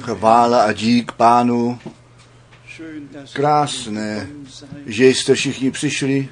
Chvála 0.00 0.62
a 0.62 0.72
dík 0.72 1.12
pánu. 1.12 1.78
Krásné, 3.32 4.28
že 4.86 5.06
jste 5.06 5.34
všichni 5.34 5.70
přišli 5.70 6.28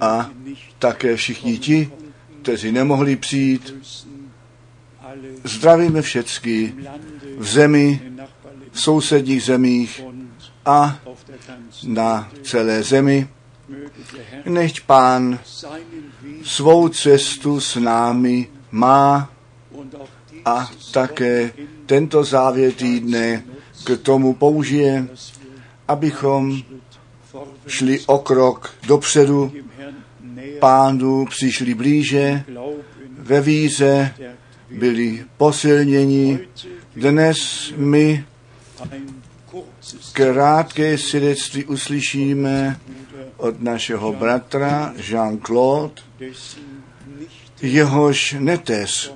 a 0.00 0.30
také 0.78 1.16
všichni 1.16 1.58
ti, 1.58 1.90
kteří 2.42 2.72
nemohli 2.72 3.16
přijít. 3.16 3.74
Zdravíme 5.44 6.02
všecky 6.02 6.74
v 7.38 7.46
zemi, 7.46 8.12
v 8.72 8.80
sousedních 8.80 9.42
zemích 9.42 10.02
a 10.64 10.98
na 11.84 12.30
celé 12.42 12.82
zemi. 12.82 13.28
Nechť 14.44 14.80
pán 14.80 15.38
svou 16.44 16.88
cestu 16.88 17.60
s 17.60 17.76
námi 17.76 18.48
má 18.70 19.30
a 20.44 20.70
také 20.92 21.52
tento 21.86 22.24
závěr 22.24 22.72
týdne 22.72 23.42
k 23.84 23.96
tomu 24.02 24.34
použije, 24.34 25.08
abychom 25.88 26.62
šli 27.66 28.00
o 28.06 28.18
krok 28.18 28.74
dopředu, 28.86 29.52
pánu 30.58 31.26
přišli 31.26 31.74
blíže, 31.74 32.44
ve 33.18 33.40
víře 33.40 34.14
byli 34.70 35.24
posilněni. 35.36 36.38
Dnes 36.96 37.72
my 37.76 38.24
krátké 40.12 40.98
svědectví 40.98 41.64
uslyšíme 41.64 42.80
od 43.36 43.62
našeho 43.62 44.12
bratra 44.12 44.94
Jean-Claude, 44.96 46.02
jehož 47.62 48.36
neteř 48.38 49.14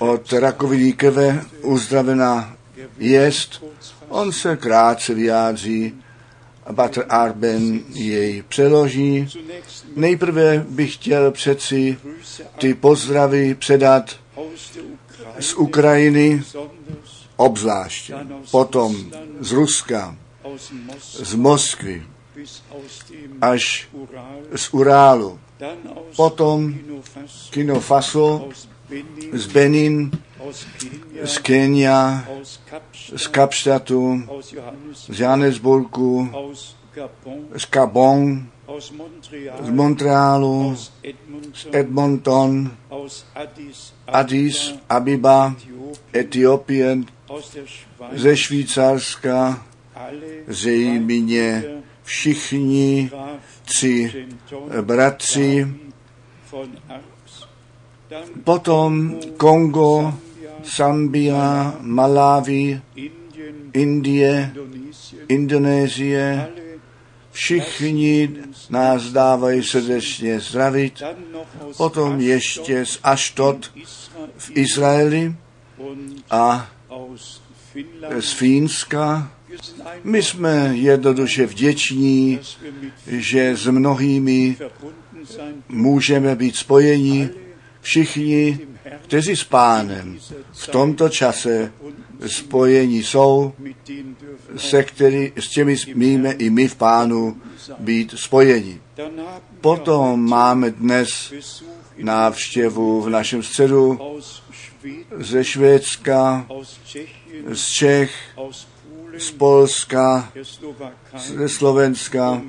od 0.00 0.32
rakoviny 0.32 0.92
krve 0.92 1.44
uzdravená 1.62 2.56
jest. 2.98 3.64
On 4.08 4.32
se 4.32 4.56
krátce 4.56 5.14
vyjádří 5.14 5.94
Batr 6.72 7.04
Arben 7.08 7.80
jej 7.94 8.42
přeloží. 8.42 9.28
Nejprve 9.96 10.66
bych 10.68 10.94
chtěl 10.94 11.30
přeci 11.30 11.96
ty 12.58 12.74
pozdravy 12.74 13.54
předat 13.54 14.16
z 15.40 15.54
Ukrajiny, 15.54 16.42
obzvláště, 17.36 18.14
potom 18.50 18.96
z 19.40 19.52
Ruska, 19.52 20.16
z 21.12 21.34
Moskvy, 21.34 22.02
až 23.40 23.88
z 24.56 24.68
Urálu, 24.74 25.38
potom 26.16 26.74
Kino 27.50 27.80
Faso, 27.80 28.48
z 29.32 29.46
Benin, 29.46 30.10
z 31.24 31.38
Kenia, 31.38 32.26
z 33.16 33.28
Kapstatu, 33.28 34.22
z 35.08 35.18
Johannesburgu, 35.20 36.28
z 37.56 37.70
Gabon, 37.70 38.46
z 39.62 39.70
Montrealu, 39.70 40.76
z 40.76 41.66
Edmonton, 41.72 42.70
Addis 44.06 44.74
Abiba, 44.88 45.54
Etiopie, 46.14 46.98
ze 48.12 48.36
Švýcarska, 48.36 49.66
zejméně 50.46 51.64
všichni 52.02 53.10
tři 53.64 54.26
bratři, 54.80 55.66
potom 58.44 59.18
Kongo, 59.36 60.14
Zambia, 60.76 61.76
Malawi, 61.80 62.82
Indie, 63.72 64.52
Indonésie, 65.28 66.48
všichni 67.32 68.30
nás 68.70 69.12
dávají 69.12 69.62
srdečně 69.62 70.40
zdravit, 70.40 71.02
potom 71.76 72.20
ještě 72.20 72.86
z 72.86 72.98
Aštot 73.02 73.72
v 74.36 74.50
Izraeli 74.54 75.34
a 76.30 76.70
z 78.20 78.32
Fínska. 78.32 79.32
My 80.04 80.22
jsme 80.22 80.70
jednoduše 80.74 81.46
vděční, 81.46 82.40
že 83.06 83.56
s 83.56 83.66
mnohými 83.66 84.56
můžeme 85.68 86.36
být 86.36 86.56
spojeni, 86.56 87.30
všichni, 87.80 88.58
kteří 89.02 89.36
s 89.36 89.44
pánem 89.44 90.18
v 90.52 90.66
tomto 90.68 91.08
čase 91.08 91.72
spojení 92.26 93.02
jsou, 93.02 93.52
se 94.56 94.82
který, 94.82 95.32
s 95.36 95.48
těmi 95.48 95.76
smíme 95.76 96.32
i 96.32 96.50
my 96.50 96.68
v 96.68 96.76
pánu 96.76 97.36
být 97.78 98.14
spojeni. 98.16 98.80
Potom 99.60 100.28
máme 100.28 100.70
dnes 100.70 101.32
návštěvu 101.98 103.02
v 103.02 103.10
našem 103.10 103.42
středu 103.42 103.98
ze 105.16 105.44
Švédska, 105.44 106.46
z 107.52 107.66
Čech, 107.66 108.12
z 109.18 109.30
Polska, 109.30 110.32
ze 111.16 111.48
Slovenska, 111.48 112.42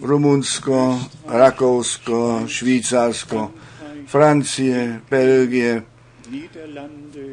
Rumunsko, 0.00 1.00
Rakousko, 1.26 2.42
Švýcarsko, 2.46 3.50
Francie, 4.08 5.00
Belgie, 5.10 5.82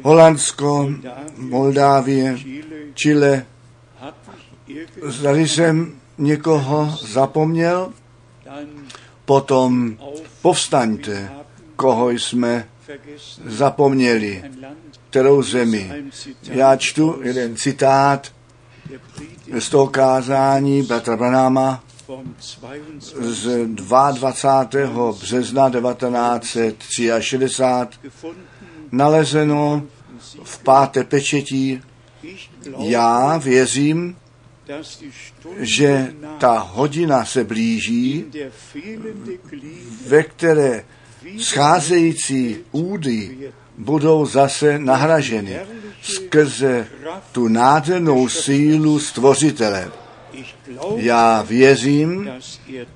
Holandsko, 0.02 0.90
Moldávie, 1.36 2.38
Chile. 2.94 3.46
Zdali 5.02 5.48
jsem 5.48 5.92
někoho 6.18 6.96
zapomněl, 7.00 7.92
potom 9.24 9.96
povstaňte, 10.42 11.30
koho 11.76 12.10
jsme 12.10 12.68
zapomněli, 13.44 14.42
kterou 15.10 15.42
zemi. 15.42 15.92
Já 16.42 16.76
čtu 16.76 17.20
jeden 17.22 17.56
citát 17.56 18.32
z 19.58 19.68
toho 19.68 19.86
kázání 19.86 20.82
Bratra 20.82 21.16
Branáma 21.16 21.82
z 23.20 23.66
22. 23.66 25.12
března 25.12 25.70
1963 25.70 28.28
nalezeno 28.92 29.82
v 30.42 30.58
páté 30.58 31.04
pečetí. 31.04 31.82
Já 32.78 33.38
věřím, 33.38 34.16
že 35.56 36.14
ta 36.38 36.58
hodina 36.58 37.24
se 37.24 37.44
blíží, 37.44 38.24
ve 40.06 40.22
které 40.22 40.84
scházející 41.38 42.56
údy 42.72 43.52
budou 43.78 44.26
zase 44.26 44.78
nahraženy 44.78 45.58
skrze 46.02 46.88
tu 47.32 47.48
nádhernou 47.48 48.28
sílu 48.28 49.00
stvořitele. 49.00 49.92
Já 50.96 51.42
věřím, 51.42 52.30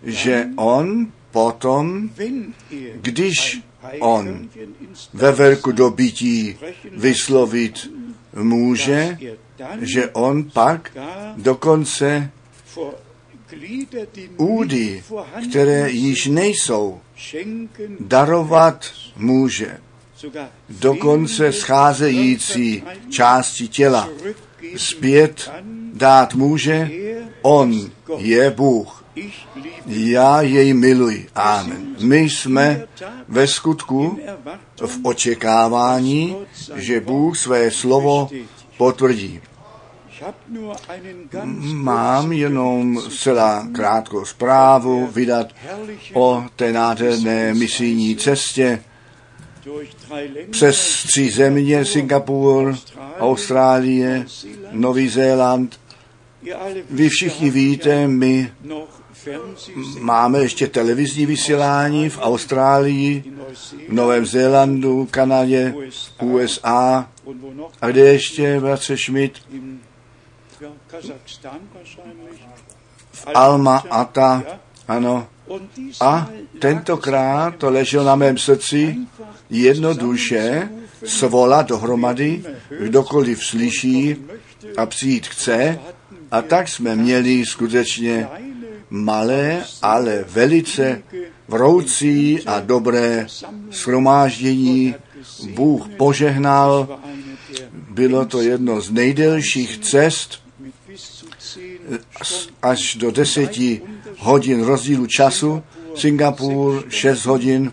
že 0.03 0.47
on 0.56 1.06
potom, 1.31 2.10
když 2.94 3.60
on 4.00 4.48
ve 5.12 5.32
velku 5.32 5.72
dobytí 5.72 6.56
vyslovit 6.92 7.91
může, 8.34 9.19
že 9.81 10.10
on 10.10 10.44
pak 10.44 10.92
dokonce 11.36 12.31
údy, 14.37 15.02
které 15.50 15.91
již 15.91 16.26
nejsou, 16.26 17.00
darovat 18.00 18.92
může. 19.16 19.78
Dokonce 20.69 21.52
scházející 21.52 22.82
části 23.11 23.69
těla 23.69 24.08
zpět 24.76 25.50
dát 25.94 26.34
může, 26.34 26.90
on 27.42 27.90
je 28.19 28.50
Bůh. 28.50 29.04
Já 29.87 30.42
jej 30.42 30.75
miluji. 30.75 31.28
Amen. 31.34 31.96
My 32.00 32.19
jsme 32.19 32.84
ve 33.28 33.46
skutku 33.46 34.19
v 34.87 34.98
očekávání, 35.02 36.37
že 36.75 37.00
Bůh 37.00 37.38
své 37.38 37.70
slovo 37.70 38.28
potvrdí. 38.76 39.40
Mám 41.72 42.32
jenom 42.32 43.02
celá 43.19 43.69
krátkou 43.72 44.25
zprávu 44.25 45.06
vydat 45.06 45.46
o 46.14 46.44
té 46.56 46.72
nádherné 46.72 47.54
misijní 47.54 48.16
cestě 48.16 48.82
přes 50.50 51.02
tři 51.02 51.31
země, 51.31 51.84
Singapur, 51.84 52.76
Austrálie, 53.19 54.26
Nový 54.70 55.08
Zéland. 55.08 55.81
Vy 56.90 57.08
všichni 57.08 57.50
víte, 57.50 58.08
my 58.08 58.52
máme 60.00 60.38
ještě 60.38 60.66
televizní 60.66 61.26
vysílání 61.26 62.08
v 62.08 62.19
Austrálii, 62.20 63.25
v 63.88 63.92
Novém 63.92 64.26
Zélandu, 64.26 65.08
Kanadě, 65.10 65.75
USA 66.22 67.08
A 67.81 67.88
kde 67.88 68.00
ještě, 68.00 68.60
bratře 68.60 68.96
Schmidt? 68.96 69.42
V 73.12 73.26
Alma 73.34 73.84
Ata, 73.90 74.42
ano. 74.88 75.26
A 76.00 76.28
tentokrát 76.58 77.56
to 77.56 77.70
leželo 77.70 78.04
na 78.04 78.16
mém 78.16 78.38
srdci 78.38 78.96
jednoduše 79.50 80.69
svolat 81.04 81.66
dohromady, 81.66 82.44
kdokoliv 82.81 83.44
slyší 83.44 84.16
a 84.76 84.87
přijít 84.87 85.26
chce. 85.26 85.78
A 86.31 86.43
tak 86.43 86.69
jsme 86.69 86.97
měli 86.97 87.47
skutečně 87.47 88.29
malé, 88.91 89.65
ale 89.82 90.25
velice 90.29 91.03
vroucí 91.49 92.41
a 92.47 92.61
dobré 92.61 93.27
shromáždění. 93.71 94.94
Bůh 95.55 95.88
požehnal. 95.88 97.00
Bylo 97.73 98.25
to 98.25 98.43
jedno 98.43 98.81
z 98.81 98.91
nejdelších 98.91 99.79
cest 99.79 100.43
až 102.62 102.94
do 102.94 103.11
deseti 103.11 103.83
hodin 104.19 104.62
rozdílu 104.65 105.06
času. 105.06 105.62
Singapur 105.94 106.85
6 106.88 107.26
hodin, 107.26 107.73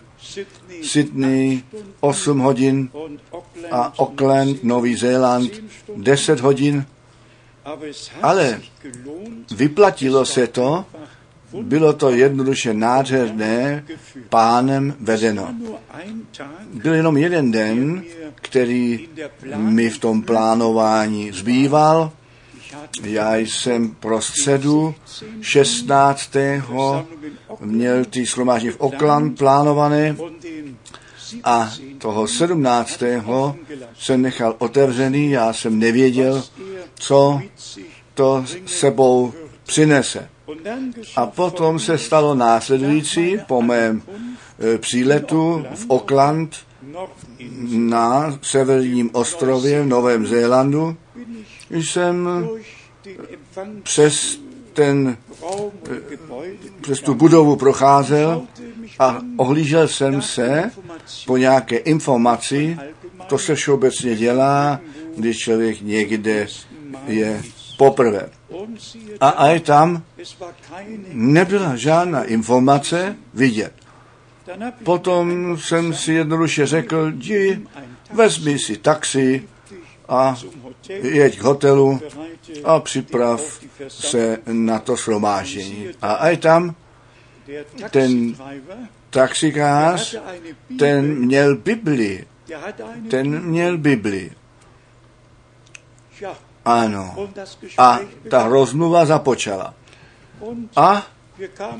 Sydney 0.82 1.62
8 2.00 2.38
hodin 2.38 2.90
a 3.70 3.98
Auckland, 3.98 4.64
Nový 4.64 4.96
Zéland 4.96 5.52
10 5.96 6.40
hodin. 6.40 6.86
Ale 8.22 8.60
vyplatilo 9.56 10.24
se 10.24 10.46
to, 10.46 10.84
bylo 11.62 11.92
to 11.92 12.10
jednoduše 12.10 12.74
nádherné, 12.74 13.84
pánem 14.28 14.94
vedeno. 15.00 15.54
Byl 16.74 16.94
jenom 16.94 17.16
jeden 17.16 17.50
den, 17.50 18.02
který 18.34 19.08
mi 19.56 19.90
v 19.90 19.98
tom 19.98 20.22
plánování 20.22 21.32
zbýval. 21.32 22.12
Já 23.02 23.36
jsem 23.36 23.90
pro 23.90 24.20
středu 24.20 24.94
16. 25.40 26.36
měl 27.60 28.04
ty 28.04 28.26
shromáždění 28.26 28.72
v 28.72 28.80
Oakland 28.80 29.38
plánované 29.38 30.16
a 31.44 31.72
toho 31.98 32.28
17. 32.28 33.02
jsem 33.98 34.22
nechal 34.22 34.54
otevřený, 34.58 35.30
já 35.30 35.52
jsem 35.52 35.78
nevěděl, 35.78 36.44
co 36.94 37.40
to 38.14 38.44
sebou 38.66 39.32
přinese. 39.66 40.28
A 41.16 41.26
potom 41.26 41.78
se 41.78 41.98
stalo 41.98 42.34
následující 42.34 43.38
po 43.46 43.62
mém 43.62 44.02
e, 44.74 44.78
příletu 44.78 45.64
v 45.74 45.86
Auckland 45.90 46.56
na 47.70 48.38
severním 48.42 49.10
ostrově 49.12 49.82
v 49.82 49.86
Novém 49.86 50.26
Zélandu. 50.26 50.96
Jsem 51.70 52.28
přes 53.82 54.40
ten 54.72 55.16
přes 56.80 57.00
tu 57.00 57.14
budovu 57.14 57.56
procházel 57.56 58.42
a 58.98 59.20
ohlížel 59.36 59.88
jsem 59.88 60.22
se 60.22 60.70
po 61.26 61.36
nějaké 61.36 61.76
informaci, 61.76 62.78
to 63.26 63.38
se 63.38 63.54
všeobecně 63.54 64.16
dělá, 64.16 64.80
když 65.16 65.38
člověk 65.38 65.80
někde 65.80 66.46
je 67.06 67.42
poprvé. 67.78 68.28
A 69.20 69.28
aj 69.28 69.60
tam 69.60 70.02
nebyla 71.12 71.76
žádná 71.76 72.24
informace 72.24 73.16
vidět. 73.34 73.72
Potom 74.84 75.56
jsem 75.58 75.94
si 75.94 76.12
jednoduše 76.12 76.66
řekl, 76.66 77.10
jdi, 77.10 77.60
vezmi 78.12 78.58
si 78.58 78.76
taxi 78.76 79.48
a 80.08 80.36
jeď 80.88 81.38
k 81.38 81.42
hotelu 81.42 82.00
a 82.64 82.80
připrav 82.80 83.60
se 83.88 84.38
na 84.46 84.78
to 84.78 84.96
shromáždění. 84.96 85.88
A 86.02 86.12
aj 86.12 86.36
tam 86.36 86.74
ten 87.90 88.34
taxikář, 89.10 90.16
ten 90.78 91.14
měl 91.14 91.56
Bibli. 91.56 92.26
Ten 93.10 93.42
měl 93.42 93.78
Bibli. 93.78 94.30
Ano. 96.64 97.28
A 97.78 97.98
ta 98.30 98.48
rozmluva 98.48 99.06
započala. 99.06 99.74
A 100.76 101.06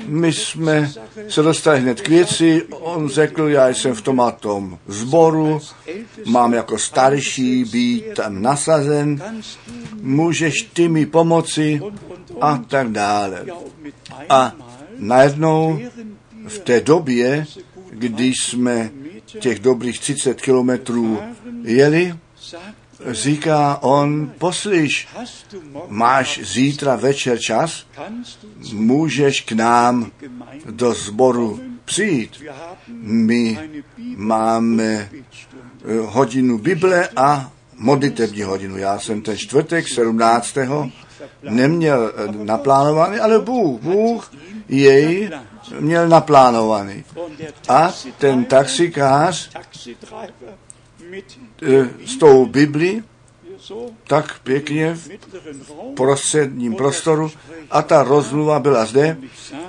my 0.05 0.33
jsme 0.33 0.91
se 1.29 1.41
dostali 1.41 1.79
hned 1.79 2.01
k 2.01 2.07
věci. 2.07 2.65
On 2.69 3.09
řekl, 3.09 3.47
já 3.47 3.69
jsem 3.69 3.93
v 3.95 4.01
tom 4.01 4.19
a 4.19 4.33
zboru, 4.87 5.59
mám 6.25 6.53
jako 6.53 6.77
starší 6.77 7.63
být 7.63 8.05
tam 8.15 8.41
nasazen, 8.41 9.23
můžeš 10.01 10.53
ty 10.73 10.87
mi 10.89 11.05
pomoci 11.05 11.81
a 12.41 12.57
tak 12.57 12.91
dále. 12.91 13.45
A 14.29 14.55
najednou 14.97 15.79
v 16.47 16.59
té 16.59 16.81
době, 16.81 17.45
když 17.89 18.35
jsme 18.43 18.91
těch 19.39 19.59
dobrých 19.59 19.99
30 19.99 20.41
kilometrů 20.41 21.19
jeli, 21.63 22.15
říká 23.07 23.77
on, 23.81 24.31
poslyš, 24.37 25.07
máš 25.87 26.39
zítra 26.43 26.95
večer 26.95 27.39
čas, 27.39 27.85
můžeš 28.73 29.41
k 29.41 29.51
nám 29.51 30.11
do 30.69 30.93
sboru 30.93 31.59
přijít. 31.85 32.43
My 33.01 33.59
máme 34.15 34.83
eh, 34.83 35.09
hodinu 36.05 36.57
Bible 36.57 37.09
a 37.15 37.51
modlitební 37.77 38.41
hodinu. 38.41 38.77
Já 38.77 38.99
jsem 38.99 39.21
ten 39.21 39.37
čtvrtek 39.37 39.87
17. 39.87 40.57
neměl 41.43 42.11
eh, 42.15 42.45
naplánovaný, 42.45 43.19
ale 43.19 43.39
Bůh, 43.39 43.81
Bůh 43.81 44.31
jej 44.69 45.29
měl 45.79 46.09
naplánovaný. 46.09 47.03
A 47.69 47.93
ten 48.17 48.45
taxikář 48.45 49.49
s 52.05 52.17
tou 52.17 52.45
Biblí 52.45 53.03
tak 54.07 54.39
pěkně 54.39 54.93
v 54.93 55.09
prostředním 55.95 56.75
prostoru. 56.75 57.31
A 57.71 57.81
ta 57.81 58.03
rozmluva 58.03 58.59
byla 58.59 58.85
zde. 58.85 59.17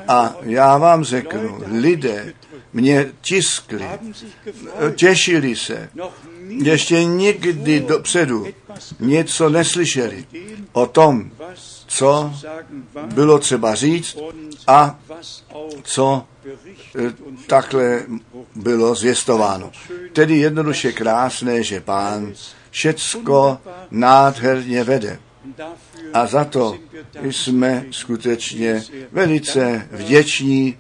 A 0.09 0.37
já 0.43 0.79
vám 0.79 1.05
řeknu, 1.05 1.61
lidé 1.67 2.33
mě 2.73 3.13
tiskli, 3.21 3.85
těšili 4.95 5.57
se, 5.57 5.89
ještě 6.49 7.05
nikdy 7.05 7.81
dopředu 7.81 8.47
něco 9.01 9.49
neslyšeli 9.49 10.27
o 10.73 10.87
tom, 10.87 11.31
co 11.91 12.33
bylo 13.15 13.39
třeba 13.39 13.75
říct 13.75 14.19
a 14.67 14.99
co 15.83 16.27
e, 16.99 17.13
takhle 17.47 18.03
bylo 18.55 18.95
zvěstováno. 18.95 19.73
Tedy 20.13 20.39
jednoduše 20.39 20.93
krásné, 20.93 21.63
že 21.63 21.81
pán 21.81 22.33
všecko 22.71 23.59
nádherně 23.91 24.85
vede. 24.85 25.19
A 26.13 26.27
za 26.27 26.45
to 26.45 26.79
jsme 27.23 27.85
skutečně 27.91 28.83
velice 29.13 29.89
vděční, 29.91 30.79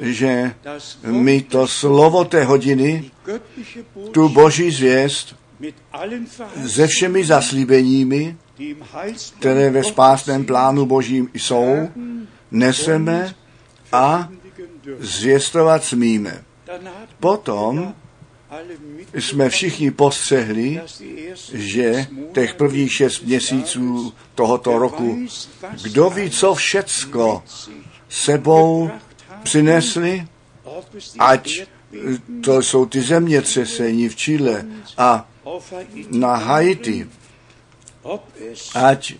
že 0.00 0.54
my 1.02 1.42
to 1.42 1.66
slovo 1.66 2.24
té 2.24 2.44
hodiny, 2.44 3.10
tu 4.10 4.28
boží 4.28 4.70
zvěst, 4.70 5.36
se 6.66 6.86
všemi 6.86 7.24
zaslíbeními, 7.24 8.36
které 9.38 9.70
ve 9.70 9.84
spásném 9.84 10.44
plánu 10.44 10.86
božím 10.86 11.30
jsou, 11.34 11.88
neseme 12.50 13.34
a 13.92 14.28
zvěstovat 14.98 15.84
smíme. 15.84 16.44
Potom 17.20 17.94
jsme 19.14 19.48
všichni 19.48 19.90
postřehli, 19.90 20.80
že 21.52 22.06
těch 22.32 22.54
prvních 22.54 22.92
šest 22.92 23.20
měsíců 23.20 24.12
tohoto 24.34 24.78
roku, 24.78 25.18
kdo 25.82 26.10
ví, 26.10 26.30
co 26.30 26.54
všecko 26.54 27.42
sebou 28.08 28.90
přinesli, 29.42 30.26
ať 31.18 31.62
to 32.44 32.62
jsou 32.62 32.86
ty 32.86 33.02
zemětřesení 33.02 34.08
v 34.08 34.16
Chile 34.16 34.64
a 34.98 35.28
na 36.10 36.36
Haiti, 36.36 37.08
ať 38.74 39.14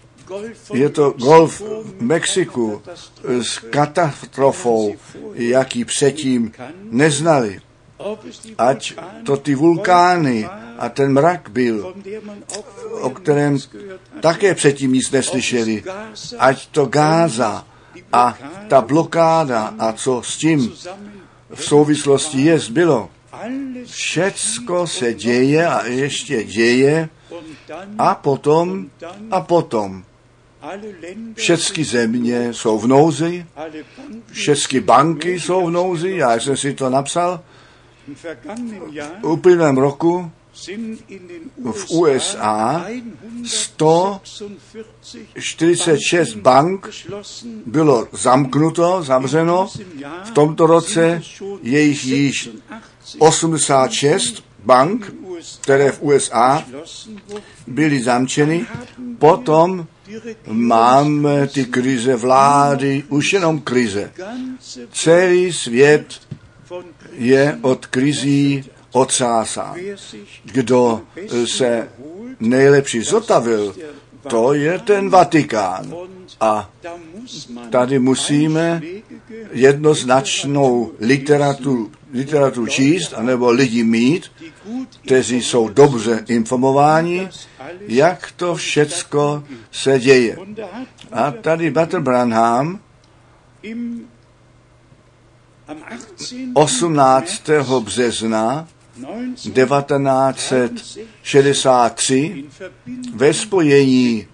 je 0.74 0.88
to 0.90 1.10
golf 1.10 1.60
v 1.60 2.02
Mexiku 2.02 2.82
s 3.24 3.58
katastrofou, 3.58 4.94
jaký 5.34 5.84
předtím 5.84 6.52
neznali. 6.82 7.60
Ať 8.58 8.94
to 9.24 9.36
ty 9.36 9.54
vulkány 9.54 10.48
a 10.78 10.88
ten 10.88 11.12
mrak 11.12 11.48
byl, 11.48 11.94
o 13.00 13.10
kterém 13.10 13.58
také 14.20 14.54
předtím 14.54 14.92
nic 14.92 15.10
neslyšeli. 15.10 15.84
Ať 16.38 16.66
to 16.66 16.86
Gáza 16.86 17.66
a 18.12 18.38
ta 18.68 18.80
blokáda 18.80 19.74
a 19.78 19.92
co 19.92 20.22
s 20.22 20.36
tím 20.36 20.72
v 21.54 21.64
souvislosti 21.64 22.40
je, 22.42 22.58
bylo. 22.70 23.10
Všecko 23.84 24.86
se 24.86 25.14
děje 25.14 25.66
a 25.66 25.86
ještě 25.86 26.44
děje 26.44 27.08
A 27.98 28.14
potom, 28.14 28.90
a 29.30 29.40
potom, 29.40 30.04
všechny 31.34 31.84
země 31.84 32.52
jsou 32.52 32.78
v 32.78 32.86
nouzi, 32.86 33.46
všechny 34.32 34.80
banky 34.80 35.40
jsou 35.40 35.66
v 35.66 35.70
nouzi, 35.70 36.10
já 36.10 36.34
jsem 36.34 36.56
si 36.56 36.74
to 36.74 36.90
napsal. 36.90 37.40
V 39.22 39.26
uplynulém 39.26 39.78
roku 39.78 40.30
v 41.72 41.90
USA 41.90 42.86
146 43.44 46.34
bank 46.34 46.88
bylo 47.66 48.08
zamknuto, 48.12 49.02
zavřeno. 49.02 49.68
V 50.24 50.30
tomto 50.30 50.66
roce 50.66 51.22
je 51.62 51.80
jich 51.80 52.04
již 52.04 52.50
86 53.18 54.44
bank, 54.64 55.12
které 55.60 55.92
v 55.92 56.02
USA 56.02 56.64
byly 57.66 58.02
zamčeny. 58.02 58.66
Potom 59.18 59.86
máme 60.46 61.46
ty 61.46 61.64
krize 61.64 62.16
vlády, 62.16 63.04
už 63.08 63.32
jenom 63.32 63.60
krize. 63.60 64.12
Celý 64.92 65.52
svět 65.52 66.20
je 67.12 67.58
od 67.62 67.86
krizí 67.86 68.64
ocásán. 68.92 69.76
Kdo 70.44 71.00
se 71.44 71.88
nejlepší 72.40 73.00
zotavil, 73.00 73.74
to 74.28 74.54
je 74.54 74.78
ten 74.78 75.10
Vatikán. 75.10 75.94
A 76.40 76.70
tady 77.70 77.98
musíme 77.98 78.82
jednoznačnou 79.52 80.92
literaturu, 81.00 81.90
literaturu 82.12 82.66
číst, 82.66 83.14
anebo 83.16 83.50
lidi 83.50 83.84
mít, 83.84 84.32
kteří 85.04 85.42
jsou 85.42 85.68
dobře 85.68 86.24
informováni, 86.28 87.28
jak 87.80 88.32
to 88.36 88.54
všecko 88.54 89.44
se 89.70 90.00
děje. 90.00 90.38
A 91.12 91.30
tady 91.30 91.70
Bater 91.70 92.00
Branham 92.00 92.80
18. 96.54 97.42
března 97.80 98.68
1963 99.52 102.44
ve 103.14 103.34
spojení 103.34 104.26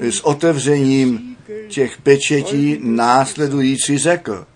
s 0.00 0.20
otevřením 0.20 1.36
těch 1.68 2.02
pečetí 2.02 2.78
následující 2.82 3.98
řekl. 3.98 4.46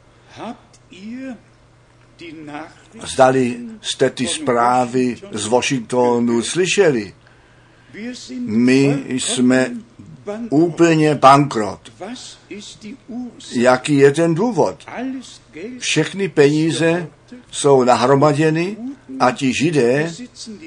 Zdali 3.03 3.57
jste 3.83 4.11
ty 4.11 4.27
zprávy 4.27 5.17
z 5.33 5.47
Washingtonu 5.47 6.43
slyšeli. 6.43 7.15
My 8.41 9.05
jsme 9.09 9.71
úplně 10.51 11.15
bankrot. 11.15 11.93
Jaký 13.53 13.97
je 13.97 14.13
ten 14.13 14.35
důvod? 14.35 14.87
Všechny 15.79 16.29
peníze 16.29 17.09
jsou 17.51 17.85
nahromaděny 17.85 18.77
a 19.21 19.31
ti 19.31 19.53
židé 19.55 20.13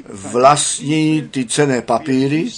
vlastní 0.09 1.27
ty 1.31 1.45
cené 1.45 1.81
papíry. 1.81 2.49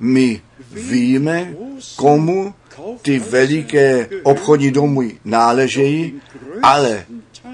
My 0.00 0.40
víme, 0.72 1.54
komu 1.96 2.54
ty 3.02 3.18
veliké 3.18 4.08
obchodní 4.22 4.70
domy 4.70 5.18
náležejí, 5.24 6.20
ale 6.62 7.06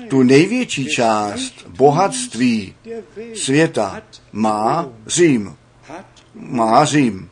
tu 0.08 0.22
největší 0.22 0.86
část 0.86 1.66
bohatství 1.68 2.74
světa 3.34 4.02
má 4.32 4.88
Řím. 5.06 5.56
Má 6.34 6.84
Řím. 6.84 7.27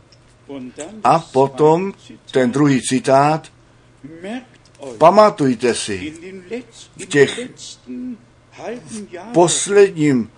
A 1.04 1.18
potom 1.18 1.92
ten 2.30 2.50
druhý 2.50 2.82
citát, 2.82 3.52
pamatujte 4.98 5.74
si, 5.74 6.12
v 6.96 7.06
těch 7.06 7.40
posledním 9.32 10.30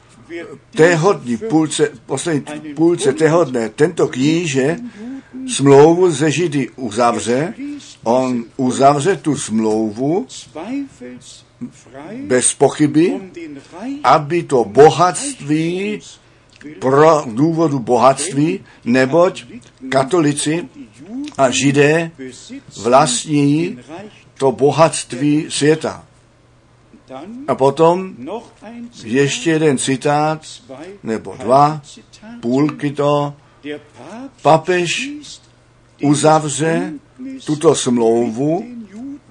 téhodní 0.70 1.36
půlce, 1.36 1.90
poslední 2.06 2.74
půlce 2.74 3.12
téhodné 3.12 3.68
tento 3.68 4.08
kníže 4.08 4.76
smlouvu 5.46 6.10
ze 6.10 6.30
Židy 6.30 6.70
uzavře, 6.76 7.54
on 8.04 8.44
uzavře 8.56 9.16
tu 9.16 9.36
smlouvu 9.36 10.26
bez 12.26 12.54
pochyby, 12.54 13.20
aby 14.04 14.42
to 14.42 14.64
bohatství 14.64 16.00
pro 16.78 17.24
důvodu 17.26 17.78
bohatství, 17.78 18.64
neboť 18.84 19.44
katolici 19.88 20.68
a 21.38 21.50
židé 21.50 22.10
vlastní 22.82 23.78
to 24.38 24.52
bohatství 24.52 25.46
světa. 25.48 26.04
A 27.48 27.54
potom 27.54 28.16
ještě 29.04 29.50
jeden 29.50 29.78
citát, 29.78 30.42
nebo 31.02 31.36
dva, 31.38 31.82
půlky 32.40 32.90
to. 32.90 33.34
Papež 34.42 35.10
uzavře 36.02 36.92
tuto 37.46 37.74
smlouvu 37.74 38.66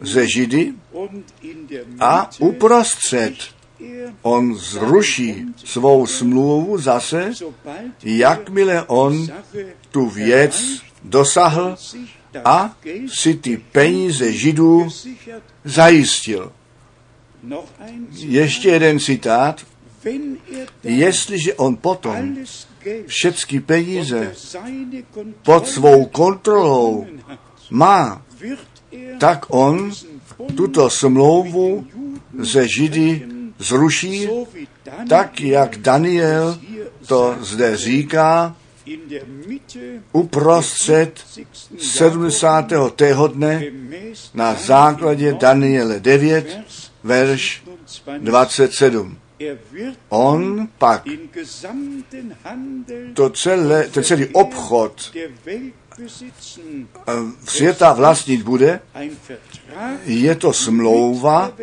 ze 0.02 0.28
Židy 0.28 0.74
a 2.00 2.30
uprostřed 2.40 3.34
on 4.22 4.56
zruší 4.56 5.46
svou 5.66 6.06
smlouvu 6.06 6.78
zase, 6.78 7.32
jakmile 8.04 8.84
on 8.84 9.28
tu 9.92 10.10
věc 10.10 10.82
dosahl 11.04 11.76
a 12.46 12.78
si 13.08 13.34
ty 13.34 13.58
peníze 13.58 14.32
židů 14.32 14.88
zajistil. 15.64 16.52
Ještě 18.12 18.70
jeden 18.70 19.00
citát. 19.00 19.66
Jestliže 20.84 21.54
on 21.54 21.76
potom 21.76 22.38
všechny 23.06 23.60
peníze 23.60 24.34
pod 25.44 25.68
svou 25.68 26.06
kontrolou 26.06 27.08
má, 27.70 28.22
tak 29.20 29.46
on 29.50 29.92
tuto 30.56 30.90
smlouvu 30.90 31.88
ze 32.40 32.68
Židy 32.68 33.37
zruší, 33.58 34.30
tak 35.10 35.42
jak 35.42 35.78
Daniel 35.78 36.60
to 37.08 37.36
zde 37.42 37.78
říká, 37.78 38.56
uprostřed 40.12 41.26
70. 41.78 42.72
dne 43.28 43.64
na 44.34 44.54
základě 44.54 45.34
Daniele 45.34 46.00
9, 46.00 46.60
verš 47.04 47.64
27. 48.20 49.18
On 50.10 50.68
pak 50.78 51.04
to 53.14 53.30
celé, 53.30 53.88
ten 53.88 54.04
celý 54.04 54.26
obchod 54.28 55.12
světa 57.48 57.94
vlastnit 57.94 58.42
bude, 58.42 58.80
je 60.06 60.36
to 60.36 60.54
smlouva 60.54 61.54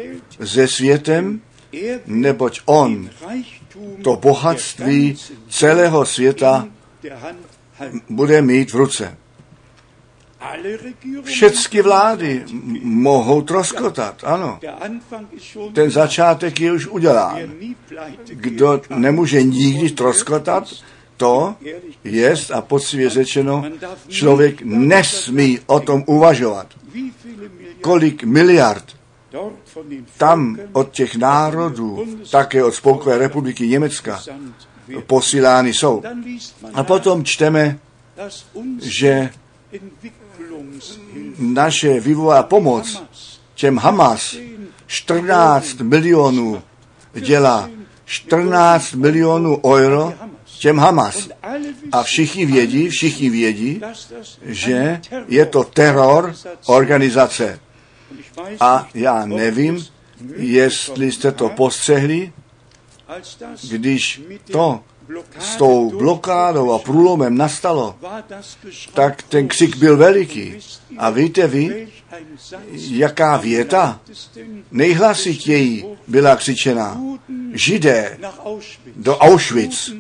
se 0.45 0.69
světem, 0.69 1.41
neboť 2.07 2.61
on 2.65 3.11
to 4.03 4.17
bohatství 4.17 5.17
celého 5.49 6.07
světa 6.07 6.69
bude 8.09 8.43
mít 8.43 8.73
v 8.73 8.77
ruce. 8.77 9.17
Všechny 11.23 11.83
vlády 11.83 12.45
mohou 12.83 13.43
troskotat, 13.43 14.25
ano. 14.25 14.61
Ten 15.73 15.91
začátek 15.91 16.61
je 16.61 16.73
už 16.73 16.87
udělán. 16.87 17.39
Kdo 18.27 18.81
nemůže 18.97 19.43
nikdy 19.43 19.91
troskotat, 19.91 20.69
to 21.17 21.55
je, 22.05 22.35
a 22.55 22.61
poctivě 22.61 23.11
řečeno, 23.11 23.65
člověk 24.09 24.63
nesmí 24.63 25.61
o 25.67 25.81
tom 25.81 26.05
uvažovat. 26.07 26.67
Kolik 27.81 28.25
miliard 28.25 28.85
tam 30.19 30.59
od 30.73 30.93
těch 30.93 31.17
národů, 31.17 32.05
také 32.31 32.65
od 32.65 32.75
Spolkové 32.75 33.19
republiky 33.19 33.69
Německa, 33.69 34.23
posílány 35.07 35.75
jsou. 35.75 36.03
A 36.75 36.83
potom 36.83 37.25
čteme, 37.25 37.79
že 38.83 39.31
naše 41.39 42.01
vývojová 42.01 42.43
pomoc 42.43 43.03
těm 43.55 43.77
Hamas 43.77 44.37
14 44.87 45.81
milionů 45.81 46.63
dělá 47.15 47.71
14 48.05 48.93
milionů 48.93 49.61
euro 49.65 50.15
těm 50.59 50.79
Hamas. 50.79 51.29
A 51.93 52.03
všichni 52.03 52.47
vědí, 52.47 52.89
všichni 52.89 53.31
vědí, 53.31 53.81
že 54.43 55.01
je 55.29 55.47
to 55.47 55.65
teror 55.65 56.35
organizace. 56.67 57.61
A 58.61 58.89
já 58.95 59.27
nevím, 59.27 59.87
jestli 60.37 61.13
jste 61.13 61.33
to 61.33 61.49
postřehli, 61.49 62.33
Když 63.71 64.23
to 64.53 64.81
s 65.39 65.57
tou 65.57 65.91
blokádou 65.99 66.73
a 66.73 66.79
průlomem 66.79 67.37
nastalo, 67.37 67.97
tak 68.95 69.23
ten 69.23 69.49
křik 69.49 69.77
byl 69.77 69.97
veliký. 69.97 70.55
A 70.99 71.11
víte 71.11 71.47
vy, 71.47 71.89
jaká 72.91 73.37
věta 73.37 74.01
nejhlasitěji 74.71 75.85
byla 76.07 76.37
křičena? 76.37 77.01
Židé 77.53 78.19
do 78.97 79.19
Auschwitz. 79.19 79.91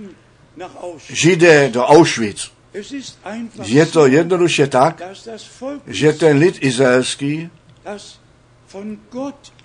Židé 1.08 1.68
do 1.68 1.84
Auschwitz. 1.84 2.50
Je 3.64 3.86
to 3.86 4.06
jednoduše 4.06 4.66
tak, 4.66 5.02
že 5.86 6.12
ten 6.12 6.38
lid 6.38 6.58
izraelský 6.60 7.50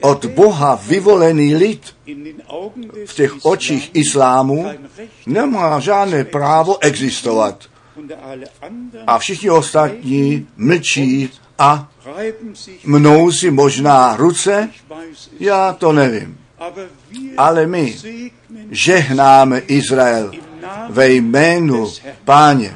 od 0.02 0.26
Boha 0.26 0.80
vyvolený 0.88 1.56
lid 1.56 1.96
v 3.06 3.14
těch 3.14 3.46
očích 3.46 3.92
islámu 3.94 4.70
nemá 5.26 5.80
žádné 5.80 6.24
právo 6.24 6.84
existovat. 6.84 7.64
A 9.08 9.20
všichni 9.20 9.50
ostatní 9.50 10.48
mlčí 10.58 11.30
a 11.58 11.92
mnou 12.86 13.32
si 13.32 13.52
možná 13.52 14.16
ruce, 14.16 14.70
já 15.40 15.74
to 15.74 15.92
nevím. 15.92 16.38
Ale 17.38 17.68
my 17.68 17.96
žehnáme 18.72 19.60
Izrael 19.60 20.32
ve 20.90 21.10
jménu 21.10 21.92
Páně. 22.26 22.76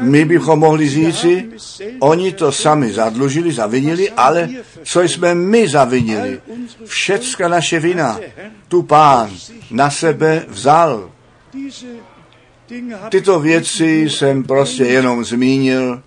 My 0.00 0.24
bychom 0.24 0.58
mohli 0.58 0.88
říci, 0.88 1.48
oni 2.00 2.32
to 2.32 2.52
sami 2.52 2.92
zadlužili, 2.92 3.52
zavinili, 3.52 4.10
ale 4.10 4.48
co 4.82 5.02
jsme 5.02 5.34
my 5.34 5.68
zavinili? 5.68 6.40
Všecka 6.84 7.48
naše 7.48 7.80
vina, 7.80 8.20
tu 8.68 8.82
pán 8.82 9.30
na 9.70 9.90
sebe 9.90 10.44
vzal. 10.48 11.10
Tyto 13.08 13.40
věci 13.40 14.10
jsem 14.10 14.44
prostě 14.44 14.84
jenom 14.84 15.24
zmínil 15.24 16.02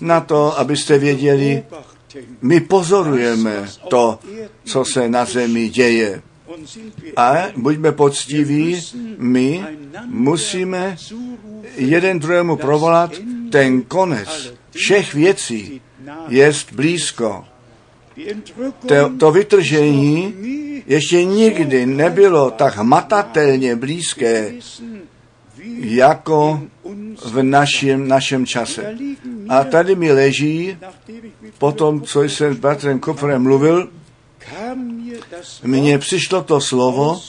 na 0.00 0.20
to, 0.20 0.58
abyste 0.58 0.98
věděli, 0.98 1.62
my 2.42 2.60
pozorujeme 2.60 3.68
to, 3.88 4.18
co 4.64 4.84
se 4.84 5.08
na 5.08 5.24
zemi 5.24 5.68
děje. 5.68 6.22
A 7.16 7.46
buďme 7.56 7.92
poctiví, 7.92 8.80
my 9.18 9.64
musíme 10.06 10.96
jeden 11.76 12.18
druhému 12.18 12.56
provolat, 12.56 13.10
ten 13.50 13.82
konec 13.82 14.54
všech 14.70 15.14
věcí 15.14 15.80
je 16.28 16.52
blízko. 16.72 17.44
To, 18.86 19.12
to 19.18 19.32
vytržení 19.32 20.34
ještě 20.86 21.24
nikdy 21.24 21.86
nebylo 21.86 22.50
tak 22.50 22.76
hmatatelně 22.76 23.76
blízké, 23.76 24.52
jako 25.78 26.62
v 27.24 27.42
našem, 27.42 28.08
našem 28.08 28.46
čase. 28.46 28.98
A 29.48 29.64
tady 29.64 29.94
mi 29.94 30.12
leží, 30.12 30.78
po 31.58 31.72
tom, 31.72 32.02
co 32.02 32.22
jsem 32.22 32.54
s 32.54 32.58
bratrem 32.58 32.98
Kopferem 32.98 33.42
mluvil, 33.42 33.88
mně 35.62 35.98
přišlo 35.98 36.42
to 36.42 36.60
slovo 36.60 37.20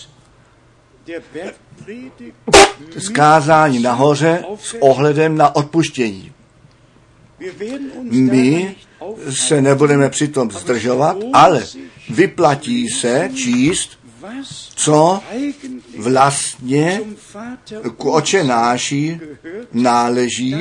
zkázání 2.98 3.80
nahoře 3.80 4.44
s 4.60 4.76
ohledem 4.80 5.38
na 5.38 5.56
odpuštění. 5.56 6.32
My 8.10 8.76
se 9.30 9.62
nebudeme 9.62 10.10
přitom 10.10 10.52
zdržovat, 10.52 11.18
ale 11.34 11.66
vyplatí 12.10 12.90
se 12.90 13.30
číst, 13.36 14.00
co 14.76 15.22
vlastně 15.98 17.02
k 17.98 18.06
očenáši 18.06 19.20
náleží, 19.74 20.56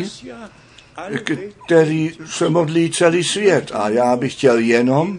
který 1.66 2.12
se 2.26 2.48
modlí 2.48 2.90
celý 2.90 3.24
svět. 3.24 3.72
A 3.74 3.88
já 3.88 4.16
bych 4.16 4.32
chtěl 4.32 4.58
jenom 4.58 5.18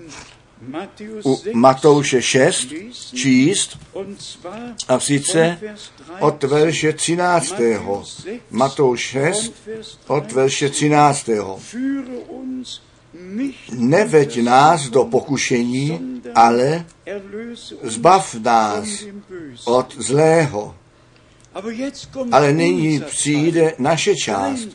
u 1.25 1.41
Matouše 1.53 2.21
6 2.21 2.67
číst, 3.15 3.77
a 4.88 4.99
sice 4.99 5.60
od 6.19 6.43
verše 6.43 6.93
13. 6.93 7.56
Matouš 8.51 9.01
6 9.01 9.53
od 10.08 10.32
verše 10.32 10.69
13. 10.69 11.30
Neveď 13.71 14.43
nás 14.43 14.89
do 14.89 15.03
pokušení, 15.06 16.21
ale 16.36 16.86
zbav 17.84 18.36
nás 18.36 18.88
od 19.65 19.95
zlého. 19.97 20.75
Ale 22.32 22.53
nyní 22.53 22.99
přijde 22.99 23.73
naše 23.80 24.15
část, 24.15 24.67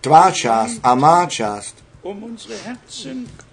tvá 0.00 0.30
část 0.30 0.80
a 0.82 0.94
má 0.94 1.26
část 1.26 1.87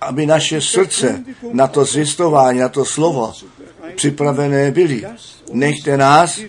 aby 0.02 0.26
naše 0.26 0.62
srdce 0.62 1.24
na 1.54 1.68
to 1.68 1.86
zjistování, 1.86 2.60
na 2.60 2.70
to 2.70 2.86
slovo 2.86 3.34
připravené 3.96 4.72
byly. 4.72 5.04
Nechte 5.54 5.98
nás 5.98 6.40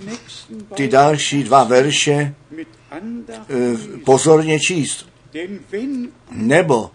ty 0.74 0.88
další 0.88 1.44
dva 1.44 1.64
verše 1.64 2.34
eh, 2.92 3.00
pozorně 4.04 4.60
číst. 4.60 5.08
Nebo 6.30 6.90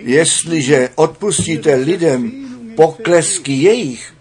jestliže 0.00 0.88
odpustíte 0.94 1.74
lidem 1.74 2.32
poklesky 2.76 3.52
jejich, 3.52 4.14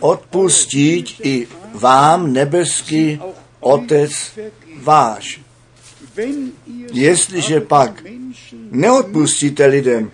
odpustit 0.00 1.06
i 1.22 1.46
vám 1.74 2.32
nebeský 2.32 3.20
Otec 3.60 4.38
váš. 4.82 5.40
Jestliže 6.92 7.60
pak 7.60 8.02
neodpustíte 8.70 9.66
lidem, 9.66 10.10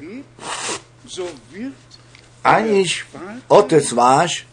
aniž 2.45 3.07
Otec 3.49 3.93
váš 3.93 4.47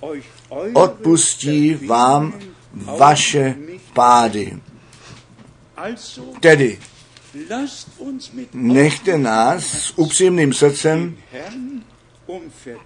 odpustí 0.73 1.75
vám 1.75 2.39
vaše 2.73 3.55
pády. 3.93 4.59
Tedy 6.39 6.79
nechte 8.53 9.17
nás 9.17 9.63
s 9.65 9.93
upřímným 9.97 10.53
srdcem 10.53 11.17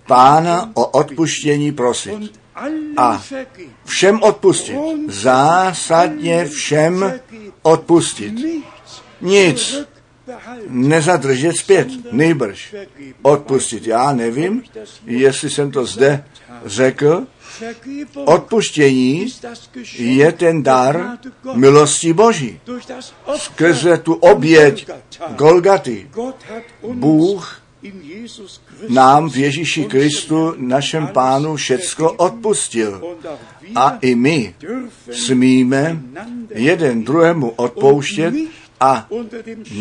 Pána 0.08 0.71
o 0.74 0.88
odpuštění 0.88 1.71
prosit. 1.71 2.39
A 2.97 3.24
všem 3.86 4.24
odpustit. 4.24 4.78
Zásadně 5.08 6.45
všem 6.45 7.19
odpustit. 7.62 8.34
Nic 9.21 9.76
nezadržet 10.67 11.58
zpět, 11.58 11.88
nejbrž 12.12 12.76
odpustit. 13.21 13.88
Já 13.88 14.13
nevím, 14.13 14.63
jestli 15.06 15.50
jsem 15.50 15.71
to 15.71 15.86
zde 15.86 16.24
řekl, 16.65 17.28
Odpuštění 18.15 19.28
je 19.93 20.32
ten 20.32 20.63
dar 20.63 21.17
milosti 21.54 22.13
Boží. 22.13 22.60
Skrze 23.36 23.97
tu 23.97 24.13
oběť 24.13 24.89
Golgaty. 25.36 26.10
Bůh 26.93 27.61
nám 28.89 29.30
v 29.30 29.38
Ježíši 29.38 29.86
Kristu, 29.86 30.54
našem 30.58 31.08
pánu, 31.08 31.56
všecko 31.56 32.12
odpustil. 32.12 33.17
A 33.76 33.98
i 34.02 34.15
my 34.15 34.56
smíme 35.12 36.02
jeden 36.50 37.04
druhému 37.04 37.50
odpouštět 37.50 38.34
a 38.80 39.08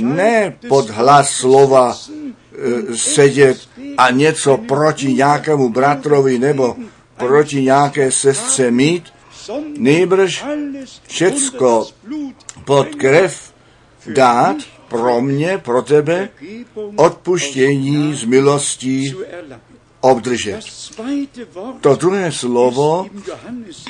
ne 0.01 0.57
pod 0.69 0.91
hlas 0.91 1.31
slova 1.31 1.97
e, 1.97 2.97
sedět 2.97 3.69
a 3.97 4.11
něco 4.11 4.57
proti 4.57 5.15
nějakému 5.15 5.69
bratrovi 5.69 6.39
nebo 6.39 6.77
proti 7.17 7.63
nějaké 7.63 8.13
sestře 8.13 8.71
mít, 8.71 9.05
nejbrž 9.79 10.45
všecko 11.07 11.87
pod 12.65 12.95
krev 12.95 13.53
dát 14.07 14.57
pro 14.91 15.21
mě, 15.21 15.59
pro 15.59 15.83
tebe, 15.83 16.29
odpuštění 16.97 18.15
z 18.15 18.25
milostí 18.25 19.15
obdržet. 20.01 20.61
To 21.81 21.97
druhé 21.97 22.33
slovo 22.33 23.07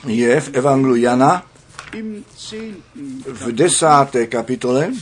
je 0.07 0.41
v 0.41 0.51
Evangelu 0.53 0.97
Jana 0.97 1.47
v 3.27 3.53
desáté 3.53 4.27
kapitole 4.27 4.93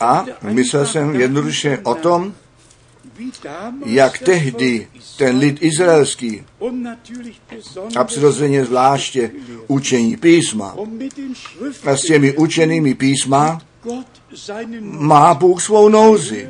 a 0.00 0.24
myslel 0.42 0.86
jsem 0.86 1.14
jednoduše 1.14 1.78
o 1.82 1.94
tom, 1.94 2.34
jak 3.84 4.18
tehdy 4.18 4.88
ten 5.18 5.38
lid 5.38 5.62
izraelský 5.62 6.44
a 7.96 8.04
přirozeně 8.04 8.64
zvláště 8.64 9.30
učení 9.66 10.16
písma 10.16 10.76
a 11.84 11.96
s 11.96 12.02
těmi 12.02 12.36
učenými 12.36 12.94
písma 12.94 13.60
má 14.80 15.34
Bůh 15.34 15.62
svou 15.62 15.88
nouzi. 15.88 16.48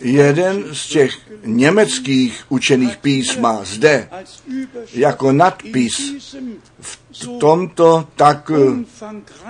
jeden 0.00 0.64
z 0.72 0.86
těch 0.86 1.18
německých 1.44 2.44
učených 2.48 2.96
písma 2.96 3.64
zde 3.64 4.08
jako 4.94 5.32
nadpis 5.32 6.12
v 7.10 7.26
tomto 7.38 8.08
tak 8.16 8.50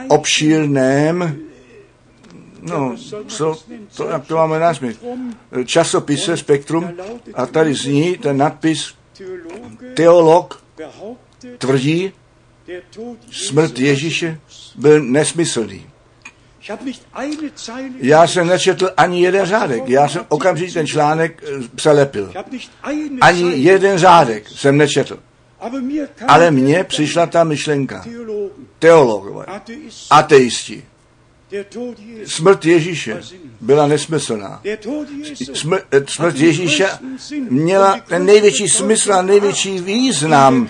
obšírném 0.08 1.40
no, 2.62 2.96
co, 3.26 3.58
to, 3.96 4.08
jak 4.08 4.26
to 4.26 4.36
máme 4.36 4.58
nazvít, 4.58 5.04
časopise 5.64 6.36
Spektrum 6.36 6.90
a 7.34 7.46
tady 7.46 7.74
zní 7.74 8.18
ten 8.18 8.36
nadpis 8.36 8.94
teolog 9.94 10.64
tvrdí, 11.58 12.12
smrt 13.30 13.78
Ježíše 13.78 14.40
byl 14.76 15.02
nesmyslný. 15.02 15.86
Já 18.00 18.26
jsem 18.26 18.46
nečetl 18.46 18.90
ani 18.96 19.22
jeden 19.22 19.46
řádek. 19.46 19.88
Já 19.88 20.08
jsem 20.08 20.24
okamžitě 20.28 20.72
ten 20.72 20.86
článek 20.86 21.42
eh, 21.46 21.68
přelepil. 21.74 22.32
Ani 23.20 23.56
jeden 23.56 23.98
řádek 23.98 24.48
jsem 24.48 24.76
nečetl. 24.76 25.18
Ale 26.28 26.50
mně 26.50 26.84
přišla 26.84 27.26
ta 27.26 27.44
myšlenka. 27.44 28.04
Teologové, 28.78 29.46
ateisti, 30.10 30.84
Smrt 32.26 32.64
Ježíše 32.64 33.20
byla 33.60 33.86
nesmyslná. 33.86 34.62
Smrt, 35.52 35.84
smrt 36.08 36.36
Ježíše 36.36 36.88
měla 37.50 38.00
ten 38.08 38.26
největší 38.26 38.68
smysl 38.68 39.12
a 39.12 39.22
největší 39.22 39.80
význam 39.80 40.68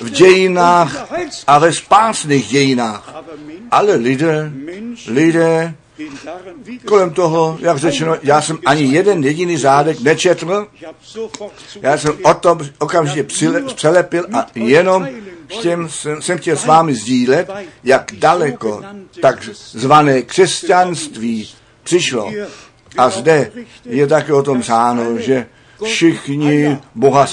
v 0.00 0.10
dějinách 0.10 1.12
a 1.46 1.58
ve 1.58 1.72
spásných 1.72 2.46
dějinách. 2.46 3.14
Ale 3.70 3.94
lidé, 3.94 4.52
lidé 5.06 5.74
kolem 6.84 7.10
toho, 7.10 7.58
jak 7.60 7.78
řečeno, 7.78 8.16
já 8.22 8.42
jsem 8.42 8.58
ani 8.66 8.84
jeden 8.84 9.24
jediný 9.24 9.58
řádek 9.58 10.00
nečetl, 10.00 10.66
já 11.82 11.98
jsem 11.98 12.12
o 12.22 12.34
tom 12.34 12.60
okamžitě 12.78 13.26
přelepil 13.74 14.26
a 14.32 14.46
jenom 14.54 15.08
chtěm, 15.46 15.88
jsem, 15.88 16.22
jsem 16.22 16.38
chtěl 16.38 16.56
s 16.56 16.64
vámi 16.64 16.94
sdílet, 16.94 17.50
jak 17.84 18.12
daleko 18.18 18.82
tak 19.20 19.44
zvané 19.54 20.22
křesťanství 20.22 21.48
přišlo. 21.82 22.32
A 22.96 23.10
zde 23.10 23.52
je 23.84 24.06
také 24.06 24.32
o 24.32 24.42
tom 24.42 24.60
psáno, 24.60 25.18
že 25.18 25.46
všichni 25.84 26.78
Boha 26.94 27.26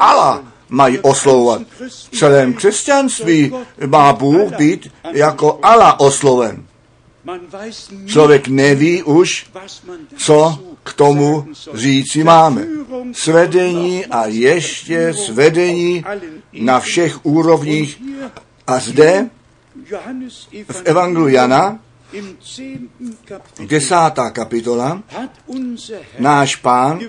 Allah 0.00 0.42
mají 0.68 0.98
oslovovat. 0.98 1.62
V 1.88 2.16
celém 2.18 2.54
křesťanství 2.54 3.52
má 3.86 4.12
Bůh 4.12 4.52
být 4.56 4.92
jako 5.12 5.58
Allah 5.62 5.94
osloven. 5.98 6.67
Člověk 8.06 8.48
neví 8.48 9.02
už, 9.02 9.46
co 10.16 10.58
k 10.82 10.92
tomu 10.92 11.46
říci 11.74 12.24
máme. 12.24 12.66
Svedení 13.12 14.06
a 14.06 14.26
ještě 14.26 15.14
svedení 15.14 16.04
na 16.52 16.80
všech 16.80 17.26
úrovních. 17.26 18.02
A 18.66 18.78
zde 18.78 19.30
v 20.70 20.82
Evangeliu 20.84 21.28
Jana, 21.28 21.78
desátá 23.66 24.30
kapitola, 24.30 25.02
náš 26.18 26.56
pán, 26.56 27.00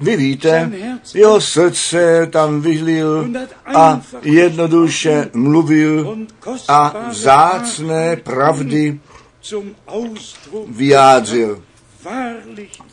vy 0.00 0.16
víte, 0.16 0.72
jeho 1.14 1.40
srdce 1.40 2.28
tam 2.30 2.60
vyhlil 2.60 3.30
a 3.74 4.00
jednoduše 4.22 5.30
mluvil 5.34 6.18
a 6.68 6.94
zácné 7.10 8.16
pravdy 8.16 9.00
vyjádřil. 10.68 11.62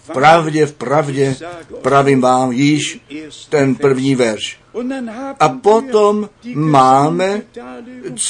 V 0.04 0.14
pravdě, 0.14 0.66
v 0.66 0.74
pravdě, 0.74 1.36
pravím 1.82 2.22
vám 2.22 2.52
již 2.52 3.00
ten 3.50 3.76
první 3.76 4.16
verš. 4.16 4.60
A 5.40 5.50
potom 5.50 6.30
máme 6.56 7.42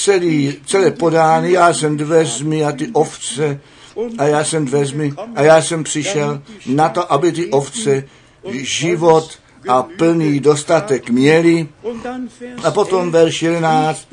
celý, 0.03 0.55
celé 0.65 0.91
podány, 0.91 1.51
já 1.51 1.73
jsem 1.73 1.97
dveřmi 1.97 2.63
a 2.63 2.71
ty 2.71 2.87
ovce, 2.93 3.59
a 4.17 4.23
já 4.23 4.43
jsem 4.43 4.65
dveřmi, 4.65 5.13
a 5.35 5.41
já 5.41 5.61
jsem 5.61 5.83
přišel 5.83 6.41
na 6.65 6.89
to, 6.89 7.13
aby 7.13 7.31
ty 7.31 7.45
ovce 7.45 8.03
život 8.51 9.39
a 9.67 9.83
plný 9.83 10.39
dostatek 10.39 11.09
měli. 11.09 11.67
A 12.63 12.71
potom 12.71 13.11
verš 13.11 13.41
11, 13.41 14.07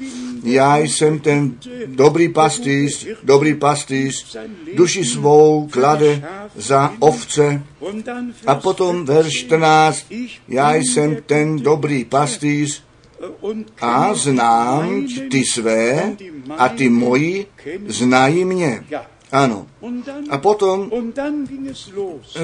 já 0.44 0.78
jsem 0.78 1.18
ten 1.18 1.54
dobrý 1.86 2.28
pastýř, 2.28 3.08
dobrý 3.22 3.54
pastýř, 3.54 4.36
duši 4.74 5.04
svou 5.04 5.68
klade 5.72 6.22
za 6.54 6.92
ovce. 6.98 7.62
A 8.46 8.54
potom 8.54 9.04
verš 9.04 9.32
14, 9.32 10.06
já 10.48 10.74
jsem 10.74 11.16
ten 11.26 11.56
dobrý 11.56 12.04
pastýř 12.04 12.82
a 13.80 14.14
znám 14.14 15.06
ty 15.30 15.44
své 15.44 16.16
a 16.58 16.68
ty 16.68 16.88
moji 16.88 17.46
znají 17.86 18.44
mě. 18.44 18.84
Ano. 19.32 19.66
A 20.30 20.38
potom 20.38 20.90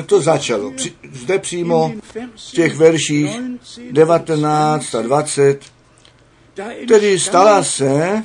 to 0.07 0.21
začalo. 0.21 0.73
Zde 1.13 1.39
přímo 1.39 1.93
v 2.37 2.53
těch 2.53 2.77
verších 2.77 3.41
19 3.91 4.95
a 4.95 5.03
20 5.03 5.61
Tedy 6.89 7.19
stala 7.19 7.63
se 7.65 8.25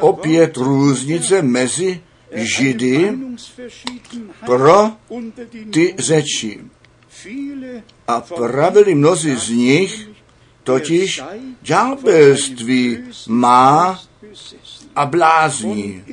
opět 0.00 0.56
různice 0.56 1.42
mezi 1.42 2.00
Židy 2.34 3.18
pro 4.46 4.90
ty 5.72 5.94
řeči. 5.98 6.60
A 8.08 8.20
pravili 8.20 8.94
mnozí 8.94 9.36
z 9.36 9.50
nich, 9.50 10.08
totiž 10.62 11.22
ďábelství 11.62 12.98
má 13.28 14.00
a 14.96 15.06
blázní. 15.06 16.04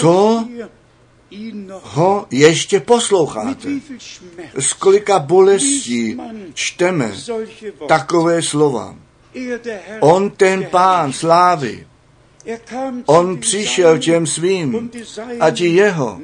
Co 0.00 0.46
ho 1.82 2.26
ještě 2.30 2.80
posloucháte. 2.80 3.68
S 4.58 4.72
kolika 4.72 5.18
bolestí 5.18 6.20
čteme 6.54 7.12
takové 7.88 8.42
slova. 8.42 8.96
On 10.00 10.30
ten 10.30 10.64
pán 10.70 11.12
slávy, 11.12 11.86
on 13.06 13.38
přišel 13.38 13.98
těm 13.98 14.26
svým 14.26 14.90
a 15.40 15.50
ti 15.50 15.66
jeho 15.66 16.20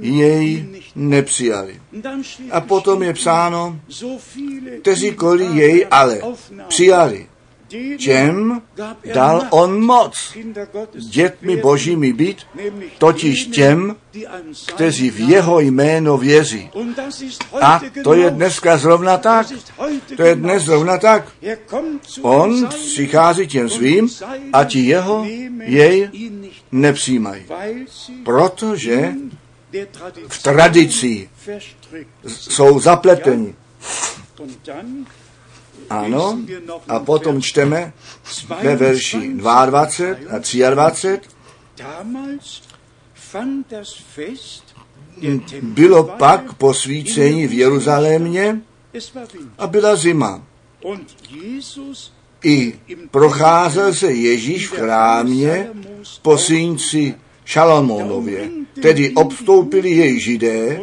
jej 0.00 0.66
nepřijali. 0.94 1.80
A 2.50 2.60
potom 2.60 3.02
je 3.02 3.12
psáno, 3.12 3.80
kteří 4.80 5.12
koli 5.12 5.44
jej 5.44 5.86
ale 5.90 6.20
přijali 6.68 7.26
těm 7.98 8.62
dal 9.14 9.46
on 9.50 9.84
moc 9.84 10.36
dětmi 11.10 11.56
božími 11.56 12.12
být, 12.12 12.38
totiž 12.98 13.46
těm, 13.46 13.96
kteří 14.66 15.10
v 15.10 15.20
jeho 15.20 15.60
jméno 15.60 16.18
věří. 16.18 16.70
A 17.60 17.80
to 18.04 18.14
je 18.14 18.30
dneska 18.30 18.76
zrovna 18.76 19.18
tak. 19.18 19.46
To 20.16 20.22
je 20.22 20.34
dnes 20.34 20.62
zrovna 20.62 20.98
tak. 20.98 21.28
On 22.22 22.68
přichází 22.68 23.46
těm 23.46 23.70
svým 23.70 24.08
a 24.52 24.64
ti 24.64 24.80
jeho 24.80 25.24
jej 25.60 26.10
nepřijímají. 26.72 27.44
Protože 28.24 29.12
v 30.28 30.42
tradici 30.42 31.28
jsou 32.26 32.80
zapleteni. 32.80 33.54
Ano, 35.90 36.38
a 36.88 36.98
potom 36.98 37.42
čteme 37.42 37.92
ve 38.62 38.76
verši 38.76 39.32
22 39.34 40.16
a 40.66 40.70
23. 40.70 41.20
Bylo 45.62 46.04
pak 46.04 46.54
posvícení 46.54 47.46
v 47.46 47.52
Jeruzalémě 47.52 48.60
a 49.58 49.66
byla 49.66 49.96
zima. 49.96 50.42
I 52.44 52.78
procházel 53.10 53.94
se 53.94 54.12
Ježíš 54.12 54.68
v 54.68 54.70
chrámě 54.70 55.68
po 56.22 56.38
synci 56.38 57.14
Šalamonově. 57.44 58.50
Tedy 58.82 59.10
obstoupili 59.14 59.90
jej 59.90 60.20
židé 60.20 60.80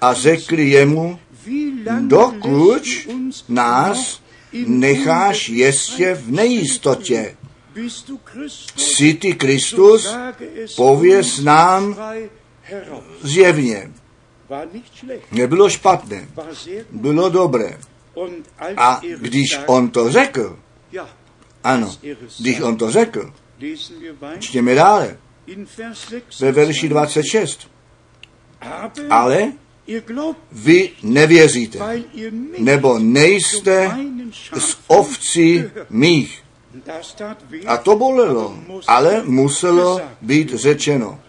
a 0.00 0.14
řekli 0.14 0.70
jemu, 0.70 1.18
dokud 2.00 2.82
nás 3.48 4.20
necháš 4.66 5.48
ještě 5.48 6.14
v 6.14 6.32
nejistotě. 6.32 7.36
Jsi 8.76 9.14
ty 9.14 9.32
Kristus, 9.32 10.16
pověz 10.76 11.38
nám 11.38 11.96
zjevně. 13.22 13.90
Nebylo 15.32 15.68
špatné, 15.68 16.28
bylo 16.90 17.28
dobré. 17.28 17.78
A 18.76 19.00
když 19.16 19.58
on 19.66 19.90
to 19.90 20.10
řekl, 20.10 20.58
ano, 21.64 21.94
když 22.38 22.60
on 22.60 22.76
to 22.76 22.90
řekl, 22.90 23.32
čtěme 24.38 24.74
dále, 24.74 25.16
ve 26.40 26.52
verši 26.52 26.88
26. 26.88 27.70
Ale 29.10 29.52
vy 30.52 30.90
nevěříte, 31.02 32.02
nebo 32.58 32.98
nejste 32.98 33.98
z 34.58 34.76
ovcí 34.86 35.64
mých. 35.90 36.42
A 37.66 37.76
to 37.76 37.96
bolelo, 37.96 38.58
ale 38.86 39.22
muselo 39.24 40.00
být 40.22 40.54
řečeno. 40.54 41.20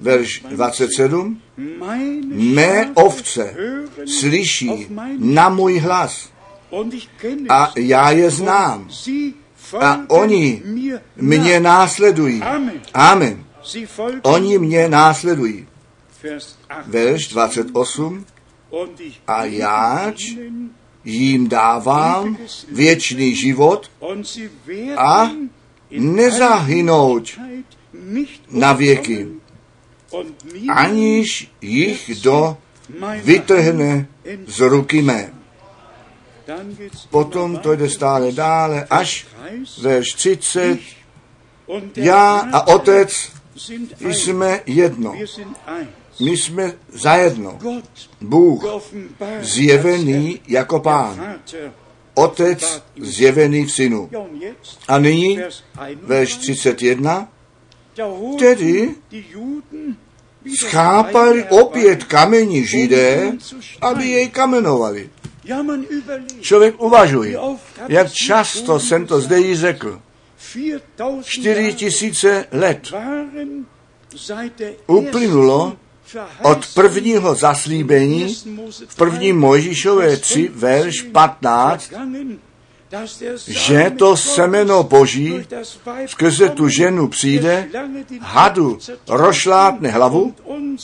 Verš 0.00 0.42
27. 0.48 1.40
Mé 2.26 2.90
ovce 2.94 3.54
slyší 4.18 4.86
na 5.18 5.48
můj 5.48 5.78
hlas 5.78 6.32
a 7.48 7.72
já 7.76 8.10
je 8.10 8.30
znám 8.30 8.88
a 9.80 10.00
oni 10.08 10.62
mě 11.16 11.60
následují. 11.60 12.42
Amen. 12.94 13.44
Oni 14.22 14.58
mě 14.58 14.88
následují. 14.88 15.66
Verš 16.86 17.28
28. 17.28 18.26
A 19.26 19.44
jáč 19.44 20.24
jim 21.04 21.48
dávám 21.48 22.38
věčný 22.72 23.34
život 23.34 23.90
a 24.96 25.30
nezahynout 25.90 27.40
na 28.50 28.72
věky, 28.72 29.28
aniž 30.68 31.50
jich 31.60 32.20
do 32.22 32.56
vytrhne 33.22 34.06
z 34.46 34.60
ruky 34.60 35.02
mé. 35.02 35.32
Potom 37.10 37.56
to 37.56 37.76
jde 37.76 37.90
stále 37.90 38.32
dále, 38.32 38.86
až 38.90 39.26
verš 39.80 40.12
30. 40.12 40.78
Já 41.96 42.48
a 42.52 42.66
otec 42.66 43.32
jsme 44.00 44.60
jedno. 44.66 45.14
My 46.20 46.36
jsme 46.36 46.72
zajedno. 46.92 47.58
Bůh 48.20 48.64
zjevený 49.40 50.40
jako 50.48 50.80
pán. 50.80 51.34
Otec 52.14 52.82
zjevený 53.00 53.64
v 53.64 53.72
synu. 53.72 54.10
A 54.88 54.98
nyní 54.98 55.40
verš 56.02 56.36
31. 56.36 57.28
Tedy 58.38 58.94
schápali 60.56 61.44
opět 61.44 62.04
kamení 62.04 62.66
židé, 62.66 63.32
aby 63.80 64.08
jej 64.08 64.28
kamenovali. 64.28 65.10
Člověk 66.40 66.82
uvažuje, 66.82 67.38
jak 67.88 68.12
často 68.12 68.80
jsem 68.80 69.06
to 69.06 69.20
zde 69.20 69.38
jí 69.38 69.56
řekl. 69.56 70.00
Čtyři 71.22 71.74
tisíce 71.74 72.46
let 72.52 72.92
uplynulo 74.86 75.76
od 76.42 76.74
prvního 76.74 77.34
zaslíbení 77.34 78.36
v 78.88 78.96
prvním 78.96 79.40
Mojžíšové 79.40 80.16
3, 80.16 80.50
verš 80.54 81.02
15, 81.02 81.92
že 83.46 83.92
to 83.98 84.16
semeno 84.16 84.82
Boží 84.82 85.46
skrze 86.06 86.48
tu 86.48 86.68
ženu 86.68 87.08
přijde, 87.08 87.68
hadu 88.20 88.78
rošlátne 89.08 89.90
hlavu 89.90 90.34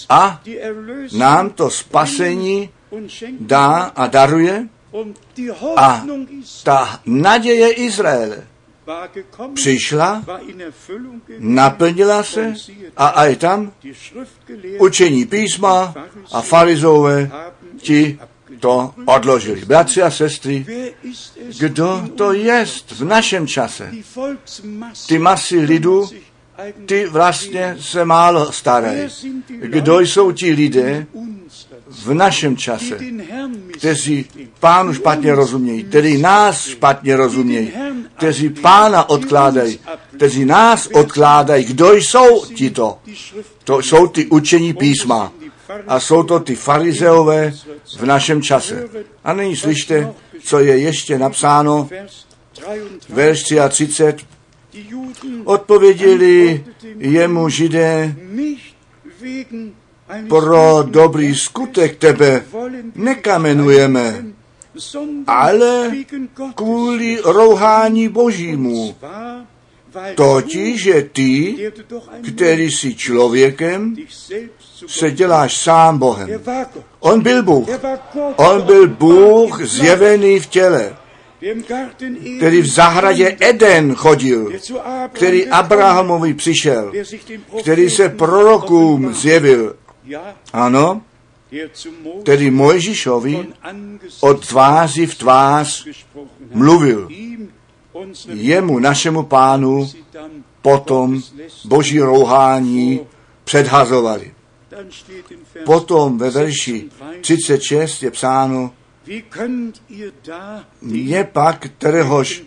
a 0.09 0.41
nám 1.13 1.51
to 1.51 1.71
spasení 1.71 2.71
dá 3.41 3.83
a 3.97 4.07
daruje. 4.07 4.69
A 5.77 6.05
ta 6.65 7.01
naděje 7.07 7.73
Izraele 7.73 8.47
přišla, 9.55 10.25
naplnila 11.39 12.23
se 12.23 12.55
a 12.97 13.07
aj 13.07 13.37
tam 13.37 13.73
učení 14.79 15.27
písma 15.27 15.95
a 16.33 16.41
farizové 16.41 17.31
ti 17.77 18.19
to 18.61 18.95
odložili. 19.07 19.65
Bratři 19.65 20.03
a 20.03 20.11
sestry, 20.11 20.67
kdo 21.59 22.09
to 22.17 22.33
jest 22.33 22.93
v 22.93 23.05
našem 23.05 23.47
čase? 23.47 23.93
Ty 25.09 25.19
masy 25.19 25.59
lidu, 25.59 26.11
ty 26.87 27.07
vlastně 27.07 27.77
se 27.81 28.05
málo 28.05 28.53
starají. 28.53 29.09
Kdo 29.49 30.01
jsou 30.01 30.33
ti 30.33 30.53
lidé 30.53 31.07
v 32.03 32.15
našem 32.15 32.57
čase, 32.57 32.99
kteří 33.73 34.27
pánu 34.61 34.95
špatně 34.95 35.35
rozumějí, 35.35 35.85
kteří 35.85 36.19
nás 36.19 36.67
špatně 36.67 37.17
rozumějí, 37.17 37.73
kteří 38.17 38.49
pána 38.49 39.09
odkládají, 39.09 39.79
kteří 40.17 40.45
nás 40.45 40.87
odkládají. 40.87 41.65
Kdo 41.65 41.93
jsou 41.93 42.47
tito? 42.47 42.99
To 43.65 43.79
jsou 43.79 44.07
ty 44.07 44.27
učení 44.27 44.75
písma. 44.75 45.33
A 45.87 46.01
jsou 46.01 46.23
to 46.23 46.41
ty 46.41 46.55
farizeové 46.55 47.53
v 47.99 48.07
našem 48.07 48.43
čase. 48.43 48.89
A 49.25 49.33
nyní 49.33 49.57
slyšte, 49.57 50.13
co 50.43 50.59
je 50.59 50.79
ještě 50.79 51.19
napsáno, 51.19 51.89
verš 53.09 53.43
33. 53.69 54.27
Odpověděli 55.45 56.65
jemu 56.99 57.49
židé, 57.49 58.17
pro 60.29 60.83
dobrý 60.83 61.35
skutek 61.35 61.97
tebe 61.97 62.45
nekamenujeme, 62.95 64.25
ale 65.27 65.91
kvůli 66.55 67.19
rouhání 67.25 68.09
božímu. 68.09 68.95
Totiž, 70.15 70.83
že 70.83 71.03
ty, 71.13 71.57
který 72.35 72.71
jsi 72.71 72.95
člověkem, 72.95 73.97
se 74.87 75.11
děláš 75.11 75.57
sám 75.57 75.99
Bohem. 75.99 76.41
On 77.01 77.21
byl 77.21 77.43
Bůh. 77.43 77.69
On 78.37 78.63
byl 78.63 78.89
Bůh 78.89 79.63
zjevený 79.65 80.41
v 80.41 80.47
těle, 80.47 80.97
který 82.37 82.61
v 82.61 82.67
zahradě 82.67 83.37
Eden 83.41 83.95
chodil, 83.95 84.53
který 85.13 85.49
Abrahamovi 85.49 86.35
přišel, 86.35 86.93
který 87.61 87.91
se 87.91 88.09
prorokům 88.09 89.15
zjevil. 89.15 89.77
Ano, 90.53 91.03
který 92.23 92.51
Mojžišovi 92.51 93.47
od 94.21 94.49
tváři 94.49 95.07
v 95.07 95.15
tvář 95.15 95.89
mluvil. 96.51 97.09
Jemu, 98.29 98.79
našemu 98.79 99.23
pánu, 99.23 99.91
potom 100.63 101.23
boží 101.65 102.01
rouhání 102.01 103.01
předhazovali. 103.45 104.35
Potom 105.65 106.19
ve 106.19 106.31
verši 106.31 106.91
36 107.21 108.03
je 108.03 108.11
psáno, 108.11 108.73
je 110.93 111.25
pak, 111.25 111.67
kteréhož 111.79 112.43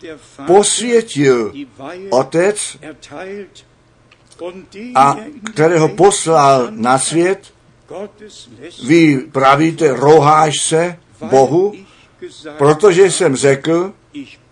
posvětil 0.48 1.54
Otec 2.10 2.78
a 4.96 5.18
kterého 5.54 5.90
poslal 5.90 6.68
na 6.72 7.00
svět, 7.00 7.54
vy 8.86 9.18
pravíte, 9.18 9.94
roháš 9.94 10.62
se 10.62 10.98
Bohu, 11.30 11.74
protože 12.58 13.12
jsem 13.12 13.36
řekl, 13.36 13.94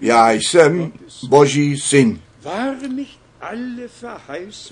já 0.01 0.31
jsem 0.31 0.91
Boží 1.27 1.79
syn. 1.79 2.21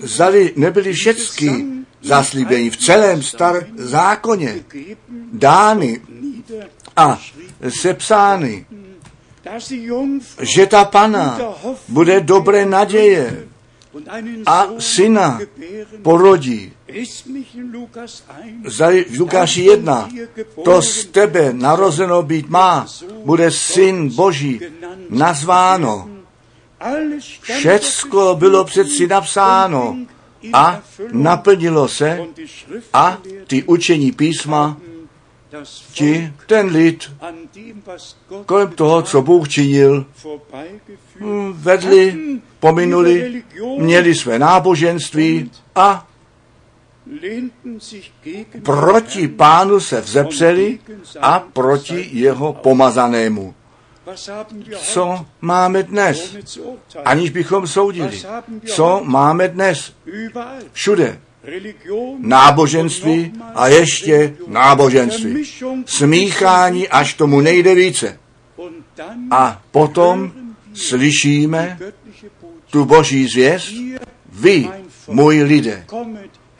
Zali 0.00 0.52
nebyli 0.56 0.92
všechny 0.92 1.66
zaslíbení 2.02 2.70
v 2.70 2.76
celém 2.76 3.22
star 3.22 3.66
zákoně 3.76 4.64
dány 5.32 6.00
a 6.96 7.20
sepsány, 7.68 8.66
že 10.40 10.66
ta 10.66 10.84
pana 10.84 11.40
bude 11.88 12.20
dobré 12.20 12.66
naděje 12.66 13.48
a 14.46 14.68
syna 14.78 15.40
porodí. 16.02 16.72
Zali 18.66 19.04
v 19.04 19.20
Lukáši 19.20 19.62
1, 19.62 20.08
to 20.64 20.82
z 20.82 21.04
tebe 21.04 21.52
narozeno 21.52 22.22
být 22.22 22.48
má, 22.48 22.86
bude 23.24 23.50
syn 23.50 24.08
Boží. 24.08 24.60
nazváno. 25.10 26.08
Všecko 27.40 28.36
bylo 28.38 28.64
přeci 28.64 29.06
napsáno 29.06 29.96
a 30.52 30.80
naplnilo 31.12 31.88
se. 31.88 32.20
A 32.92 33.18
ty 33.46 33.62
učení 33.62 34.12
písma 34.12 34.76
ti, 35.92 36.32
ten 36.46 36.66
lid, 36.66 37.12
kolem 38.46 38.70
toho, 38.70 39.02
co 39.02 39.22
Bůh 39.22 39.48
činil, 39.48 40.06
hm, 41.20 41.52
vedli, 41.52 42.18
pominuli, 42.64 43.42
měli 43.78 44.14
své 44.14 44.38
náboženství 44.38 45.50
a 45.74 46.06
proti 48.62 49.28
pánu 49.28 49.80
se 49.80 50.00
vzepřeli 50.00 50.78
a 51.20 51.38
proti 51.38 52.08
jeho 52.12 52.52
pomazanému. 52.52 53.54
Co 54.76 55.26
máme 55.40 55.82
dnes? 55.82 56.36
Aniž 57.04 57.30
bychom 57.30 57.66
soudili. 57.66 58.22
Co 58.64 59.00
máme 59.04 59.48
dnes? 59.48 59.92
Všude 60.72 61.20
náboženství 62.18 63.32
a 63.54 63.68
ještě 63.68 64.36
náboženství. 64.46 65.44
Smíchání, 65.86 66.88
až 66.88 67.14
tomu 67.14 67.40
nejde 67.40 67.74
více. 67.74 68.18
A 69.30 69.62
potom 69.70 70.32
slyšíme 70.74 71.78
tu 72.74 72.84
boží 72.84 73.26
zvěst, 73.28 73.72
vy, 74.32 74.68
můj 75.08 75.42
lidé, 75.42 75.84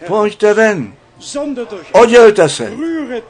pojďte 0.07 0.55
ven, 0.55 0.92
Oddělte 1.92 2.48
se, 2.48 2.72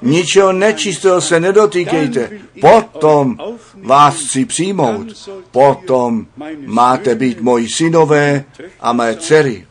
ničeho 0.02 0.52
nečistého 0.52 1.20
se 1.20 1.40
nedotýkejte, 1.40 2.30
potom 2.60 3.38
vás 3.82 4.16
chci 4.16 4.44
přijmout, 4.44 5.06
potom 5.50 6.26
máte 6.66 7.14
být 7.14 7.40
moji 7.40 7.68
synové 7.68 8.44
a 8.80 8.92
mé 8.92 9.16
dcery. 9.16 9.66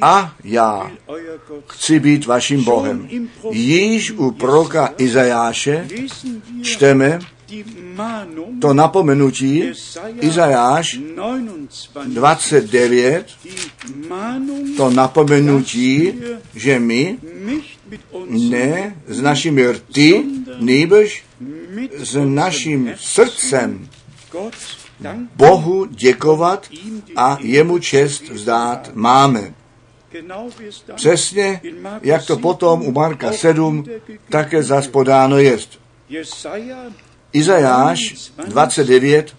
A 0.00 0.32
já 0.44 0.90
chci 1.66 2.00
být 2.00 2.26
vaším 2.26 2.64
Bohem. 2.64 3.08
Již 3.50 4.10
u 4.10 4.30
proka 4.30 4.94
Izajáše 4.98 5.88
čteme 6.62 7.18
to 8.60 8.74
napomenutí 8.74 9.72
Izajáš 10.20 11.00
29, 12.06 13.26
to 14.76 14.90
napomenutí, 14.90 16.14
že 16.54 16.78
my 16.78 17.18
ne 18.28 18.96
s 19.06 19.20
našimi 19.20 19.66
rty, 19.72 20.24
nýbrž 20.58 21.24
s 21.98 22.16
naším 22.24 22.94
srdcem 22.96 23.88
Bohu 25.36 25.84
děkovat 25.84 26.68
a 27.16 27.38
jemu 27.40 27.78
čest 27.78 28.28
vzdát 28.28 28.90
máme. 28.94 29.54
Přesně, 30.94 31.60
jak 32.02 32.26
to 32.26 32.36
potom 32.36 32.82
u 32.82 32.92
Marka 32.92 33.32
7 33.32 33.84
také 34.28 34.62
zaspodáno 34.62 35.38
jest. 35.38 35.80
Izajáš 37.34 38.30
29, 38.46 39.36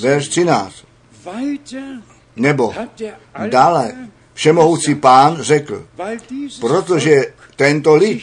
verš 0.00 0.28
13. 0.28 0.74
Nebo 2.36 2.74
dále 3.48 4.08
všemohoucí 4.34 4.94
pán 4.94 5.36
řekl, 5.40 5.86
protože 6.60 7.32
tento 7.56 7.94
lid 7.94 8.22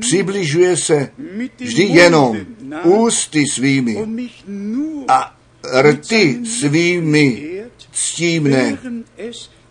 přibližuje 0.00 0.76
se 0.76 1.10
vždy 1.58 1.82
jenom 1.82 2.36
ústy 2.84 3.46
svými 3.46 3.96
a 5.08 5.36
rty 5.80 6.40
svými 6.44 7.60
ctívne. 7.92 8.78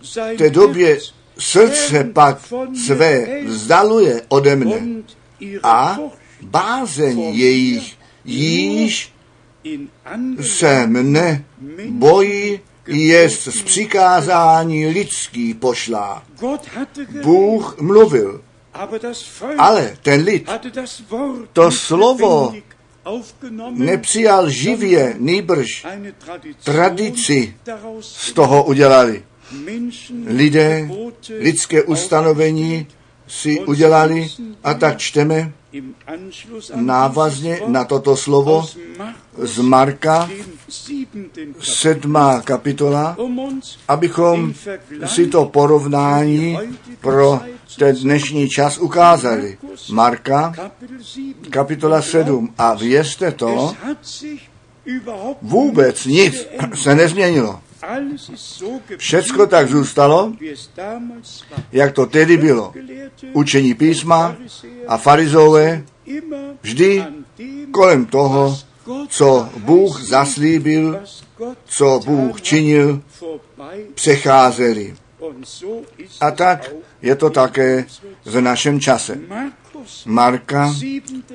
V 0.02 0.38
té 0.38 0.50
době 0.50 1.00
srdce 1.38 2.04
pak 2.04 2.38
své 2.86 3.44
vzdaluje 3.44 4.22
ode 4.28 4.56
mne 4.56 4.82
a 5.64 6.00
bázeň 6.42 7.20
jejich 7.20 7.98
již 8.26 9.14
se 10.42 10.88
mne 10.88 11.46
bojí 11.90 12.60
jest 12.88 13.44
z 13.44 13.62
přikázání 13.62 14.88
lidský 14.88 15.54
pošlá. 15.54 16.24
Bůh 17.24 17.82
mluvil, 17.82 18.42
ale 19.58 19.98
ten 20.02 20.22
lid 20.24 20.50
to 21.54 21.72
slovo 21.72 22.54
nepřijal 23.70 24.50
živě, 24.50 25.16
nýbrž 25.18 25.86
tradici 26.64 27.56
z 28.00 28.34
toho 28.34 28.64
udělali. 28.64 29.24
Lidé 30.26 30.90
lidské 31.40 31.84
ustanovení 31.84 32.88
si 33.28 33.60
udělali 33.60 34.28
a 34.64 34.74
tak 34.74 34.98
čteme 34.98 35.52
návazně 36.76 37.62
na 37.68 37.86
toto 37.86 38.18
slovo 38.18 38.68
z 39.38 39.60
Marka, 39.60 40.30
sedmá 41.60 42.42
kapitola, 42.42 43.18
abychom 43.88 44.54
si 45.06 45.28
to 45.28 45.46
porovnání 45.46 46.58
pro 47.02 47.42
ten 47.78 47.96
dnešní 47.96 48.50
čas 48.50 48.78
ukázali. 48.78 49.58
Marka, 49.92 50.54
kapitola 51.50 52.02
7. 52.02 52.54
A 52.58 52.74
vězte 52.74 53.32
to, 53.32 53.74
vůbec 55.42 56.06
nic 56.06 56.48
se 56.74 56.96
nezměnilo. 56.96 57.60
Všecko 58.98 59.48
tak 59.48 59.70
zůstalo, 59.70 60.34
jak 61.72 61.94
to 61.94 62.06
tedy 62.06 62.38
bylo. 62.38 62.74
Učení 63.34 63.74
písma 63.74 64.36
a 64.88 64.98
farizové 64.98 65.84
vždy 66.62 67.06
kolem 67.72 68.06
toho, 68.06 68.58
co 69.08 69.50
Bůh 69.58 70.02
zaslíbil, 70.02 71.00
co 71.66 72.00
Bůh 72.06 72.42
činil, 72.42 73.02
přecházeli. 73.94 74.96
A 76.22 76.32
tak 76.32 76.72
je 77.02 77.16
to 77.16 77.30
také 77.30 77.86
v 78.26 78.42
našem 78.42 78.80
čase. 78.80 79.20
Marka, 80.06 80.74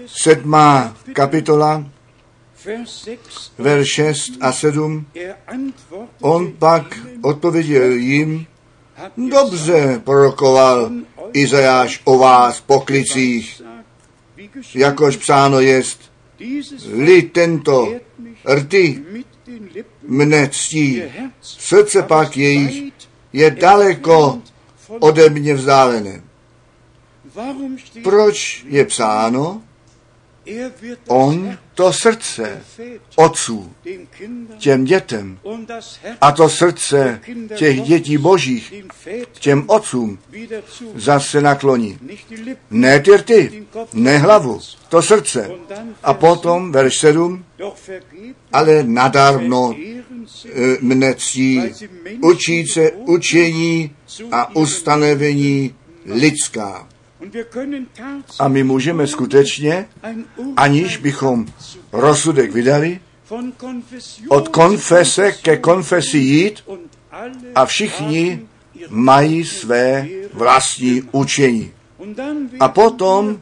sedmá 0.07 0.97
kapitola, 1.13 1.85
verš 3.59 3.89
6 3.89 4.33
a 4.41 4.53
7. 4.53 5.07
On 6.21 6.53
pak 6.53 6.99
odpověděl 7.23 7.91
jim, 7.93 8.47
dobře 9.17 10.01
prorokoval 10.05 10.91
Izajáš 11.33 12.01
o 12.05 12.19
vás 12.19 12.61
poklicích, 12.61 13.63
jakož 14.75 15.17
psáno 15.17 15.61
jest, 15.61 16.01
lid 16.93 17.33
tento 17.33 17.95
rty 18.55 19.03
mne 20.03 20.49
ctí, 20.49 21.03
srdce 21.41 22.03
pak 22.03 22.37
jejich 22.37 22.93
je 23.33 23.51
daleko 23.51 24.43
ode 24.89 25.31
mě 25.31 25.55
vzdálené. 25.55 26.23
Proč 28.03 28.65
je 28.69 28.85
psáno, 28.85 29.63
on 31.09 31.59
to 31.75 31.93
srdce 31.93 32.63
otců 33.17 33.73
těm 34.59 34.85
dětem 34.85 35.39
a 36.21 36.33
to 36.33 36.49
srdce 36.49 37.21
těch 37.55 37.81
dětí 37.83 38.19
božích 38.19 38.75
těm 39.33 39.65
otcům 39.67 40.19
zase 40.95 41.41
nakloní. 41.41 41.99
Ne 42.71 43.01
ty 43.01 43.17
rty, 43.17 43.67
ne 43.93 44.19
hlavu, 44.19 44.61
to 44.89 45.03
srdce. 45.03 45.51
A 46.03 46.15
potom, 46.15 46.73
verš 46.73 46.99
7, 46.99 47.45
ale 48.53 48.83
nadarmo 48.83 49.75
e, 49.75 50.77
mne 50.81 51.15
ctí, 51.15 51.63
učí 52.23 52.67
se 52.67 52.93
učení 52.93 53.97
a 54.33 54.57
ustanovení 54.57 55.75
lidská. 56.07 56.89
A 58.39 58.49
my 58.49 58.65
můžeme 58.65 59.07
skutečně, 59.07 59.89
aniž 60.57 60.97
bychom 60.97 61.47
rozsudek 61.93 62.53
vydali, 62.53 63.01
od 64.29 64.49
konfese 64.49 65.33
ke 65.33 65.57
konfesi 65.57 66.19
jít 66.19 66.65
a 67.55 67.67
všichni 67.67 68.41
mají 68.89 69.45
své 69.45 70.09
vlastní 70.33 71.03
učení. 71.13 71.73
A 72.61 72.69
potom 72.69 73.41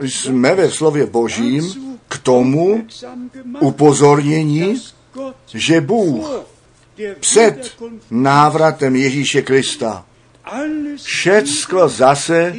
jsme 0.00 0.54
ve 0.54 0.70
slově 0.70 1.06
Božím 1.06 1.74
k 2.08 2.18
tomu 2.18 2.86
upozornění, 3.60 4.82
že 5.54 5.80
Bůh 5.80 6.46
před 7.20 7.76
návratem 8.10 8.96
Ježíše 8.96 9.42
Krista 9.42 10.04
všecko 11.02 11.88
zase 11.88 12.54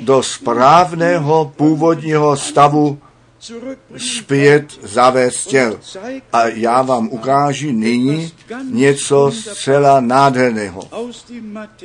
do 0.00 0.22
správného 0.22 1.52
původního 1.56 2.36
stavu 2.36 2.98
zpět 3.96 4.64
zavést 4.82 5.46
chtěl. 5.46 5.80
A 6.32 6.46
já 6.46 6.82
vám 6.82 7.08
ukážu 7.08 7.72
nyní 7.72 8.32
něco 8.70 9.30
zcela 9.34 10.00
nádherného. 10.00 10.82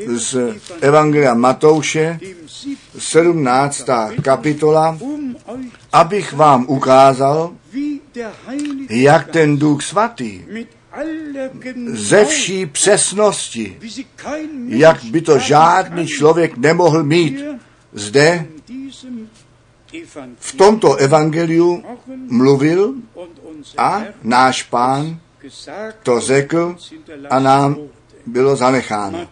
Z 0.07 0.37
Evangelia 0.81 1.33
Matouše, 1.33 2.19
17. 2.99 3.85
kapitola, 4.21 4.97
abych 5.93 6.33
vám 6.33 6.65
ukázal, 6.67 7.51
jak 8.89 9.27
ten 9.27 9.57
Duch 9.57 9.83
Svatý 9.83 10.41
ze 11.93 12.25
vší 12.25 12.65
přesnosti, 12.65 13.79
jak 14.67 15.03
by 15.03 15.21
to 15.21 15.39
žádný 15.39 16.07
člověk 16.07 16.57
nemohl 16.57 17.03
mít. 17.03 17.43
Zde 17.93 18.45
v 20.39 20.55
tomto 20.55 20.95
evangeliu 20.95 21.83
mluvil 22.27 22.93
a 23.77 24.03
náš 24.23 24.63
pán 24.63 25.19
to 26.03 26.19
řekl 26.19 26.75
a 27.29 27.39
nám 27.39 27.77
bylo 28.25 28.55
zanecháno. 28.55 29.27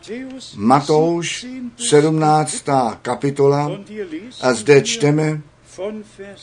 Matouš 0.56 1.46
17. 1.90 2.66
kapitola 3.02 3.72
a 4.42 4.54
zde 4.54 4.82
čteme 4.82 5.42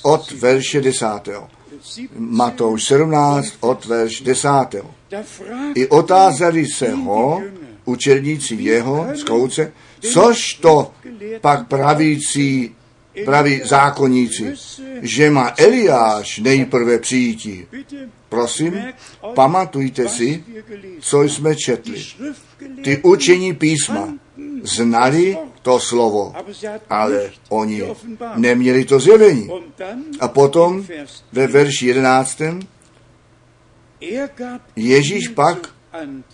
od 0.02 0.30
verše 0.30 0.80
10. 0.80 1.06
Matouš 2.16 2.84
17 2.84 3.52
od 3.60 3.84
verš 3.84 4.20
10. 4.20 4.48
I 5.74 5.86
otázali 5.86 6.66
se 6.66 6.90
ho 6.90 7.42
učedníci 7.84 8.54
jeho 8.54 9.06
z 9.14 9.24
kouce, 9.24 9.72
což 10.00 10.54
to 10.54 10.92
pak 11.40 11.68
pravící, 11.68 12.74
praví 13.24 13.60
zákonníci, 13.64 14.54
že 15.02 15.30
má 15.30 15.54
Eliáš 15.58 16.38
nejprve 16.38 16.98
přijítí. 16.98 17.66
Prosím, 18.28 18.74
pamatujte 19.34 20.08
si, 20.08 20.44
co 21.00 21.22
jsme 21.22 21.56
četli. 21.56 22.04
Ty 22.84 22.98
učení 23.02 23.54
písma 23.54 24.14
znali 24.62 25.38
to 25.62 25.80
slovo, 25.80 26.32
ale 26.90 27.30
oni 27.48 27.82
neměli 28.36 28.84
to 28.84 29.00
zjevení. 29.00 29.50
A 30.20 30.28
potom 30.28 30.86
ve 31.32 31.46
verši 31.46 31.86
11. 31.86 32.42
Ježíš 34.76 35.28
pak 35.28 35.74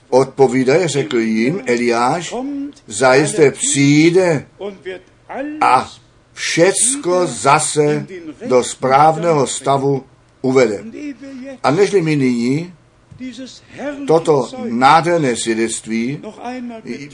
odpovídaje, 0.08 0.88
řekl 0.88 1.18
jim 1.18 1.62
Eliáš, 1.66 2.34
zajisté 2.86 3.50
přijde 3.50 4.46
a 5.60 5.90
všecko 6.32 7.26
zase 7.26 8.06
do 8.46 8.64
správného 8.64 9.46
stavu 9.46 10.04
uvede. 10.42 10.84
A 11.62 11.70
nežli 11.70 12.02
mi 12.02 12.16
nyní 12.16 12.72
toto 14.06 14.50
nádherné 14.64 15.36
svědectví 15.36 16.22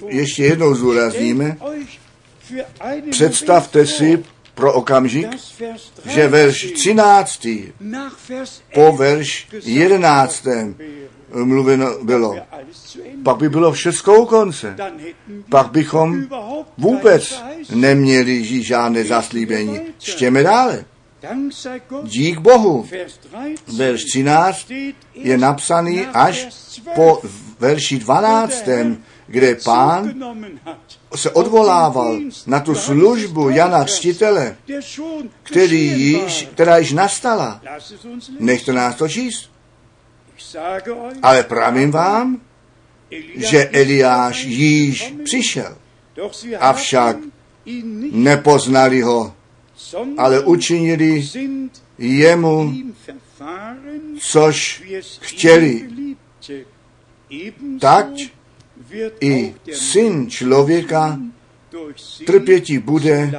ještě 0.06 0.44
jednou 0.44 0.74
zúrazníme, 0.74 1.56
představte 3.10 3.86
si 3.86 4.24
pro 4.54 4.72
okamžik, 4.72 5.28
že 6.08 6.28
verš 6.28 6.72
13. 6.72 7.46
po 8.74 8.92
verš 8.96 9.48
11. 9.64 10.46
mluveno 11.34 12.04
bylo. 12.04 12.36
Pak 13.22 13.36
by 13.36 13.48
bylo 13.48 13.72
všechno 13.72 14.20
u 14.20 14.26
konce. 14.26 14.76
Pak 15.48 15.70
bychom 15.70 16.26
vůbec 16.78 17.42
neměli 17.74 18.62
žádné 18.62 19.04
zaslíbení. 19.04 19.80
Štěme 19.98 20.42
dále. 20.42 20.84
Dík 22.02 22.38
Bohu. 22.38 22.88
Verš 23.76 24.04
13 24.04 24.72
je 25.14 25.38
napsaný 25.38 26.06
až 26.06 26.48
po 26.94 27.22
verši 27.60 27.98
12, 27.98 28.64
kde 29.26 29.54
pán 29.64 30.14
se 31.14 31.30
odvolával 31.30 32.20
na 32.46 32.60
tu 32.60 32.74
službu 32.74 33.48
Jana 33.48 33.84
Křtitele, 33.84 34.56
který 35.42 36.00
již, 36.00 36.48
která 36.54 36.78
již 36.78 36.92
nastala. 36.92 37.60
Nechte 38.38 38.72
nás 38.72 38.94
to 38.94 39.08
číst. 39.08 39.50
Ale 41.22 41.42
pravím 41.42 41.90
vám, 41.90 42.40
že 43.36 43.68
Eliáš 43.68 44.44
již 44.44 45.14
přišel. 45.24 45.76
Avšak 46.60 47.16
nepoznali 48.12 49.00
ho, 49.00 49.34
ale 50.18 50.40
učinili 50.40 51.28
jemu, 51.98 52.72
což 54.18 54.82
chtěli. 55.20 55.88
Tak 57.80 58.06
i 59.20 59.54
syn 59.72 60.30
člověka 60.30 61.18
trpěti 62.26 62.78
bude 62.78 63.32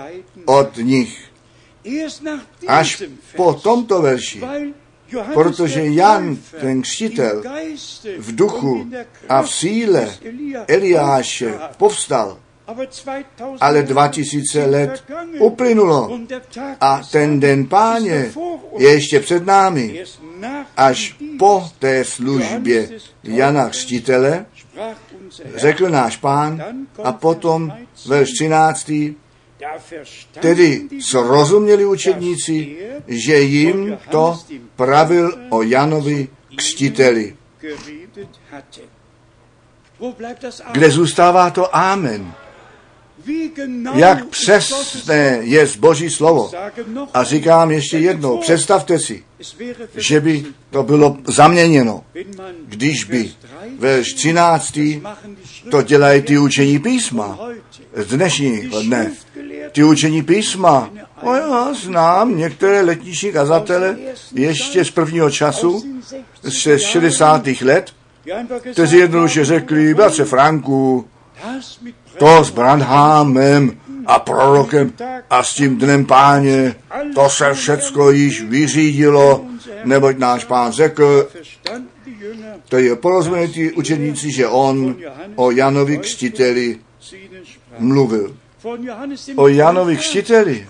od 0.46 0.78
nich. 0.78 1.32
Až 2.68 3.04
po 3.36 3.54
tomto 3.54 4.02
verši, 4.02 4.42
protože 5.34 5.86
Jan, 5.86 6.38
ten 6.60 6.82
křtitel, 6.82 7.44
v 8.18 8.36
duchu 8.36 8.92
a 9.30 9.42
v 9.42 9.52
síle 9.54 10.18
Eliáše 10.68 11.60
povstal, 11.78 12.38
ale 13.59 13.84
2000 13.84 14.65
let 14.65 15.03
uplynulo 15.39 16.19
a 16.80 17.01
ten 17.11 17.39
den 17.39 17.67
páně 17.67 18.32
je 18.78 18.93
ještě 18.93 19.19
před 19.19 19.45
námi. 19.45 20.03
Až 20.78 21.15
po 21.39 21.69
té 21.80 22.05
službě 22.05 22.89
Jana 23.24 23.69
Křtitele 23.69 24.45
řekl 25.55 25.89
náš 25.89 26.17
pán 26.17 26.63
a 27.03 27.11
potom 27.11 27.74
verš 28.07 28.30
13. 28.32 28.91
Tedy 30.39 30.88
srozuměli 31.01 31.86
učedníci, 31.86 32.78
že 33.07 33.39
jim 33.39 33.97
to 34.09 34.39
pravil 34.76 35.38
o 35.49 35.61
Janovi 35.61 36.28
křtiteli. 36.55 37.36
Kde 40.72 40.89
zůstává 40.89 41.49
to 41.49 41.76
Amen? 41.76 42.34
Jak 43.93 44.26
přesné 44.26 45.39
je 45.41 45.67
Boží 45.80 46.09
slovo. 46.09 46.51
A 47.13 47.24
říkám 47.24 47.72
ještě 47.72 47.97
jednou, 47.97 48.38
představte 48.38 48.99
si, 48.99 49.24
že 49.97 50.19
by 50.19 50.45
to 50.69 50.84
bylo 50.84 51.17
zaměněno, 51.28 52.03
když 52.65 53.03
by 53.03 53.32
ve 53.80 54.01
13. 54.01 54.80
to 55.72 55.82
dělají 55.82 56.22
ty 56.22 56.38
učení 56.38 56.80
písma 56.80 57.39
z 57.95 58.05
dnešního 58.05 58.84
dne. 58.84 59.11
Ty 59.72 59.84
učení 59.84 60.24
písma, 60.24 60.89
o 61.22 61.34
já 61.34 61.74
znám 61.74 62.38
některé 62.38 62.82
letniční 62.82 63.32
kazatele 63.32 63.97
ještě 64.34 64.86
z 64.86 64.91
prvního 64.91 65.32
času, 65.32 65.84
z 66.43 66.53
60. 66.53 67.47
let, 67.61 67.91
kteří 68.72 68.97
jednoduše 68.97 69.45
řekli, 69.45 69.93
bratře 69.93 70.26
Franku, 70.26 71.07
to 72.18 72.43
s 72.43 72.49
Brandhámem 72.49 73.78
a 74.05 74.20
prorokem 74.20 74.93
a 75.30 75.43
s 75.43 75.53
tím 75.53 75.78
dnem 75.78 76.05
páně, 76.05 76.76
to 77.16 77.30
se 77.30 77.53
všecko 77.53 78.12
již 78.12 78.41
vyřídilo, 78.41 79.45
neboť 79.84 80.18
náš 80.18 80.45
pán 80.45 80.72
řekl, 80.72 81.28
to 82.70 82.78
je 82.78 82.95
porozumění 82.95 83.72
učeníci, 83.72 84.32
že 84.32 84.47
on 84.47 84.95
o 85.36 85.51
Janovi 85.51 85.97
křtiteli 85.97 86.80
mluvil. 87.80 88.36
O 89.36 89.47
Janovi 89.47 89.97
křtiteli 89.97 90.68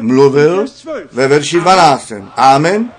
mluvil 0.00 0.66
ve 1.12 1.28
verši 1.28 1.60
12. 1.60 2.12
Amen. 2.36 2.90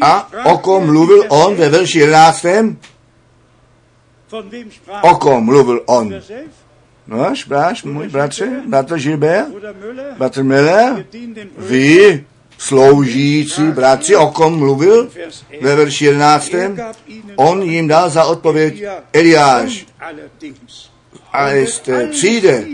A 0.00 0.28
o 0.44 0.58
kom 0.58 0.86
mluvil 0.86 1.24
on 1.28 1.54
ve 1.54 1.68
verši 1.68 1.98
11. 1.98 2.46
O 5.02 5.16
kom 5.16 5.44
mluvil 5.44 5.82
on? 5.86 6.14
No, 7.06 7.26
až 7.26 7.44
bráš, 7.44 7.82
můj 7.82 8.08
bratře, 8.08 8.62
bratr 8.66 8.98
Žilber, 8.98 9.46
bratr 10.18 10.42
Miller, 10.42 11.06
vy, 11.58 12.24
sloužící 12.58 13.62
bratři, 13.62 14.16
o 14.16 14.30
kom 14.30 14.58
mluvil? 14.58 15.10
Ve 15.60 15.76
verši 15.76 16.04
11. 16.04 16.52
On 17.36 17.62
jim 17.62 17.88
dal 17.88 18.10
za 18.10 18.24
odpověď 18.24 18.84
Eliáš. 19.12 19.86
A 21.32 21.50
jste 21.50 22.06
přijde. 22.06 22.64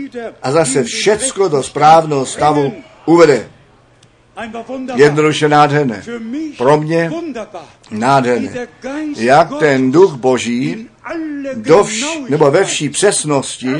A 0.41 0.51
zase 0.51 0.83
všecko 0.83 1.47
do 1.47 1.63
správného 1.63 2.25
stavu 2.25 2.73
uvede. 3.05 3.49
Jednoduše 4.95 5.49
nádherné. 5.49 6.03
Pro 6.57 6.77
mě 6.77 7.11
nádherné. 7.91 8.67
Jak 9.15 9.49
ten 9.59 9.91
duch 9.91 10.15
boží 10.15 10.89
do 11.55 11.83
vš, 11.83 12.05
nebo 12.29 12.51
ve 12.51 12.63
vší 12.63 12.89
přesnosti 12.89 13.73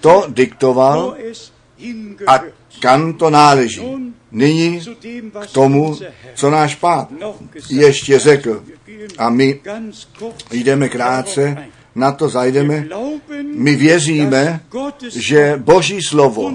to 0.00 0.24
diktoval 0.28 1.16
a 2.26 2.40
kam 2.80 3.14
to 3.14 3.30
náleží. 3.30 3.82
Nyní 4.32 4.80
k 5.40 5.46
tomu, 5.52 5.98
co 6.34 6.50
náš 6.50 6.74
pán 6.74 7.08
ještě 7.70 8.18
řekl. 8.18 8.64
A 9.18 9.30
my 9.30 9.60
jdeme 10.50 10.88
krátce, 10.88 11.68
na 11.94 12.12
to 12.12 12.28
zajdeme. 12.28 12.88
My 13.54 13.76
věříme, 13.76 14.60
že 15.14 15.54
Boží 15.56 16.02
slovo 16.02 16.52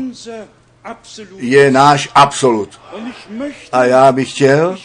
je 1.37 1.71
náš 1.71 2.09
absolut. 2.15 2.81
A 3.71 3.85
já 3.85 4.11
bych 4.11 4.31
chtěl, 4.31 4.77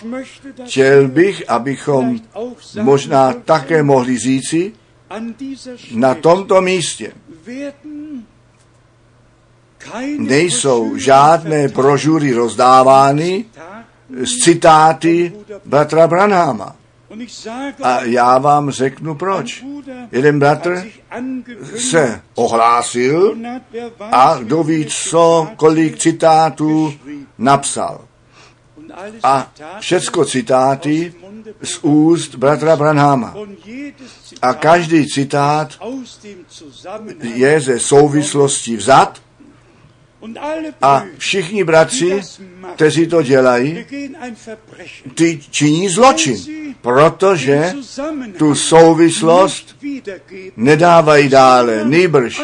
chtěl 0.66 1.08
bych, 1.08 1.50
abychom 1.50 2.20
možná 2.80 3.32
také 3.32 3.82
mohli 3.82 4.18
říci, 4.18 4.72
na 5.94 6.14
tomto 6.14 6.60
místě 6.60 7.12
nejsou 10.18 10.96
žádné 10.96 11.68
brožury 11.68 12.32
rozdávány 12.32 13.44
s 14.10 14.38
citáty 14.38 15.32
bratra 15.64 16.06
Branhama. 16.06 16.76
A 17.82 18.02
já 18.02 18.38
vám 18.38 18.70
řeknu 18.70 19.14
proč. 19.14 19.64
Jeden 20.12 20.38
bratr 20.38 20.86
se 21.76 22.20
ohlásil 22.34 23.36
a 24.00 24.38
kdo 24.38 24.62
ví 24.62 24.86
co, 24.86 25.48
kolik 25.56 25.98
citátů 25.98 26.94
napsal. 27.38 28.00
A 29.22 29.52
všecko 29.80 30.24
citáty 30.24 31.14
z 31.62 31.78
úst 31.82 32.34
bratra 32.34 32.76
Branhama. 32.76 33.34
A 34.42 34.54
každý 34.54 35.06
citát 35.08 35.68
je 37.20 37.60
ze 37.60 37.80
souvislosti 37.80 38.76
vzat 38.76 39.25
a 40.82 41.04
všichni 41.18 41.64
bratři, 41.64 42.20
kteří 42.74 43.06
to 43.06 43.22
dělají, 43.22 43.84
ty 45.14 45.40
činí 45.50 45.88
zločin, 45.88 46.36
protože 46.80 47.72
tu 48.38 48.54
souvislost 48.54 49.76
nedávají 50.56 51.28
dále, 51.28 51.84
nýbrž 51.84 52.42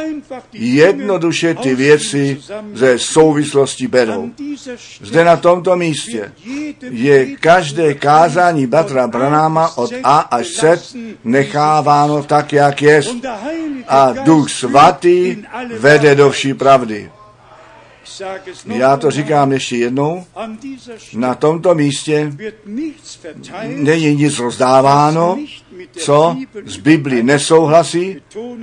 jednoduše 0.53 1.55
ty 1.55 1.75
věci 1.75 2.41
ze 2.75 2.99
souvislosti 2.99 3.89
berou. 3.89 4.31
Zde 5.01 5.25
na 5.25 5.37
tomto 5.37 5.77
místě 5.77 6.33
je 6.91 7.27
každé 7.27 7.95
kázání 7.95 8.67
Batra 8.67 9.07
Branáma 9.07 9.77
od 9.77 9.93
A 10.05 10.19
až 10.19 10.47
Z 10.47 10.97
necháváno 11.25 12.23
tak, 12.23 12.53
jak 12.53 12.83
je. 12.83 13.03
A 13.89 14.13
Duch 14.13 14.51
Svatý 14.51 15.37
vede 15.79 16.15
do 16.15 16.31
vší 16.31 16.55
pravdy. 16.55 17.11
Já 18.67 18.97
to 18.97 19.11
říkám 19.11 19.53
ještě 19.53 19.77
jednou. 19.77 20.27
Na 21.15 21.35
tomto 21.35 21.75
místě 21.75 22.33
není 23.67 24.15
nic 24.15 24.39
rozdáváno, 24.39 25.39
co 25.99 26.37
z 26.65 26.77
Bibli 26.77 27.23
nesouhlasí 27.23 28.17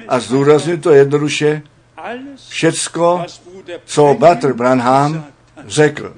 a 0.07 0.19
zdůrazně 0.19 0.77
to 0.77 0.91
jednoduše. 0.91 1.61
Všecko, 2.47 3.23
co 3.85 4.15
Butler 4.19 4.53
Branham 4.53 5.25
řekl, 5.67 6.13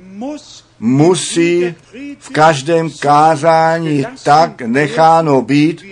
musí 0.82 1.76
v 2.20 2.30
každém 2.30 2.90
kázání 3.00 4.06
tak 4.24 4.62
necháno 4.62 5.42
být, 5.42 5.86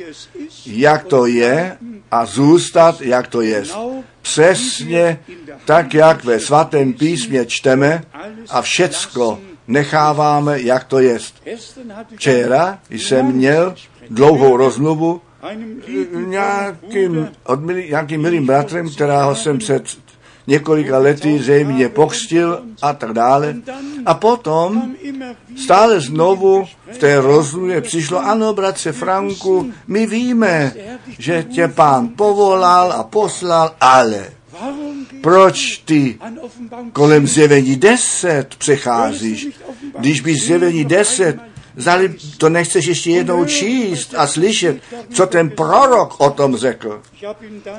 jak 0.66 1.04
to 1.04 1.26
je 1.26 1.78
a 2.12 2.26
zůstat, 2.26 3.02
jak 3.02 3.28
to 3.28 3.42
je. 3.42 3.64
Přesně 4.22 5.20
tak, 5.66 5.94
jak 5.94 6.24
ve 6.24 6.40
svatém 6.40 6.94
písmě 6.94 7.46
čteme 7.46 8.04
a 8.50 8.62
všecko 8.62 9.40
necháváme, 9.68 10.62
jak 10.62 10.84
to 10.84 11.00
je. 11.00 11.20
Včera 12.16 12.80
jsem 12.90 13.26
měl 13.26 13.76
dlouhou 14.10 14.58
rozmluvu 14.58 15.22
nějakým, 16.26 17.30
od 17.44 17.60
nějakým 17.90 18.22
milým 18.22 18.46
bratrem, 18.46 18.90
kterého 18.90 19.36
jsem 19.36 19.58
před 19.58 19.84
několika 20.50 20.98
lety 20.98 21.40
zřejmě 21.40 21.90
pokřtil 21.90 22.62
a 22.82 22.94
tak 22.94 23.14
dále. 23.14 23.56
A 24.06 24.14
potom 24.14 24.94
stále 25.64 26.02
znovu 26.02 26.66
v 26.92 26.98
té 26.98 27.22
rozmluvě 27.22 27.82
přišlo, 27.82 28.20
ano, 28.20 28.54
bratře 28.54 28.92
Franku, 28.92 29.72
my 29.88 30.06
víme, 30.08 30.74
že 31.20 31.44
tě 31.44 31.68
pán 31.68 32.10
povolal 32.16 32.92
a 32.92 33.04
poslal, 33.04 33.76
ale 33.82 34.26
proč 35.22 35.78
ty 35.86 36.18
kolem 36.94 37.28
zjevení 37.28 37.76
10 37.76 38.56
přecházíš? 38.56 39.48
Když 40.00 40.22
by 40.22 40.36
zjevení 40.36 40.86
10 40.86 41.38
Zali 41.78 42.16
to 42.38 42.50
nechceš 42.50 42.86
ještě 42.86 43.12
jednou 43.12 43.46
číst 43.46 44.14
a 44.18 44.28
slyšet, 44.28 44.82
co 45.14 45.28
ten 45.28 45.50
prorok 45.50 46.20
o 46.20 46.30
tom 46.30 46.58
řekl. 46.58 47.02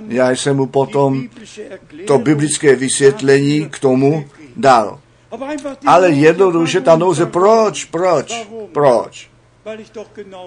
Já 0.09 0.31
jsem 0.31 0.57
mu 0.57 0.67
potom 0.67 1.29
to 2.07 2.19
biblické 2.19 2.77
vysvětlení 2.77 3.69
k 3.71 3.79
tomu 3.79 4.25
dal. 4.57 5.01
Ale 5.87 6.11
jednoduše 6.11 6.81
ta 6.81 6.97
nouze, 6.97 7.27
proč, 7.27 7.85
proč, 7.85 8.47
proč? 8.73 9.31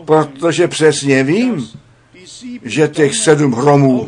Protože 0.05 0.67
přesně 0.67 1.23
vím, 1.23 1.69
že 2.63 2.87
těch 2.87 3.15
sedm 3.15 3.51
hromů 3.51 4.07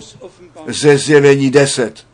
ze 0.67 0.97
zjevení 0.97 1.51
deset 1.51 2.05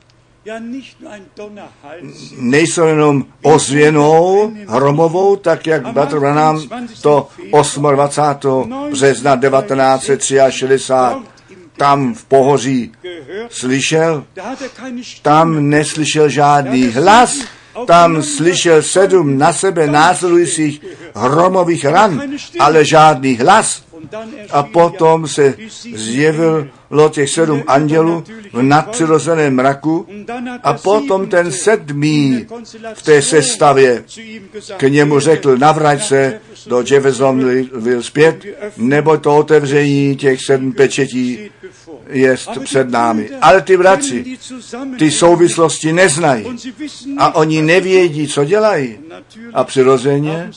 nejsou 2.37 2.87
jenom 2.87 3.25
ozvěnou 3.41 4.51
hromovou, 4.67 5.35
tak 5.35 5.67
jak 5.67 5.93
Bratr 5.93 6.19
Branham 6.19 6.61
to 7.01 7.27
28. 7.91 8.89
března 8.91 9.37
1963 9.37 11.31
tam 11.81 12.13
v 12.13 12.25
pohoří 12.25 12.91
slyšel, 13.49 14.23
tam 15.21 15.69
neslyšel 15.69 16.29
žádný 16.29 16.87
hlas, 16.87 17.41
tam 17.87 18.23
slyšel 18.23 18.81
sedm 18.81 19.37
na 19.37 19.53
sebe 19.53 19.87
následujících 19.87 20.81
hromových 21.15 21.85
ran, 21.85 22.21
ale 22.59 22.85
žádný 22.85 23.35
hlas. 23.35 23.83
A 24.51 24.63
potom 24.63 25.27
se 25.27 25.55
zjevilo 25.93 27.09
těch 27.09 27.29
sedm 27.29 27.63
andělů 27.67 28.23
v 28.53 28.61
nadpřirozeném 28.61 29.55
mraku 29.55 30.07
a 30.63 30.73
potom 30.73 31.27
ten 31.27 31.51
sedmý 31.51 32.47
v 32.93 33.01
té 33.01 33.21
sestavě 33.21 34.03
k 34.77 34.83
němu 34.83 35.19
řekl, 35.19 35.57
navrať 35.57 36.03
se 36.03 36.41
do 36.67 36.83
Jeffersonville 36.91 38.03
zpět, 38.03 38.45
nebo 38.77 39.17
to 39.17 39.37
otevření 39.37 40.15
těch 40.15 40.41
sedm 40.45 40.73
pečetí 40.73 41.39
je 42.11 42.37
před 42.63 42.89
námi. 42.89 43.29
Ale 43.41 43.61
ty 43.61 43.77
bratři, 43.77 44.37
ty 44.99 45.11
souvislosti 45.11 45.93
neznají 45.93 46.45
a 47.17 47.35
oni 47.35 47.61
nevědí, 47.61 48.27
co 48.27 48.45
dělají. 48.45 48.97
A 49.53 49.63
přirozeně 49.63 50.51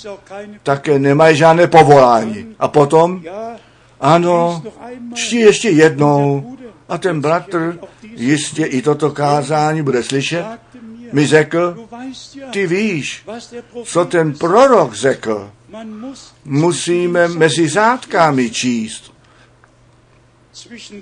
také 0.62 0.98
nemají 0.98 1.36
žádné 1.36 1.66
povolání. 1.66 2.46
A 2.58 2.68
potom, 2.68 3.22
ano, 4.00 4.62
čti 5.14 5.36
ještě 5.36 5.70
jednou 5.70 6.56
a 6.88 6.98
ten 6.98 7.20
bratr 7.20 7.78
jistě 8.16 8.64
i 8.64 8.82
toto 8.82 9.10
kázání 9.10 9.82
bude 9.82 10.02
slyšet, 10.02 10.44
mi 11.12 11.26
řekl, 11.26 11.86
ty 12.50 12.66
víš, 12.66 13.24
co 13.84 14.04
ten 14.04 14.32
prorok 14.32 14.94
řekl. 14.94 15.50
Musíme 16.44 17.28
mezi 17.28 17.68
řádkami 17.68 18.50
číst 18.50 19.13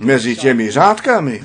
mezi 0.01 0.37
těmi 0.37 0.71
řádkami 0.71 1.43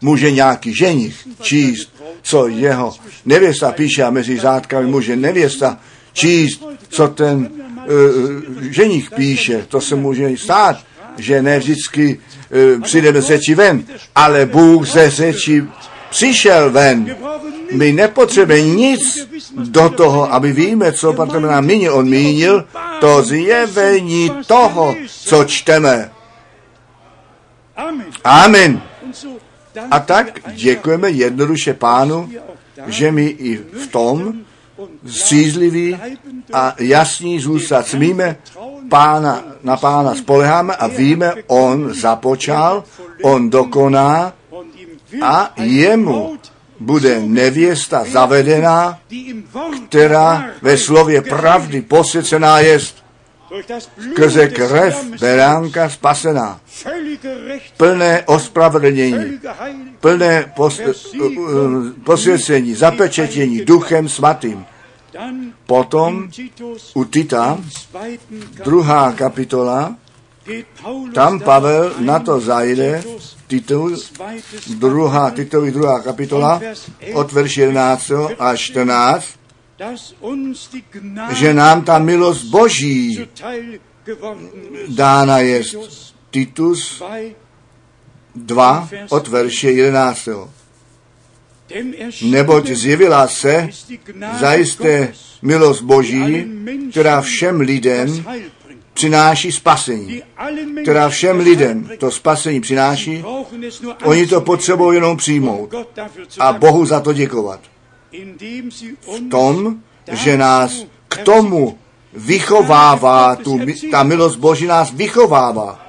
může 0.00 0.30
nějaký 0.30 0.74
ženich 0.74 1.28
číst, 1.40 1.88
co 2.22 2.48
jeho 2.48 2.94
nevěsta 3.24 3.72
píše 3.72 4.02
a 4.02 4.10
mezi 4.10 4.38
řádkami 4.38 4.86
může 4.86 5.16
nevěsta 5.16 5.78
číst, 6.12 6.64
co 6.88 7.08
ten 7.08 7.50
uh, 7.50 8.70
ženich 8.70 9.10
píše. 9.10 9.66
To 9.68 9.80
se 9.80 9.94
může 9.94 10.36
stát, 10.36 10.76
že 11.18 11.42
ne 11.42 11.58
vždycky 11.58 12.18
uh, 12.76 12.82
přijde 12.82 13.22
z 13.22 13.26
řeči 13.26 13.54
ven, 13.54 13.84
ale 14.14 14.46
Bůh 14.46 14.86
ze 14.86 15.10
řeči 15.10 15.64
přišel 16.10 16.70
ven. 16.70 17.16
My 17.72 17.92
nepotřebujeme 17.92 18.68
nic 18.68 19.28
do 19.56 19.88
toho, 19.88 20.32
aby 20.32 20.52
víme, 20.52 20.92
co 20.92 21.12
Patr 21.12 21.40
nám 21.40 21.66
nyní 21.66 21.90
on 21.90 22.08
mínil, 22.08 22.64
to 23.00 23.22
zjevení 23.22 24.30
toho, 24.46 24.96
co 25.06 25.44
čteme. 25.44 26.10
Amen. 28.24 28.82
A 29.90 30.00
tak 30.00 30.54
děkujeme 30.54 31.10
jednoduše 31.10 31.74
pánu, 31.74 32.30
že 32.86 33.12
my 33.12 33.26
i 33.26 33.56
v 33.56 33.86
tom 33.86 34.34
střízliví 35.06 35.98
a 36.52 36.74
jasní 36.78 37.40
zůstat 37.40 37.86
smíme, 37.86 38.36
pána, 38.88 39.44
na 39.62 39.76
pána 39.76 40.14
spoleháme 40.14 40.76
a 40.76 40.86
víme, 40.86 41.34
on 41.46 41.94
započal, 41.94 42.84
on 43.22 43.50
dokoná 43.50 44.32
a 45.22 45.52
jemu 45.56 46.38
bude 46.80 47.20
nevěsta 47.20 48.04
zavedená, 48.04 48.98
která 49.88 50.44
ve 50.62 50.78
slově 50.78 51.22
pravdy 51.22 51.82
posvěcená 51.82 52.60
jest 52.60 53.01
skrze 54.12 54.48
krev 54.48 55.04
beránka 55.20 55.88
spasená, 55.88 56.60
plné 57.76 58.22
ospravedlnění, 58.26 59.40
plné 60.00 60.52
pos, 60.56 60.80
uh, 61.20 61.90
posvěcení, 62.04 62.74
zapečetění 62.74 63.64
duchem 63.64 64.08
svatým. 64.08 64.64
Potom 65.66 66.28
u 66.94 67.04
Tita, 67.04 67.58
druhá 68.64 69.12
kapitola, 69.12 69.96
tam 71.14 71.40
Pavel 71.40 71.92
na 71.98 72.18
to 72.18 72.40
zajde, 72.40 73.02
titul, 73.46 73.96
druhá, 74.74 75.30
titovi 75.30 75.70
druhá 75.70 76.00
kapitola, 76.00 76.60
od 77.14 77.32
verš 77.32 77.56
11 77.56 78.10
až 78.38 78.60
14, 78.60 79.24
že 81.32 81.54
nám 81.54 81.84
ta 81.84 81.98
milost 81.98 82.44
Boží 82.44 83.28
dána 84.88 85.38
je 85.38 85.62
Titus 86.30 87.02
2 88.34 88.88
od 89.08 89.28
verše 89.28 89.70
11. 89.70 90.28
Neboť 92.22 92.66
zjevila 92.66 93.28
se 93.28 93.68
zajisté 94.40 95.12
milost 95.42 95.82
Boží, 95.82 96.46
která 96.90 97.20
všem 97.20 97.60
lidem 97.60 98.24
přináší 98.94 99.52
spasení, 99.52 100.22
která 100.82 101.08
všem 101.08 101.40
lidem 101.40 101.90
to 101.98 102.10
spasení 102.10 102.60
přináší, 102.60 103.24
oni 104.04 104.26
to 104.26 104.40
potřebují 104.40 104.96
jenom 104.96 105.16
přijmout 105.16 105.74
a 106.38 106.52
Bohu 106.52 106.86
za 106.86 107.00
to 107.00 107.12
děkovat. 107.12 107.71
V 109.02 109.28
tom, 109.30 109.76
že 110.12 110.36
nás 110.36 110.86
k 111.08 111.16
tomu 111.18 111.78
vychovává, 112.12 113.36
tu, 113.36 113.60
ta 113.90 114.02
milost 114.02 114.38
Boží 114.38 114.66
nás 114.66 114.92
vychovává, 114.92 115.86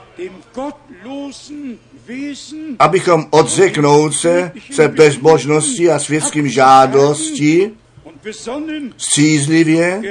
abychom 2.80 3.26
odřeknout 3.30 4.16
se, 4.16 4.52
se 4.72 4.88
bezbožnosti 4.88 5.92
a 5.92 6.00
světským 6.00 6.48
žádostí, 6.48 7.72
střízlivě 8.98 10.02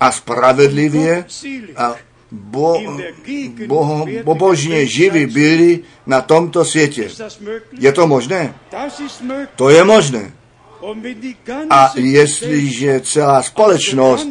a 0.00 0.12
spravedlivě 0.12 1.24
a 1.76 1.94
bo, 2.30 2.82
bo, 3.66 4.06
bobožně 4.24 4.86
živí 4.86 5.26
byli 5.26 5.80
na 6.06 6.20
tomto 6.20 6.64
světě. 6.64 7.08
Je 7.78 7.92
to 7.92 8.06
možné? 8.06 8.54
To 9.56 9.70
je 9.70 9.84
možné. 9.84 10.32
A 11.70 11.92
jestliže 11.96 13.00
celá 13.00 13.42
společnost 13.42 14.28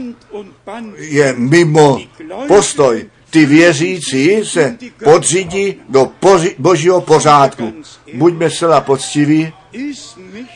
je 0.98 1.34
mimo 1.38 2.00
postoj, 2.48 3.06
ty 3.30 3.46
věřící 3.46 4.46
se 4.46 4.78
podřídí 5.04 5.76
do 5.90 6.12
poři, 6.20 6.56
božího 6.60 7.02
pořádku. 7.02 7.74
Buďme 8.14 8.50
zcela 8.50 8.82
poctiví, 8.82 9.54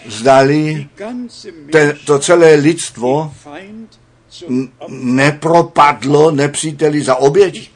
zdali 0.06 0.88
ten, 1.72 1.98
to 2.06 2.20
celé 2.20 2.56
lidstvo 2.56 3.34
nepropadlo 4.90 6.32
nepříteli 6.32 7.02
za 7.02 7.16
oběť. 7.16 7.72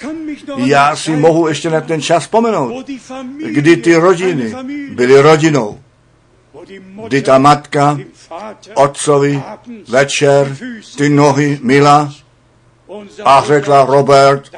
Já 0.58 0.96
si 0.96 1.12
mohu 1.12 1.48
ještě 1.48 1.70
na 1.70 1.82
ten 1.82 2.02
čas 2.02 2.24
vzpomenout, 2.24 2.88
kdy 3.46 3.78
ty 3.78 3.96
rodiny 3.96 4.56
byly 4.94 5.22
rodinou, 5.22 5.80
kdy 7.08 7.22
ta 7.22 7.38
matka 7.38 8.00
otcovi 8.76 9.44
večer 9.88 10.58
ty 10.98 11.10
nohy 11.10 11.60
mila 11.62 12.14
a 13.26 13.44
řekla 13.46 13.86
Robert, 13.86 14.52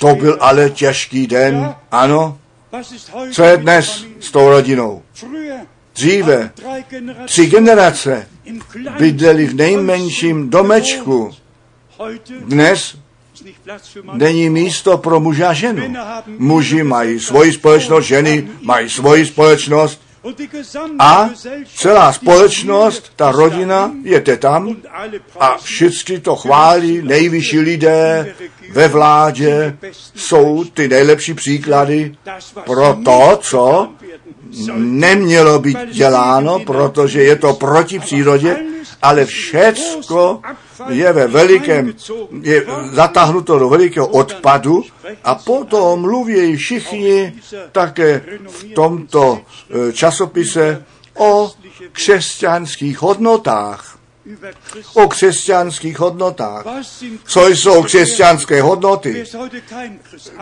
to 0.00 0.14
byl 0.14 0.38
ale 0.40 0.70
těžký 0.70 1.26
den, 1.26 1.74
ano, 1.90 2.38
co 3.32 3.42
je 3.42 3.56
dnes 3.56 4.04
s 4.20 4.30
tou 4.30 4.48
rodinou? 4.48 5.02
Dříve 5.94 6.50
tři 7.24 7.46
generace 7.46 8.28
bydleli 8.98 9.46
v 9.46 9.54
nejmenším 9.54 10.50
domečku. 10.50 11.30
Dnes 12.40 12.96
není 14.12 14.50
místo 14.50 14.98
pro 14.98 15.20
muže 15.20 15.46
a 15.46 15.52
ženu. 15.52 15.94
Muži 16.38 16.82
mají 16.82 17.20
svoji 17.20 17.52
společnost, 17.52 18.04
ženy 18.04 18.48
mají 18.62 18.90
svoji 18.90 19.26
společnost 19.26 20.02
a 20.98 21.30
celá 21.76 22.12
společnost, 22.12 23.12
ta 23.16 23.32
rodina, 23.32 23.92
je 24.02 24.36
tam 24.36 24.76
a 25.40 25.56
všichni 25.56 26.20
to 26.20 26.36
chválí, 26.36 27.02
nejvyšší 27.02 27.58
lidé 27.60 28.34
ve 28.70 28.88
vládě 28.88 29.76
jsou 30.14 30.64
ty 30.64 30.88
nejlepší 30.88 31.34
příklady 31.34 32.14
pro 32.64 32.98
to, 33.04 33.38
co 33.42 33.88
nemělo 34.76 35.58
být 35.58 35.78
děláno, 35.92 36.58
protože 36.58 37.22
je 37.22 37.36
to 37.36 37.52
proti 37.52 37.98
přírodě, 37.98 38.56
ale 39.02 39.24
všecko 39.24 40.42
je 40.88 41.12
ve 41.12 41.26
velikém, 41.26 41.94
je 42.42 42.66
zatáhnuto 42.92 43.58
do 43.58 43.68
velikého 43.68 44.06
odpadu 44.06 44.84
a 45.24 45.34
potom 45.34 46.00
mluví 46.00 46.56
všichni 46.56 47.32
také 47.72 48.22
v 48.46 48.74
tomto 48.74 49.40
e, 49.88 49.92
časopise 49.92 50.84
o 51.14 51.52
křesťanských 51.92 53.02
hodnotách 53.02 54.00
o 54.94 55.08
křesťanských 55.08 55.98
hodnotách. 55.98 56.64
Co 57.24 57.48
jsou 57.48 57.82
křesťanské 57.82 58.62
hodnoty? 58.62 59.24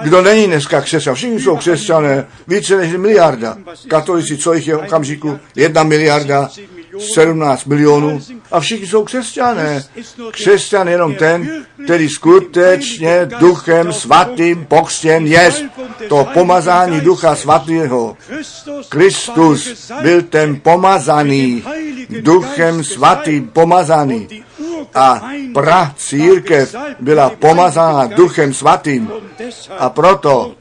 Kdo 0.02 0.22
není 0.22 0.46
dneska 0.46 0.80
křesťan? 0.80 1.14
Všichni 1.14 1.40
jsou 1.40 1.56
křesťané, 1.56 2.26
více 2.48 2.76
než 2.76 2.92
miliarda. 2.92 3.56
Katolici, 3.88 4.36
co 4.36 4.52
jich 4.52 4.66
je 4.66 4.76
v 4.76 4.78
okamžiku? 4.78 5.38
Jedna 5.54 5.82
miliarda, 5.82 6.50
17 6.98 7.64
milionů 7.64 8.20
a 8.50 8.60
všichni 8.60 8.86
jsou 8.86 9.04
křesťané. 9.04 9.84
Křesťan 10.30 10.86
je 10.86 10.94
jenom 10.94 11.14
ten, 11.14 11.64
který 11.84 12.08
skutečně 12.08 13.28
duchem 13.38 13.92
svatým 13.92 14.64
pokřtěn 14.64 15.26
je. 15.26 15.52
To 16.08 16.26
pomazání 16.34 17.00
ducha 17.00 17.36
svatého. 17.36 18.16
Kristus 18.88 19.90
byl 20.02 20.22
ten 20.22 20.60
pomazaný, 20.60 21.64
duchem 22.20 22.84
svatým 22.84 23.48
pomazaný. 23.48 24.28
A 24.94 25.30
pra 25.54 25.92
církev 25.96 26.74
byla 27.00 27.30
pomazána 27.30 28.06
duchem 28.06 28.54
svatým. 28.54 29.10
A 29.78 29.90
proto 29.90 30.54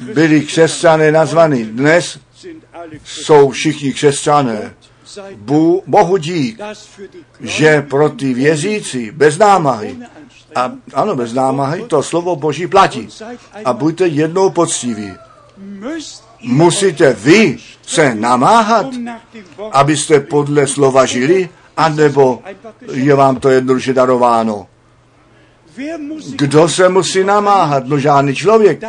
byli 0.00 0.40
křesťané 0.40 1.12
nazvaní. 1.12 1.64
Dnes 1.64 2.18
jsou 3.04 3.50
všichni 3.50 3.92
křesťané. 3.92 4.74
Bohu 5.86 6.16
dík, 6.16 6.60
že 7.40 7.82
pro 7.82 8.08
ty 8.08 8.34
věřící 8.34 9.10
bez 9.10 9.38
námahy, 9.38 9.96
a 10.54 10.72
ano, 10.94 11.16
bez 11.16 11.32
námahy, 11.32 11.82
to 11.82 12.02
slovo 12.02 12.36
Boží 12.36 12.66
platí. 12.66 13.08
A 13.64 13.72
buďte 13.72 14.06
jednou 14.06 14.50
poctiví. 14.50 15.12
Musíte 16.42 17.12
vy 17.12 17.58
se 17.82 18.14
namáhat, 18.14 18.86
abyste 19.72 20.20
podle 20.20 20.66
slova 20.66 21.06
žili, 21.06 21.48
anebo 21.76 22.42
je 22.92 23.14
vám 23.14 23.36
to 23.36 23.48
jednoduše 23.48 23.92
darováno. 23.92 24.66
Kdo 26.36 26.68
se 26.68 26.88
musí 26.88 27.24
namáhat? 27.24 27.86
No 27.86 27.98
žádný 27.98 28.34
člověk. 28.34 28.80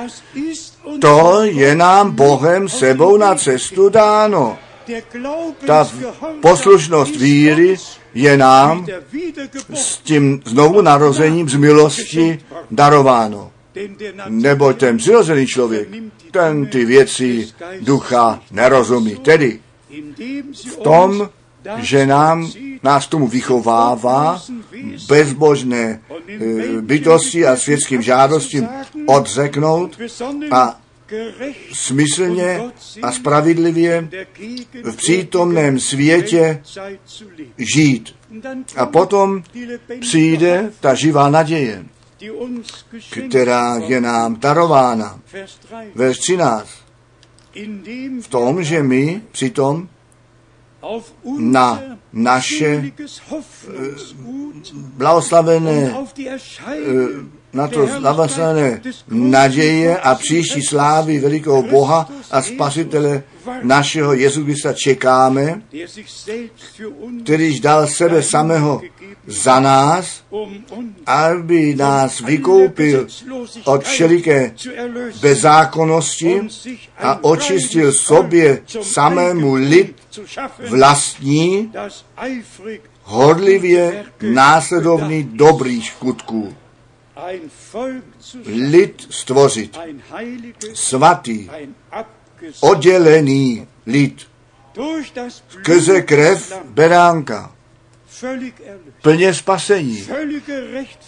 To 1.01 1.43
je 1.43 1.75
nám 1.75 2.11
Bohem 2.11 2.69
sebou 2.69 3.17
na 3.17 3.35
cestu 3.35 3.89
dáno. 3.89 4.57
Ta 5.65 5.89
poslušnost 6.41 7.15
víry 7.15 7.75
je 8.13 8.37
nám 8.37 8.85
s 9.73 9.97
tím 9.97 10.41
znovu 10.45 10.81
narozením 10.81 11.49
z 11.49 11.55
milosti 11.55 12.39
darováno. 12.71 13.51
Nebo 14.29 14.73
ten 14.73 14.97
přirozený 14.97 15.47
člověk, 15.47 15.89
ten 16.31 16.65
ty 16.65 16.85
věci 16.85 17.47
ducha 17.81 18.41
nerozumí. 18.51 19.15
Tedy 19.15 19.59
v 20.71 20.75
tom, 20.75 21.29
že 21.77 22.05
nám, 22.05 22.51
nás 22.83 23.07
tomu 23.07 23.27
vychovává 23.27 24.41
bezbožné 25.07 26.01
e, 26.27 26.81
bytosti 26.81 27.45
a 27.45 27.55
světským 27.55 28.01
žádostím 28.01 28.67
odřeknout 29.05 29.97
a 30.51 30.79
smyslně 31.73 32.61
a 33.01 33.11
spravedlivě 33.11 34.09
v 34.83 34.95
přítomném 34.95 35.79
světě 35.79 36.63
žít. 37.57 38.15
A 38.75 38.85
potom 38.85 39.43
přijde 39.99 40.71
ta 40.79 40.93
živá 40.93 41.29
naděje, 41.29 41.85
která 43.29 43.77
je 43.77 44.01
nám 44.01 44.39
darována. 44.39 45.19
Ve 45.95 46.11
13. 46.11 46.69
V 48.21 48.27
tom, 48.29 48.63
že 48.63 48.83
my 48.83 49.21
přitom 49.31 49.89
na 51.39 51.83
naše 52.13 52.91
blahoslavené 54.73 55.95
na 57.55 57.67
to 57.67 57.87
zavasané 57.87 58.81
naděje 59.09 59.97
a 59.97 60.15
příští 60.15 60.61
slávy 60.61 61.19
velikého 61.19 61.61
Boha 61.61 62.09
a 62.31 62.41
Spasitele 62.41 63.23
našeho 63.63 64.13
Jezusa 64.13 64.73
čekáme, 64.73 65.61
kterýž 67.23 67.59
dal 67.59 67.87
sebe 67.87 68.23
samého 68.23 68.81
za 69.27 69.59
nás, 69.59 70.23
aby 71.05 71.75
nás 71.75 72.19
vykoupil 72.19 73.07
od 73.65 73.83
všeliké 73.83 74.51
bezákonnosti 75.21 76.41
a 76.97 77.23
očistil 77.23 77.93
sobě 77.93 78.61
samému 78.81 79.53
lid 79.53 79.95
vlastní, 80.69 81.71
hodlivě 83.03 84.05
následovný 84.21 85.23
dobrých 85.23 85.89
skutků. 85.89 86.53
Lid 88.45 89.07
stvořit. 89.09 89.79
Svatý, 90.73 91.49
oddělený 92.59 93.67
lid. 93.85 94.27
Skrze 95.49 96.01
krev 96.01 96.53
beránka. 96.65 97.51
Plně 99.01 99.33
spasení, 99.33 100.07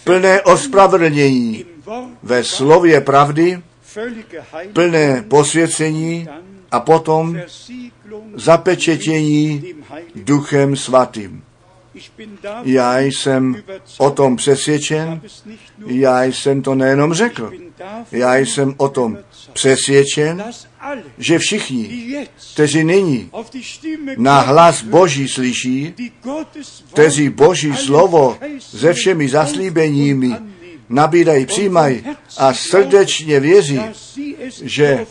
plné 0.04 0.42
ospravedlnění. 0.42 1.64
Ve 2.22 2.44
slově 2.44 3.00
pravdy, 3.00 3.62
plné 4.72 5.24
posvěcení. 5.28 6.28
A 6.70 6.80
potom 6.80 7.38
zapečetění 8.34 9.74
duchem 10.14 10.76
svatým. 10.76 11.42
Já 12.62 12.98
jsem 13.00 13.62
o 13.98 14.10
tom 14.10 14.36
přesvědčen, 14.36 15.20
já 15.86 16.24
jsem 16.24 16.62
to 16.62 16.74
nejenom 16.74 17.14
řekl, 17.14 17.52
já 18.12 18.36
jsem 18.36 18.74
o 18.76 18.88
tom 18.88 19.18
přesvědčen, 19.52 20.44
že 21.18 21.38
všichni, 21.38 22.26
kteří 22.52 22.84
nyní 22.84 23.30
na 24.16 24.40
hlas 24.40 24.82
Boží 24.82 25.28
slyší, 25.28 25.94
kteří 26.92 27.28
Boží 27.28 27.76
slovo 27.76 28.38
se 28.58 28.92
všemi 28.92 29.28
zaslíbeními 29.28 30.36
nabídají, 30.88 31.46
přijímají 31.46 32.04
a 32.38 32.54
srdečně 32.54 33.40
věří, 33.40 33.80
že 34.62 35.06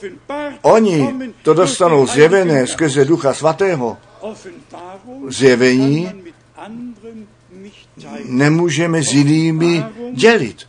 oni 0.62 1.14
to 1.42 1.54
dostanou 1.54 2.08
zjevené 2.08 2.68
skrze 2.68 3.06
Ducha 3.06 3.34
Svatého, 3.34 3.98
zjevení 5.28 6.12
nemůžeme 8.26 9.04
s 9.04 9.14
jinými 9.14 9.84
dělit. 10.14 10.68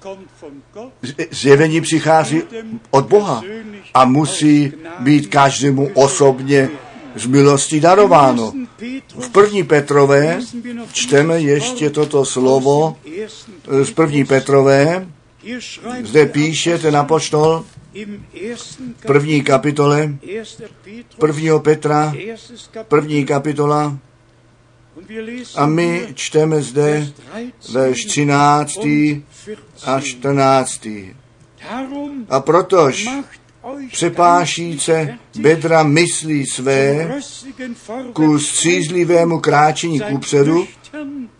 Zjevení 1.31 1.81
přichází 1.81 2.43
od 2.91 3.07
Boha 3.07 3.43
a 3.95 4.05
musí 4.05 4.73
být 5.01 5.27
každému 5.27 5.91
osobně 5.95 6.71
z 7.15 7.27
milostí 7.27 7.81
darováno. 7.81 8.53
V 9.19 9.29
první 9.29 9.65
Petrové 9.65 10.41
čteme 10.93 11.41
ještě 11.41 11.91
toto 11.91 12.25
slovo 12.25 12.97
z 13.83 13.91
první 13.91 14.25
Petrové, 14.25 15.07
zde 16.05 16.27
píše 16.27 16.79
ten 16.79 16.97
apoštol 16.97 17.65
v 18.97 19.07
první 19.07 19.43
kapitole 19.43 20.15
prvního 21.19 21.61
Petra, 21.61 22.15
první 22.89 23.25
kapitola 23.25 23.99
a 25.55 25.67
my 25.67 26.09
čteme 26.15 26.63
zde 26.63 27.13
verš 27.73 28.05
13. 28.05 28.79
a 29.85 30.01
14. 30.01 30.89
A 32.29 32.41
protož 32.41 33.09
přepášíce 33.93 35.19
bedra 35.39 35.83
myslí 35.83 36.47
své 36.47 37.09
ku 38.13 38.39
střízlivému 38.39 39.41
kráčení 39.41 40.01
kupředu, 40.01 40.67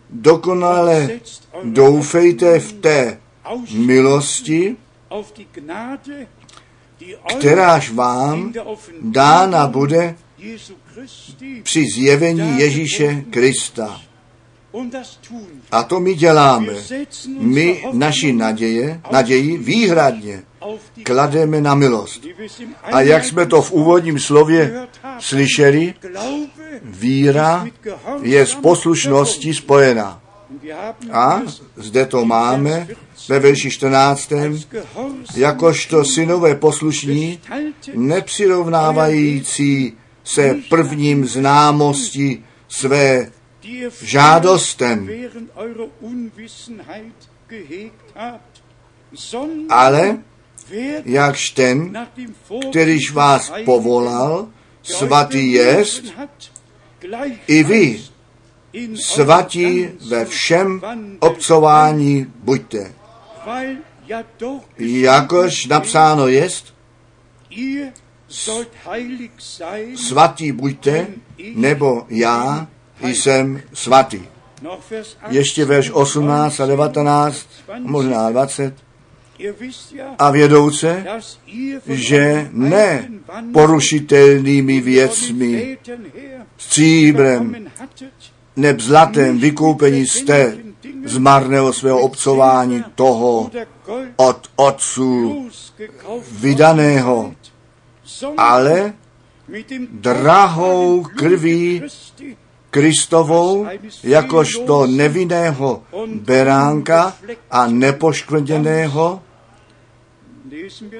dokonale 0.09 1.09
doufejte 1.63 2.59
v 2.59 2.73
té 2.73 3.19
milosti, 3.73 4.75
kteráž 7.37 7.91
vám 7.91 8.53
dána 9.01 9.67
bude 9.67 10.15
při 11.63 11.85
zjevení 11.95 12.59
Ježíše 12.59 13.23
Krista. 13.29 14.01
A 15.71 15.83
to 15.83 15.99
my 15.99 16.15
děláme. 16.15 16.73
My 17.39 17.83
naši 17.93 18.33
naděje, 18.33 19.01
naději 19.11 19.57
výhradně 19.57 20.43
klademe 21.03 21.61
na 21.61 21.75
milost. 21.75 22.25
A 22.83 23.01
jak 23.01 23.25
jsme 23.25 23.45
to 23.45 23.61
v 23.61 23.71
úvodním 23.71 24.19
slově 24.19 24.87
slyšeli, 25.19 25.93
víra 26.83 27.67
je 28.21 28.45
s 28.45 28.55
poslušností 28.55 29.53
spojena. 29.53 30.21
A 31.11 31.41
zde 31.75 32.05
to 32.05 32.25
máme 32.25 32.87
ve 33.29 33.39
verši 33.39 33.71
14. 33.71 34.33
Jakožto 35.35 36.05
synové 36.05 36.55
poslušní, 36.55 37.39
nepřirovnávající 37.93 39.93
se 40.29 40.55
prvním 40.69 41.25
známosti 41.25 42.43
své 42.67 43.31
žádostem, 44.01 45.09
ale 49.69 50.17
jakž 51.05 51.49
ten, 51.49 52.07
kterýž 52.69 53.11
vás 53.11 53.51
povolal, 53.65 54.47
svatý 54.83 55.51
jest, 55.51 56.03
i 57.47 57.63
vy 57.63 58.01
svatí 58.95 59.89
ve 60.09 60.25
všem 60.25 60.81
obcování 61.19 62.33
buďte. 62.35 62.93
Jakož 64.77 65.65
napsáno 65.65 66.27
jest, 66.27 66.73
svatý 69.95 70.51
buďte, 70.51 71.07
nebo 71.55 72.05
já 72.09 72.67
jsem 73.01 73.61
svatý. 73.73 74.21
Ještě 75.29 75.65
verš 75.65 75.91
18 75.91 76.59
a 76.59 76.65
19, 76.65 77.47
možná 77.79 78.29
20. 78.29 78.73
A 80.19 80.31
vědouce, 80.31 81.05
že 81.87 82.49
ne 82.51 83.09
porušitelnými 83.53 84.81
věcmi, 84.81 85.77
stříbrem, 86.57 87.69
neb 88.55 88.79
zlatem 88.79 89.39
vykoupení 89.39 90.07
jste 90.07 90.57
z 91.05 91.17
marného 91.17 91.73
svého 91.73 91.99
obcování 91.99 92.83
toho 92.95 93.51
od 94.15 94.47
otců 94.55 95.47
vydaného, 96.31 97.35
ale 98.37 98.93
drahou 99.91 101.03
krví 101.03 101.83
Kristovou, 102.71 103.67
jakožto 104.03 104.87
nevinného 104.87 105.83
beránka 106.15 107.17
a 107.51 107.67
nepoškvrněného, 107.67 109.21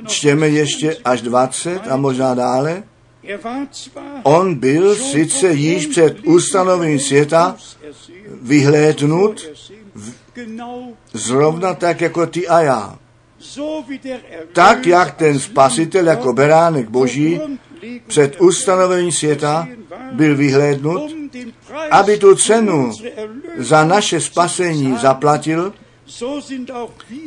čtěme 0.08 0.48
ještě 0.48 0.98
až 1.06 1.22
20 1.22 1.88
a 1.88 1.96
možná 1.96 2.34
dále, 2.34 2.84
On 4.24 4.56
byl 4.56 4.96
sice 4.96 5.52
již 5.52 5.88
před 5.88 6.18
ustanovením 6.26 7.00
světa 7.00 7.58
vyhlédnut 8.42 9.48
zrovna 11.14 11.74
tak 11.74 12.02
jako 12.02 12.26
ty 12.26 12.48
a 12.48 12.62
já. 12.62 13.00
Tak, 14.54 14.86
jak 14.86 15.16
ten 15.16 15.40
spasitel 15.40 16.08
jako 16.08 16.34
beránek 16.34 16.90
boží 16.90 17.40
před 18.08 18.42
ustanovením 18.42 19.12
světa 19.12 19.68
byl 20.12 20.36
vyhlédnut, 20.36 21.12
aby 21.92 22.18
tu 22.18 22.36
cenu 22.36 22.92
za 23.58 23.86
naše 23.86 24.22
spasení 24.22 24.98
zaplatil, 25.02 25.74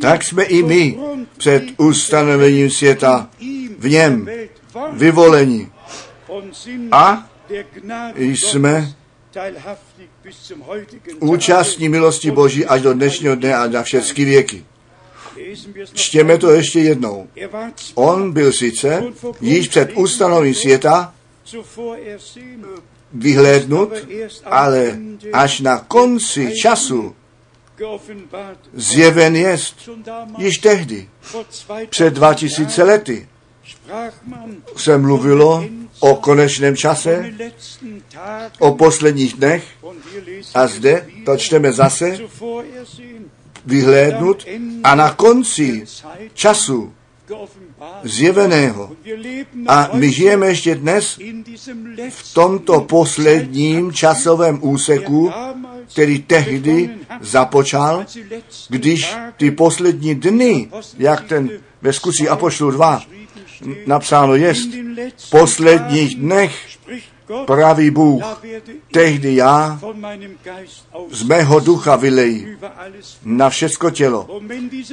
tak 0.01 0.25
jsme 0.25 0.45
i 0.45 0.63
my 0.63 0.99
před 1.37 1.63
ustanovením 1.77 2.71
světa 2.71 3.31
v 3.79 3.89
něm 3.89 4.29
vyvoleni 4.93 5.71
a 6.93 7.31
jsme 8.19 8.95
účastní 11.21 11.89
milosti 11.89 12.31
Boží 12.31 12.67
až 12.67 12.83
do 12.83 12.95
dnešního 12.95 13.35
dne 13.35 13.55
a 13.55 13.67
na 13.67 13.83
všechny 13.83 14.25
věky. 14.25 14.65
Čtěme 15.95 16.39
to 16.39 16.51
ještě 16.51 16.81
jednou. 16.81 17.29
On 17.95 18.33
byl 18.33 18.53
sice 18.53 19.05
již 19.41 19.69
před 19.69 19.91
ustanovením 19.95 20.55
světa 20.55 21.15
vyhlédnut, 23.13 23.93
ale 24.45 24.99
až 25.33 25.61
na 25.61 25.79
konci 25.79 26.53
času 26.63 27.15
zjeven 28.75 29.37
jest 29.37 29.91
již 30.39 30.59
tehdy, 30.59 31.09
před 31.89 32.15
2000 32.15 32.83
lety, 32.83 33.29
se 34.77 34.99
mluvilo 34.99 35.65
o 36.01 36.17
konečném 36.17 36.77
čase, 36.77 37.33
o 38.59 38.75
posledních 38.75 39.35
dnech 39.35 39.65
a 40.55 40.67
zde 40.67 41.07
to 41.25 41.37
čteme 41.37 41.73
zase 41.73 42.19
vyhlédnut 43.67 44.47
a 44.85 44.95
na 44.95 45.11
konci 45.11 45.85
času 46.35 46.93
zjeveného. 48.03 48.91
A 49.67 49.91
my 49.93 50.13
žijeme 50.13 50.47
ještě 50.47 50.75
dnes 50.75 51.19
v 52.09 52.35
tomto 52.35 52.81
posledním 52.81 53.93
časovém 53.93 54.59
úseku, 54.63 55.31
který 55.93 56.23
tehdy 56.23 56.91
započal, 57.21 58.05
když 58.69 59.15
ty 59.37 59.51
poslední 59.51 60.15
dny, 60.15 60.69
jak 60.99 61.25
ten 61.25 61.51
ve 61.83 61.93
zkusí 61.93 62.29
Apoštolu 62.29 62.71
2 62.71 63.03
napsáno 63.87 64.35
jest, 64.35 64.69
v 65.17 65.31
posledních 65.31 66.17
dnech 66.17 66.55
praví 67.47 67.91
Bůh, 67.91 68.23
tehdy 68.93 69.35
já 69.35 69.81
z 71.11 71.23
mého 71.23 71.61
ducha 71.61 71.97
vyleji 71.97 72.59
na 73.25 73.51
všecko 73.51 73.91
tělo. 73.91 74.41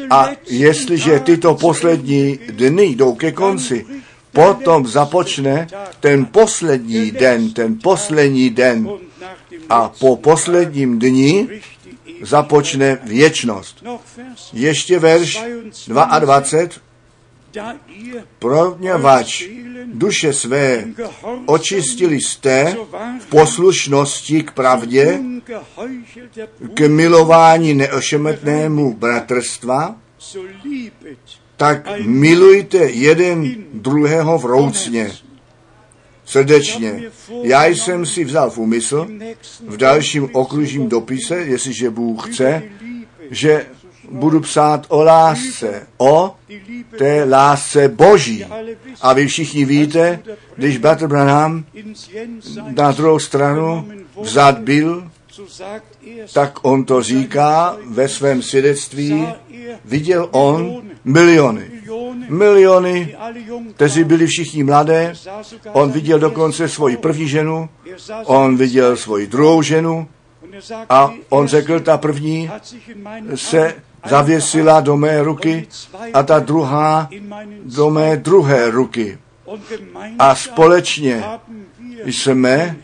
A 0.10 0.30
jestliže 0.50 1.20
tyto 1.20 1.56
poslední 1.56 2.40
dny 2.50 2.84
jdou 2.84 3.16
ke 3.16 3.32
konci, 3.32 3.86
potom 4.32 4.88
započne 4.88 5.68
ten 6.00 6.26
poslední 6.26 7.12
den, 7.12 7.54
ten 7.54 7.80
poslední 7.84 8.50
den. 8.50 8.90
A 9.70 9.90
po 9.90 10.16
posledním 10.16 11.00
dni 11.00 11.62
započne 12.22 13.00
věčnost. 13.04 13.84
Ještě 14.54 15.00
verš 15.00 15.44
22 15.88 16.42
Proňavač 18.40 19.44
duše 19.86 20.34
své 20.34 20.86
očistili 21.46 22.22
jste 22.22 22.78
v 23.20 23.26
poslušnosti 23.26 24.44
k 24.44 24.52
pravdě, 24.52 25.20
k 26.74 26.88
milování 26.88 27.74
neošemetnému 27.74 28.94
bratrstva, 28.94 29.96
tak 31.58 31.88
milujte 32.00 32.78
jeden 32.78 33.56
druhého 33.74 34.38
vroucně, 34.38 35.12
srdečně. 36.26 37.04
Já 37.44 37.66
jsem 37.66 38.06
si 38.06 38.24
vzal 38.24 38.50
v 38.50 38.58
úmysl 38.58 39.08
v 39.68 39.78
dalším 39.78 40.30
okružním 40.34 40.90
dopise, 40.90 41.36
jestliže 41.36 41.90
Bůh 41.90 42.30
chce, 42.30 42.64
že 43.32 43.66
budu 44.12 44.40
psát 44.40 44.86
o 44.90 45.04
lásce, 45.04 45.88
o 45.98 46.36
té 46.98 47.24
lásce 47.24 47.88
boží. 47.88 48.46
A 49.02 49.14
vy 49.14 49.28
všichni 49.28 49.66
víte, 49.66 50.20
když 50.56 50.78
Bratr 50.78 51.08
Branham 51.08 51.66
na 52.76 52.92
druhou 52.92 53.20
stranu 53.20 53.88
vzad 54.22 54.60
byl, 54.60 55.12
tak 56.34 56.60
on 56.62 56.86
to 56.86 57.04
říká 57.04 57.78
ve 57.88 58.08
svém 58.08 58.42
svědectví, 58.42 59.28
viděl 59.86 60.28
on 60.32 60.82
miliony. 61.06 61.72
Miliony, 62.30 63.16
kteří 63.76 64.04
byli 64.04 64.28
všichni 64.28 64.64
mladé. 64.64 65.14
On 65.72 65.92
viděl 65.92 66.20
dokonce 66.20 66.70
svoji 66.70 66.98
první 66.98 67.28
ženu, 67.28 67.70
on 68.26 68.58
viděl 68.58 68.98
svoji 68.98 69.28
druhou 69.28 69.62
ženu 69.62 70.08
a 70.90 71.14
on 71.30 71.48
řekl, 71.48 71.80
ta 71.80 71.98
první 71.98 72.52
se 73.36 73.76
zavěsila 74.06 74.82
do 74.82 74.98
mé 74.98 75.24
ruky 75.24 75.68
a 76.14 76.24
ta 76.24 76.40
druhá 76.40 77.10
do 77.64 77.90
mé 77.90 78.18
druhé 78.18 78.72
ruky. 78.72 79.18
A 80.20 80.36
společně 80.36 81.24
jsme 82.06 82.76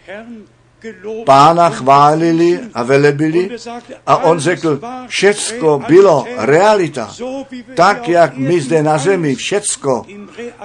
pána 1.26 1.70
chválili 1.70 2.60
a 2.74 2.84
velebili 2.84 3.50
a 4.08 4.18
on 4.18 4.40
řekl, 4.40 4.80
všecko 5.08 5.84
bylo 5.88 6.26
realita. 6.38 7.16
Tak, 7.76 8.10
jak 8.10 8.38
my 8.38 8.62
zde 8.62 8.84
na 8.84 8.98
zemi 8.98 9.36
všecko 9.36 10.06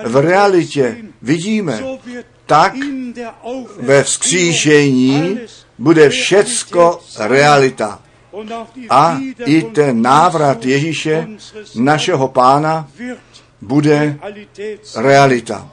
v 0.05 0.17
realitě 0.17 0.97
vidíme, 1.23 1.83
tak 2.47 2.75
ve 3.81 4.03
vzkříšení 4.03 5.41
bude 5.79 6.09
všecko 6.09 7.01
realita. 7.19 8.03
A 8.91 9.21
i 9.45 9.63
ten 9.63 10.03
návrat 10.03 10.65
Ježíše, 10.65 11.29
našeho 11.75 12.29
pána, 12.29 12.89
bude 13.61 14.19
realita. 14.97 15.69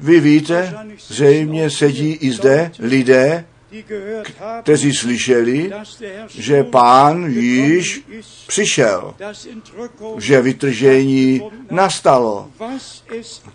Vy 0.00 0.20
víte, 0.20 0.74
zřejmě 1.08 1.70
sedí 1.70 2.12
i 2.12 2.32
zde 2.32 2.72
lidé, 2.78 3.44
kteří 4.62 4.94
slyšeli, 4.94 5.72
že 6.28 6.64
pán 6.64 7.24
již 7.28 8.02
přišel, 8.46 9.14
že 10.18 10.42
vytržení 10.42 11.42
nastalo. 11.70 12.50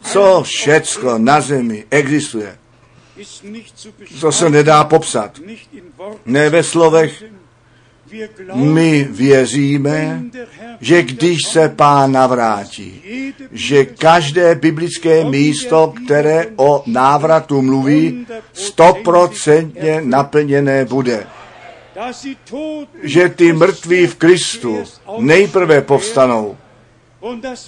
Co 0.01 0.43
všecko 0.43 1.17
na 1.17 1.41
zemi 1.41 1.85
existuje, 1.89 2.57
to 4.21 4.31
se 4.31 4.49
nedá 4.49 4.83
popsat. 4.83 5.39
Ne 6.25 6.49
ve 6.49 6.63
slovech, 6.63 7.23
my 8.53 9.07
věříme, 9.11 10.23
že 10.81 11.03
když 11.03 11.43
se 11.43 11.69
pán 11.69 12.11
navrátí, 12.11 13.01
že 13.51 13.85
každé 13.85 14.55
biblické 14.55 15.25
místo, 15.25 15.93
které 16.05 16.47
o 16.55 16.83
návratu 16.85 17.61
mluví, 17.61 18.27
stoprocentně 18.53 20.01
naplněné 20.03 20.85
bude. 20.85 21.27
Že 23.03 23.29
ty 23.29 23.53
mrtví 23.53 24.07
v 24.07 24.15
Kristu 24.15 24.83
nejprve 25.19 25.81
povstanou 25.81 26.57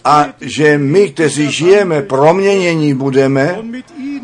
a 0.04 0.26
že 0.42 0.78
my, 0.78 1.10
kteří 1.10 1.52
žijeme, 1.52 2.02
proměnění 2.02 2.94
budeme 2.94 3.60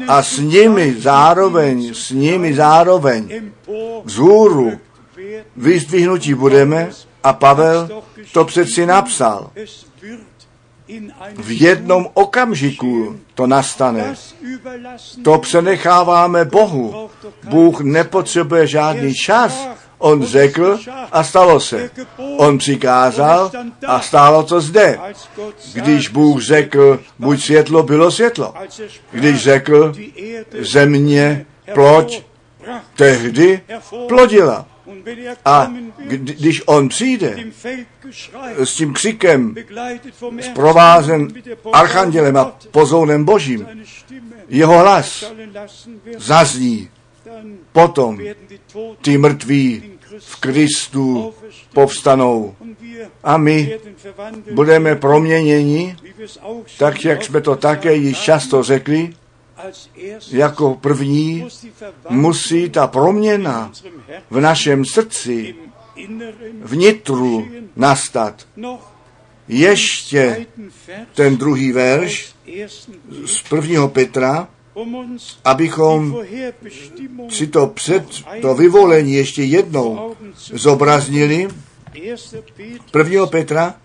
a 0.07 0.23
s 0.23 0.37
nimi 0.37 0.95
zároveň, 0.97 1.93
s 1.93 2.11
nimi 2.11 2.53
zároveň 2.53 3.51
vzhůru 4.03 4.71
vyzdvihnutí 5.55 6.33
budeme 6.33 6.89
a 7.23 7.33
Pavel 7.33 8.03
to 8.31 8.45
přeci 8.45 8.85
napsal. 8.85 9.51
V 11.37 11.61
jednom 11.61 12.07
okamžiku 12.13 13.19
to 13.33 13.47
nastane. 13.47 14.15
To 15.23 15.37
přenecháváme 15.37 16.45
Bohu. 16.45 17.09
Bůh 17.43 17.81
nepotřebuje 17.81 18.67
žádný 18.67 19.13
čas. 19.13 19.67
On 19.97 20.25
řekl 20.25 20.79
a 21.11 21.23
stalo 21.23 21.59
se. 21.59 21.89
On 22.37 22.57
přikázal 22.57 23.51
a 23.87 23.99
stálo 23.99 24.43
to 24.43 24.61
zde. 24.61 24.99
Když 25.73 26.09
Bůh 26.09 26.41
řekl, 26.41 26.99
buď 27.19 27.43
světlo, 27.43 27.83
bylo 27.83 28.11
světlo. 28.11 28.53
Když 29.11 29.43
řekl, 29.43 29.93
země, 30.59 31.45
ploď, 31.73 32.21
tehdy 32.95 33.61
plodila. 34.07 34.65
A 35.45 35.73
když 36.07 36.61
on 36.65 36.89
přijde 36.89 37.37
s 38.57 38.75
tím 38.75 38.93
křikem, 38.93 39.55
zprovázen 40.41 41.27
archandělem 41.73 42.37
a 42.37 42.57
pozounem 42.71 43.25
božím, 43.25 43.67
jeho 44.49 44.79
hlas 44.79 45.33
zazní, 46.17 46.89
potom 47.71 48.19
ty 49.01 49.17
mrtví 49.17 49.83
v 50.19 50.35
Kristu 50.35 51.33
povstanou. 51.73 52.55
A 53.23 53.37
my 53.37 53.79
budeme 54.51 54.95
proměněni, 54.95 55.95
tak 56.77 57.05
jak 57.05 57.23
jsme 57.23 57.41
to 57.41 57.55
také 57.55 57.93
již 57.95 58.19
často 58.19 58.63
řekli, 58.63 59.13
jako 60.31 60.75
první 60.75 61.47
musí 62.09 62.69
ta 62.69 62.87
proměna 62.87 63.71
v 64.29 64.39
našem 64.39 64.85
srdci, 64.85 65.55
vnitru 66.61 67.47
nastat. 67.75 68.47
Ještě 69.47 70.45
ten 71.15 71.37
druhý 71.37 71.71
verš 71.71 72.35
z 73.25 73.41
prvního 73.49 73.89
Petra, 73.89 74.47
abychom 75.45 76.17
si 77.29 77.47
to 77.47 77.67
před 77.67 78.05
to 78.41 78.55
vyvolení 78.55 79.13
ještě 79.13 79.43
jednou 79.43 80.15
zobraznili. 80.35 81.47
Prvního 82.91 83.27
Petra, 83.27 83.75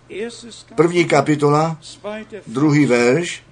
první 0.75 1.05
kapitola, 1.05 1.77
druhý 2.47 2.85
verš, 2.85 3.43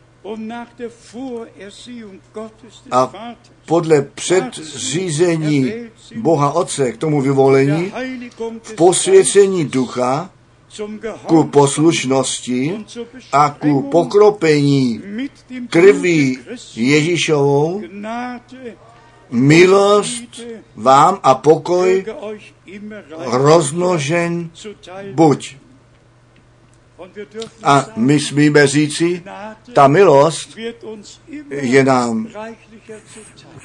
a 2.92 3.14
podle 3.66 4.02
předzřízení 4.02 5.74
Boha 6.16 6.52
Otce 6.52 6.92
k 6.92 6.98
tomu 6.98 7.22
vyvolení 7.22 7.94
v 8.62 8.74
posvěcení 8.74 9.66
ducha 9.66 10.30
ku 11.28 11.44
poslušnosti 11.44 12.86
a 13.32 13.50
ku 13.50 13.82
pokropení 13.82 15.02
krví 15.70 16.40
Ježíšovou. 16.76 17.82
Milost 19.32 20.42
vám 20.76 21.20
a 21.24 21.36
pokoj 21.36 22.06
rozmnožen 23.26 24.50
buď. 25.14 25.56
A 27.64 27.86
my 27.96 28.20
smíme 28.20 28.68
říci, 28.68 29.24
ta 29.74 29.88
milost 29.88 30.58
je 31.50 31.84
nám 31.84 32.28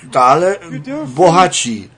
dále 0.05 0.57
bohatší. 1.05 1.91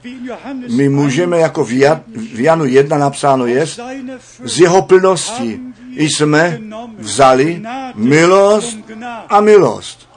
My 0.76 0.88
můžeme, 0.88 1.38
jako 1.38 1.64
v, 1.64 1.72
Jan, 1.72 2.02
v 2.34 2.40
Janu 2.40 2.64
1 2.64 2.98
napsáno 2.98 3.46
je, 3.46 3.66
z 4.44 4.60
jeho 4.60 4.82
plnosti 4.82 5.60
jsme 5.96 6.60
vzali 6.98 7.62
milost 7.94 8.78
a 9.28 9.40
milost. 9.40 10.08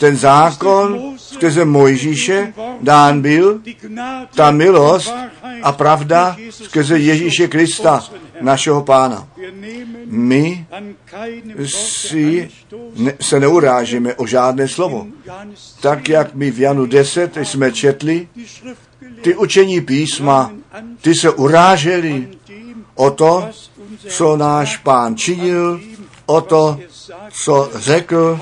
Ten 0.00 0.16
zákon 0.16 1.14
skrze 1.16 1.64
Mojžíše 1.64 2.52
dán 2.80 3.20
byl, 3.20 3.60
ta 4.34 4.50
milost 4.50 5.14
a 5.62 5.72
pravda 5.72 6.36
skrze 6.50 6.98
Ježíše 6.98 7.48
Krista, 7.48 8.04
našeho 8.42 8.82
pána. 8.82 9.28
My 10.06 10.66
si 11.66 12.50
ne, 12.96 13.14
se 13.20 13.40
neurážíme 13.40 14.14
o 14.14 14.26
žádné 14.26 14.68
slovo. 14.68 15.06
Tak, 15.80 16.08
jak 16.08 16.34
my 16.34 16.50
v 16.50 16.60
Janu 16.60 16.86
10 16.86 17.36
jsme 17.36 17.72
četli, 17.72 18.28
ty 19.22 19.36
učení 19.36 19.80
písma, 19.80 20.52
ty 21.00 21.14
se 21.14 21.30
uráželi 21.30 22.28
o 22.94 23.10
to, 23.10 23.50
co 24.08 24.36
náš 24.36 24.76
pán 24.76 25.16
činil, 25.16 25.80
o 26.26 26.40
to, 26.40 26.78
co 27.30 27.70
řekl 27.74 28.40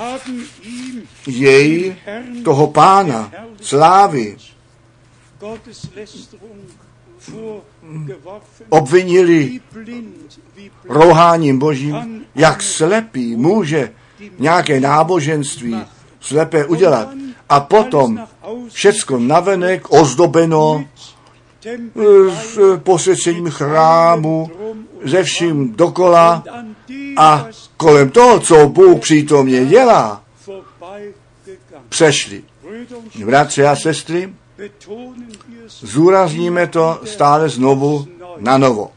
jej, 1.27 1.95
toho 2.43 2.67
pána, 2.67 3.31
slávy, 3.61 4.37
obvinili 8.69 9.59
rouháním 10.89 11.59
božím, 11.59 12.25
jak 12.35 12.61
slepý 12.61 13.35
může 13.35 13.91
nějaké 14.39 14.79
náboženství 14.79 15.77
slepé 16.19 16.65
udělat. 16.65 17.09
A 17.49 17.59
potom 17.59 18.19
všecko 18.69 19.19
navenek 19.19 19.91
ozdobeno 19.93 20.85
s 22.43 22.77
posvěcením 22.83 23.49
chrámu, 23.49 24.51
ze 25.03 25.23
vším 25.23 25.73
dokola 25.75 26.43
a 27.17 27.47
kolem 27.77 28.09
toho, 28.09 28.39
co 28.39 28.67
Bůh 28.67 28.99
přítomně 28.99 29.65
dělá, 29.65 30.23
přešli. 31.89 32.43
Bratři 33.25 33.65
a 33.65 33.75
sestry, 33.75 34.33
zúrazníme 35.67 36.67
to 36.67 37.01
stále 37.03 37.49
znovu 37.49 38.07
na 38.39 38.57
novo. 38.57 38.91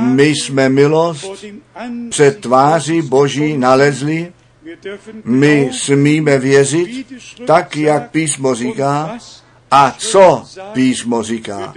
My 0.00 0.26
jsme 0.26 0.68
milost 0.68 1.26
před 2.10 2.40
tváří 2.40 3.02
Boží 3.02 3.56
nalezli, 3.56 4.32
my 5.24 5.70
smíme 5.72 6.38
věřit, 6.38 7.06
tak 7.46 7.76
jak 7.76 8.10
písmo 8.10 8.54
říká, 8.54 9.18
a 9.74 9.94
co 9.98 10.44
písmo 10.72 11.22
říká? 11.22 11.74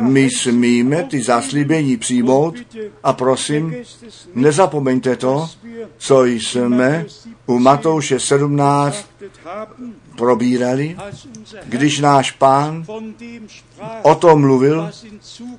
My 0.00 0.30
smíme 0.30 1.02
ty 1.02 1.22
zaslíbení 1.22 1.96
přijmout 1.96 2.54
a 3.02 3.12
prosím, 3.12 3.74
nezapomeňte 4.34 5.16
to, 5.16 5.48
co 5.96 6.24
jsme 6.24 7.06
u 7.46 7.58
Matouše 7.58 8.20
17 8.20 9.06
probírali, 10.16 10.96
když 11.64 12.00
náš 12.00 12.30
pán 12.30 12.86
o 14.02 14.14
tom 14.14 14.40
mluvil, 14.40 14.90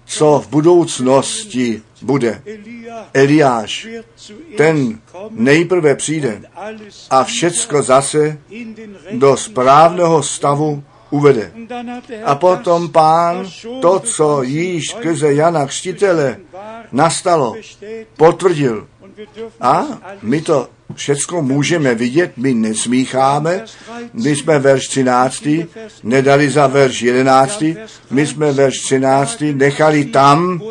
co 0.05 0.43
v 0.45 0.49
budoucnosti 0.49 1.81
bude. 2.01 2.41
Eliáš, 3.13 3.87
ten 4.57 4.99
nejprve 5.29 5.95
přijde 5.95 6.41
a 7.09 7.23
všecko 7.23 7.81
zase 7.81 8.37
do 9.11 9.37
správného 9.37 10.23
stavu 10.23 10.83
uvede. 11.15 11.51
A 12.23 12.35
potom 12.35 12.89
pán 12.89 13.47
to, 13.81 13.99
co 13.99 14.43
již 14.43 14.83
skrze 14.89 15.33
Jana 15.33 15.65
Křtitele 15.65 16.37
nastalo, 16.91 17.55
potvrdil. 18.17 18.87
A 19.61 19.85
my 20.21 20.41
to 20.41 20.67
všecko 20.95 21.41
můžeme 21.41 21.95
vidět, 21.95 22.31
my 22.37 22.53
nesmícháme, 22.53 23.65
my 24.13 24.35
jsme 24.35 24.59
verš 24.59 24.87
13, 24.87 25.47
nedali 26.03 26.49
za 26.49 26.67
verš 26.67 27.01
11, 27.01 27.63
my 28.11 28.27
jsme 28.27 28.51
verš 28.51 28.79
13 28.79 29.43
nechali 29.53 30.05
tam, 30.05 30.61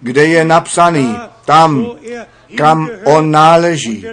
kde 0.00 0.26
je 0.26 0.44
napsaný, 0.44 1.16
tam, 1.44 1.86
kam 2.56 2.90
on 3.04 3.30
náleží. 3.30 4.04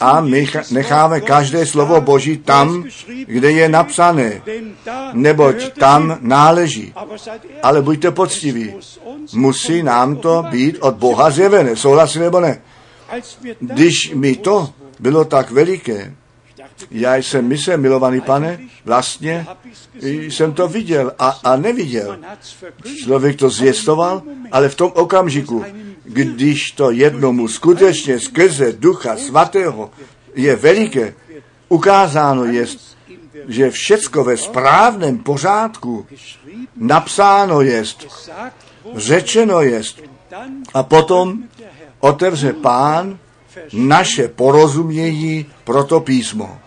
A 0.00 0.20
my 0.20 0.46
necháme 0.70 1.20
každé 1.20 1.66
slovo 1.66 2.00
Boží 2.00 2.36
tam, 2.36 2.84
kde 3.26 3.50
je 3.50 3.68
napsané, 3.68 4.42
neboť 5.12 5.78
tam 5.78 6.18
náleží. 6.20 6.94
Ale 7.62 7.82
buďte 7.82 8.10
poctiví, 8.10 8.74
musí 9.32 9.82
nám 9.82 10.16
to 10.16 10.44
být 10.50 10.78
od 10.80 10.94
Boha 10.94 11.30
zjevené, 11.30 11.76
souhlasí 11.76 12.18
nebo 12.18 12.40
ne? 12.40 12.60
Když 13.60 14.12
mi 14.14 14.36
to 14.36 14.70
bylo 15.00 15.24
tak 15.24 15.50
veliké, 15.50 16.14
já 16.90 17.16
jsem 17.16 17.48
myslel, 17.48 17.78
milovaný 17.78 18.20
pane, 18.20 18.58
vlastně 18.84 19.46
jsem 20.02 20.52
to 20.52 20.68
viděl 20.68 21.12
a, 21.18 21.28
a 21.44 21.56
neviděl. 21.56 22.18
Člověk 23.02 23.36
to 23.36 23.50
zvěstoval, 23.50 24.22
ale 24.52 24.68
v 24.68 24.74
tom 24.74 24.92
okamžiku, 24.94 25.64
když 26.04 26.70
to 26.70 26.90
jednomu 26.90 27.48
skutečně 27.48 28.20
skrze 28.20 28.72
Ducha 28.72 29.16
Svatého 29.16 29.90
je 30.34 30.56
veliké, 30.56 31.14
ukázáno 31.68 32.44
je, 32.44 32.66
že 33.48 33.70
všecko 33.70 34.24
ve 34.24 34.36
správném 34.36 35.18
pořádku 35.18 36.06
napsáno 36.76 37.60
jest, 37.60 38.06
řečeno 38.94 39.60
jest. 39.60 40.02
A 40.74 40.82
potom 40.82 41.44
otevře 42.00 42.52
pán 42.52 43.18
naše 43.72 44.28
porozumění 44.28 45.46
pro 45.64 45.84
to 45.84 46.00
písmo. 46.00 46.58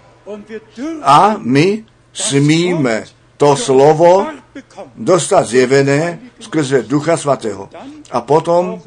A 1.02 1.36
my 1.38 1.86
smíme 2.14 3.04
to 3.38 3.56
slovo 3.56 4.28
dostat 4.96 5.48
zjevené 5.48 6.20
skrze 6.40 6.84
Ducha 6.84 7.18
Svatého. 7.18 7.70
A 8.12 8.22
potom 8.22 8.82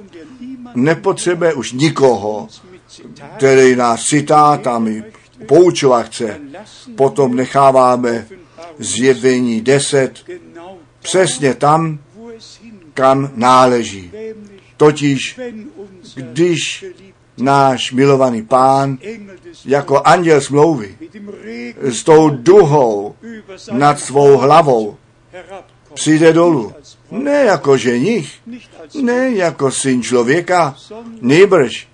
nepotřebuje 0.75 1.55
už 1.55 1.73
nikoho, 1.73 2.49
který 3.37 3.77
nás 3.77 4.03
citátami 4.05 5.05
poučovat 5.47 6.07
chce. 6.07 6.41
Potom 6.97 7.37
necháváme 7.37 8.27
zjevení 8.79 9.61
10 9.61 10.25
přesně 11.03 11.55
tam, 11.55 11.99
kam 12.95 13.31
náleží. 13.35 14.13
Totiž, 14.77 15.41
když 16.15 16.85
náš 17.41 17.93
milovaný 17.93 18.43
pán 18.43 18.99
jako 19.65 20.01
anděl 20.01 20.41
smlouvy 20.41 20.97
s 21.83 22.05
tou 22.05 22.31
duhou 22.31 23.15
nad 23.73 24.01
svou 24.01 24.37
hlavou 24.37 24.97
přijde 25.95 26.33
dolů. 26.33 26.73
Ne 27.11 27.45
jako 27.45 27.77
ženich, 27.77 28.35
ne 29.03 29.31
jako 29.31 29.71
syn 29.71 30.03
člověka, 30.03 30.77
nejbrž 31.21 31.89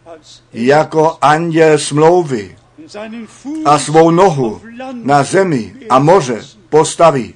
jako 0.52 1.18
anděl 1.20 1.78
smlouvy 1.78 2.56
a 3.64 3.78
svou 3.78 4.10
nohu 4.10 4.60
na 4.92 5.22
zemi 5.22 5.74
a 5.88 5.98
moře 5.98 6.40
postaví. 6.68 7.34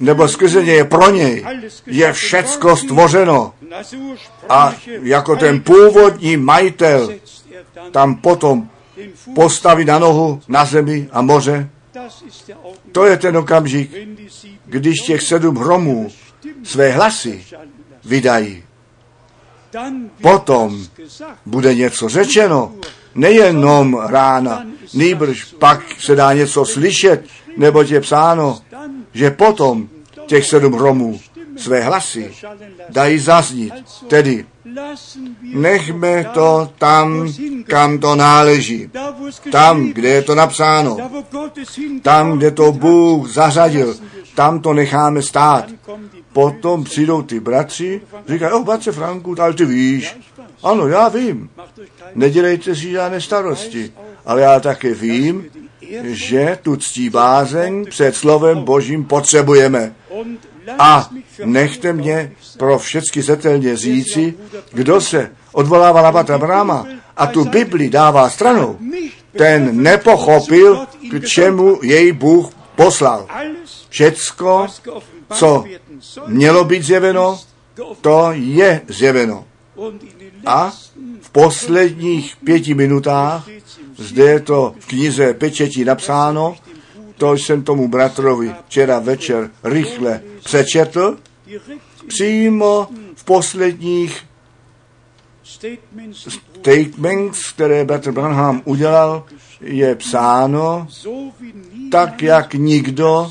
Nebo 0.00 0.28
skrze 0.28 0.64
něj 0.64 0.84
pro 0.84 1.10
něj 1.10 1.44
je 1.86 2.12
všecko 2.12 2.76
stvořeno. 2.76 3.54
A 4.48 4.74
jako 5.02 5.36
ten 5.36 5.60
původní 5.60 6.36
majitel 6.36 7.14
tam 7.90 8.14
potom 8.14 8.70
postaví 9.34 9.84
na 9.84 9.98
nohu 9.98 10.40
na 10.48 10.64
zemi 10.64 11.08
a 11.12 11.22
moře. 11.22 11.70
To 12.92 13.06
je 13.06 13.16
ten 13.16 13.36
okamžik, 13.36 13.90
když 14.64 15.00
těch 15.00 15.22
sedm 15.22 15.56
hromů 15.56 16.08
své 16.62 16.90
hlasy 16.90 17.44
vydají. 18.04 18.62
Potom 20.20 20.86
bude 21.46 21.74
něco 21.74 22.08
řečeno, 22.08 22.74
nejenom 23.16 23.98
rána, 24.06 24.66
nýbrž 24.94 25.44
pak 25.44 25.80
se 25.98 26.16
dá 26.16 26.32
něco 26.32 26.64
slyšet, 26.64 27.24
nebo 27.56 27.82
je 27.82 28.00
psáno, 28.00 28.58
že 29.12 29.30
potom 29.30 29.88
těch 30.26 30.46
sedm 30.46 30.72
hromů 30.72 31.20
své 31.56 31.80
hlasy 31.80 32.32
dají 32.88 33.18
zaznít. 33.18 33.74
Tedy 34.08 34.44
nechme 35.42 36.24
to 36.34 36.70
tam, 36.78 37.32
kam 37.66 37.98
to 37.98 38.16
náleží. 38.16 38.90
Tam, 39.52 39.86
kde 39.86 40.08
je 40.08 40.22
to 40.22 40.34
napsáno. 40.34 40.96
Tam, 42.02 42.38
kde 42.38 42.50
to 42.50 42.72
Bůh 42.72 43.30
zařadil. 43.30 43.94
Tam 44.34 44.60
to 44.60 44.72
necháme 44.72 45.22
stát. 45.22 45.64
Potom 46.32 46.84
přijdou 46.84 47.22
ty 47.22 47.40
bratři, 47.40 48.00
říkají, 48.28 48.52
oh, 48.52 48.64
bratře 48.64 48.92
Franku, 48.92 49.34
ale 49.38 49.54
ty 49.54 49.64
víš, 49.64 50.16
Ano, 50.62 50.88
já 50.88 51.08
vím. 51.08 51.50
Nedělejte 52.14 52.74
si 52.74 52.90
žádné 52.90 53.20
starosti. 53.20 53.92
Ale 54.26 54.42
já 54.42 54.60
také 54.60 54.94
vím, 54.94 55.46
že 56.02 56.58
tu 56.62 56.76
ctí 56.76 57.10
bázeň 57.10 57.86
před 57.90 58.16
slovem 58.16 58.62
Božím 58.62 59.04
potřebujeme. 59.04 59.94
A 60.78 61.10
nechte 61.44 61.92
mě 61.92 62.32
pro 62.58 62.78
všechny 62.78 63.22
zetelně 63.22 63.76
říci, 63.76 64.34
kdo 64.72 65.00
se 65.00 65.30
odvolává 65.52 66.02
na 66.02 66.12
Batra 66.12 66.38
Brahma 66.38 66.86
a 67.16 67.26
tu 67.26 67.44
Bibli 67.44 67.88
dává 67.88 68.30
stranou, 68.30 68.78
ten 69.32 69.82
nepochopil, 69.82 70.86
k 71.10 71.26
čemu 71.26 71.78
jej 71.82 72.12
Bůh 72.12 72.50
poslal. 72.76 73.26
Všecko, 73.88 74.66
co 75.32 75.64
mělo 76.26 76.64
být 76.64 76.82
zjeveno, 76.82 77.40
to 78.00 78.28
je 78.32 78.80
zjeveno. 78.88 79.44
A 80.46 80.72
v 81.20 81.30
posledních 81.30 82.36
pěti 82.44 82.74
minutách, 82.74 83.48
zde 83.96 84.24
je 84.24 84.40
to 84.40 84.74
v 84.78 84.86
knize 84.86 85.34
Pečetí 85.34 85.84
napsáno, 85.84 86.56
to 87.16 87.32
jsem 87.32 87.62
tomu 87.62 87.88
bratrovi 87.88 88.54
včera 88.66 88.98
večer 88.98 89.50
rychle 89.64 90.20
přečetl, 90.44 91.16
přímo 92.08 92.88
v 93.14 93.24
posledních 93.24 94.24
statements, 96.62 97.52
které 97.52 97.84
Bratr 97.84 98.12
Branham 98.12 98.62
udělal, 98.64 99.24
je 99.60 99.94
psáno, 99.94 100.88
tak 101.90 102.22
jak 102.22 102.54
nikdo 102.54 103.30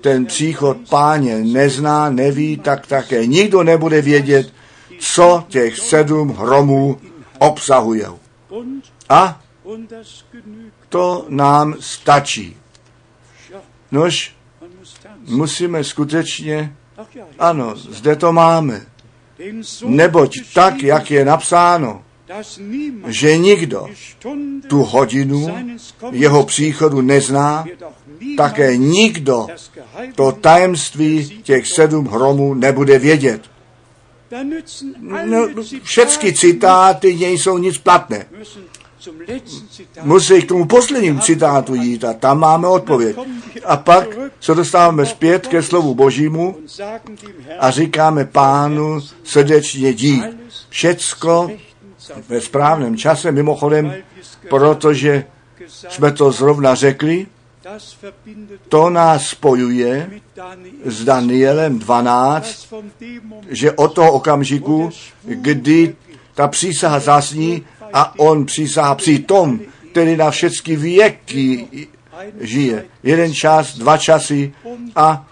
ten 0.00 0.26
příchod 0.26 0.76
páně 0.90 1.38
nezná, 1.38 2.10
neví, 2.10 2.56
tak 2.56 2.86
také 2.86 3.26
nikdo 3.26 3.62
nebude 3.62 4.02
vědět, 4.02 4.52
co 4.98 5.44
těch 5.48 5.78
sedm 5.78 6.28
hromů 6.28 7.00
obsahuje. 7.38 8.06
A 9.08 9.40
to 10.88 11.26
nám 11.28 11.74
stačí. 11.80 12.56
Nož, 13.92 14.34
musíme 15.26 15.84
skutečně, 15.84 16.76
ano, 17.38 17.76
zde 17.76 18.16
to 18.16 18.32
máme. 18.32 18.86
Neboť 19.84 20.38
tak, 20.54 20.82
jak 20.82 21.10
je 21.10 21.24
napsáno, 21.24 22.02
že 23.06 23.36
nikdo 23.36 23.86
tu 24.68 24.82
hodinu 24.82 25.48
jeho 26.10 26.44
příchodu 26.44 27.00
nezná, 27.00 27.64
také 28.36 28.76
nikdo 28.76 29.46
to 30.14 30.32
tajemství 30.32 31.40
těch 31.42 31.66
sedm 31.66 32.06
hromů 32.06 32.54
nebude 32.54 32.98
vědět. 32.98 33.42
No, 35.24 35.48
všechny 35.82 36.32
citáty 36.32 37.16
nejsou 37.16 37.58
nic 37.58 37.78
platné. 37.78 38.26
Musí 40.02 40.42
k 40.42 40.48
tomu 40.48 40.64
posledním 40.66 41.20
citátu 41.20 41.74
jít 41.74 42.04
a 42.04 42.12
tam 42.12 42.38
máme 42.38 42.68
odpověď. 42.68 43.16
A 43.64 43.76
pak 43.76 44.08
se 44.40 44.54
dostáváme 44.54 45.06
zpět 45.06 45.46
ke 45.46 45.62
slovu 45.62 45.94
Božímu 45.94 46.56
a 47.58 47.70
říkáme 47.70 48.24
pánu 48.24 49.00
srdečně 49.24 49.94
dík. 49.94 50.24
Všecko 50.68 51.50
ve 52.28 52.40
správném 52.40 52.96
čase, 52.96 53.32
mimochodem, 53.32 53.94
protože 54.48 55.24
jsme 55.88 56.12
to 56.12 56.32
zrovna 56.32 56.74
řekli, 56.74 57.26
to 58.68 58.90
nás 58.90 59.26
spojuje 59.26 60.10
s 60.84 61.04
Danielem 61.04 61.78
12, 61.78 62.74
že 63.48 63.72
od 63.72 63.94
toho 63.94 64.12
okamžiku, 64.12 64.90
kdy 65.24 65.96
ta 66.34 66.48
přísaha 66.48 67.00
zasní 67.00 67.64
a 67.92 68.18
on 68.18 68.46
přísahá 68.46 68.94
při 68.94 69.18
tom, 69.18 69.60
který 69.90 70.16
na 70.16 70.30
všechny 70.30 70.76
věky 70.76 71.68
žije. 72.40 72.84
Jeden 73.02 73.34
čas, 73.34 73.78
dva 73.78 73.98
časy 73.98 74.52
a 74.96 75.26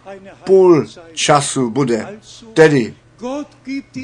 půl 0.45 0.87
času 1.13 1.71
bude. 1.71 2.09
Tedy 2.55 2.95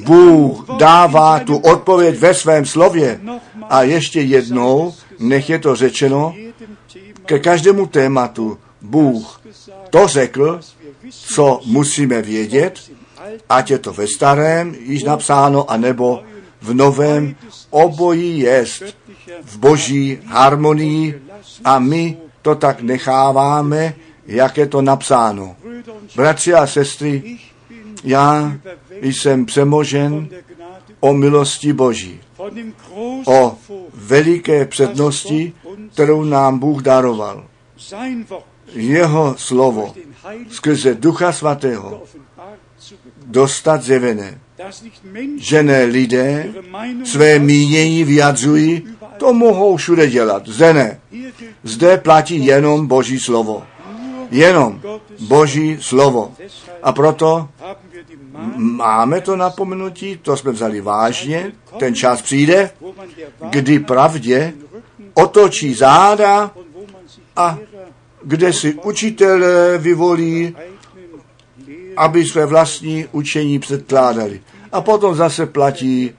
Bůh 0.05 0.67
dává 0.79 1.39
tu 1.39 1.57
odpověď 1.57 2.19
ve 2.19 2.35
svém 2.35 2.67
slově. 2.67 3.21
A 3.69 3.83
ještě 3.83 4.21
jednou, 4.21 4.95
nech 5.19 5.51
je 5.51 5.59
to 5.59 5.77
řečeno, 5.77 6.35
ke 7.27 7.39
každému 7.39 7.87
tématu 7.87 8.59
Bůh 8.81 9.41
to 9.91 10.09
řekl, 10.09 10.61
co 11.11 11.61
musíme 11.67 12.23
vědět, 12.23 12.79
ať 13.49 13.71
je 13.71 13.79
to 13.79 13.93
ve 13.93 14.07
starém 14.07 14.75
již 14.81 15.05
napsáno, 15.05 15.71
anebo 15.71 16.23
v 16.63 16.75
novém, 16.75 17.37
obojí 17.71 18.39
jest 18.39 18.83
v 19.43 19.59
boží 19.59 20.19
harmonii 20.27 21.23
a 21.65 21.79
my 21.79 22.17
to 22.43 22.55
tak 22.55 22.81
necháváme, 22.81 23.95
jak 24.27 24.57
je 24.57 24.67
to 24.67 24.83
napsáno. 24.83 25.57
Bratři 26.17 26.55
a 26.55 26.67
sestry, 26.67 27.39
já 28.05 28.53
jsem 29.03 29.47
přemožen 29.47 30.29
o 31.03 31.13
milosti 31.15 31.73
Boží, 31.73 32.21
o 33.27 33.57
veliké 33.95 34.67
přednosti, 34.67 35.53
kterou 35.93 36.25
nám 36.25 36.59
Bůh 36.59 36.83
daroval. 36.83 37.45
Jeho 38.75 39.35
slovo 39.39 39.95
skrze 40.49 40.95
Ducha 40.95 41.33
Svatého 41.33 42.03
dostat 43.27 43.83
zjevené, 43.83 44.41
že 45.37 45.63
ne 45.63 45.85
lidé 45.85 46.49
své 47.05 47.39
mínění 47.39 48.05
vyjadřují, 48.05 48.83
to 49.17 49.33
mohou 49.33 49.77
všude 49.77 50.11
dělat. 50.11 50.49
Zde 50.49 50.73
ne. 50.73 51.01
Zde 51.63 51.99
platí 51.99 52.47
jenom 52.47 52.87
Boží 52.87 53.19
slovo. 53.19 53.63
Jenom 54.31 54.81
Boží 55.21 55.77
slovo. 55.81 56.33
A 56.83 56.93
proto 56.93 57.49
máme 58.57 59.21
to 59.21 59.37
napomenutí, 59.37 60.19
to 60.23 60.37
jsme 60.37 60.53
vzali 60.53 60.81
vážně, 60.81 61.53
ten 61.79 61.95
čas 61.95 62.23
přijde, 62.23 62.71
kdy 63.51 63.79
pravdě 63.79 64.53
otočí 65.15 65.75
záda 65.75 66.51
a 67.37 67.59
kde 68.23 68.53
si 68.53 68.75
učitel 68.75 69.41
vyvolí, 69.79 70.57
aby 71.97 72.25
své 72.25 72.47
vlastní 72.47 73.07
učení 73.13 73.59
předkládali. 73.59 74.41
A 74.73 74.81
potom 74.81 75.15
zase 75.15 75.47
platí 75.47 76.11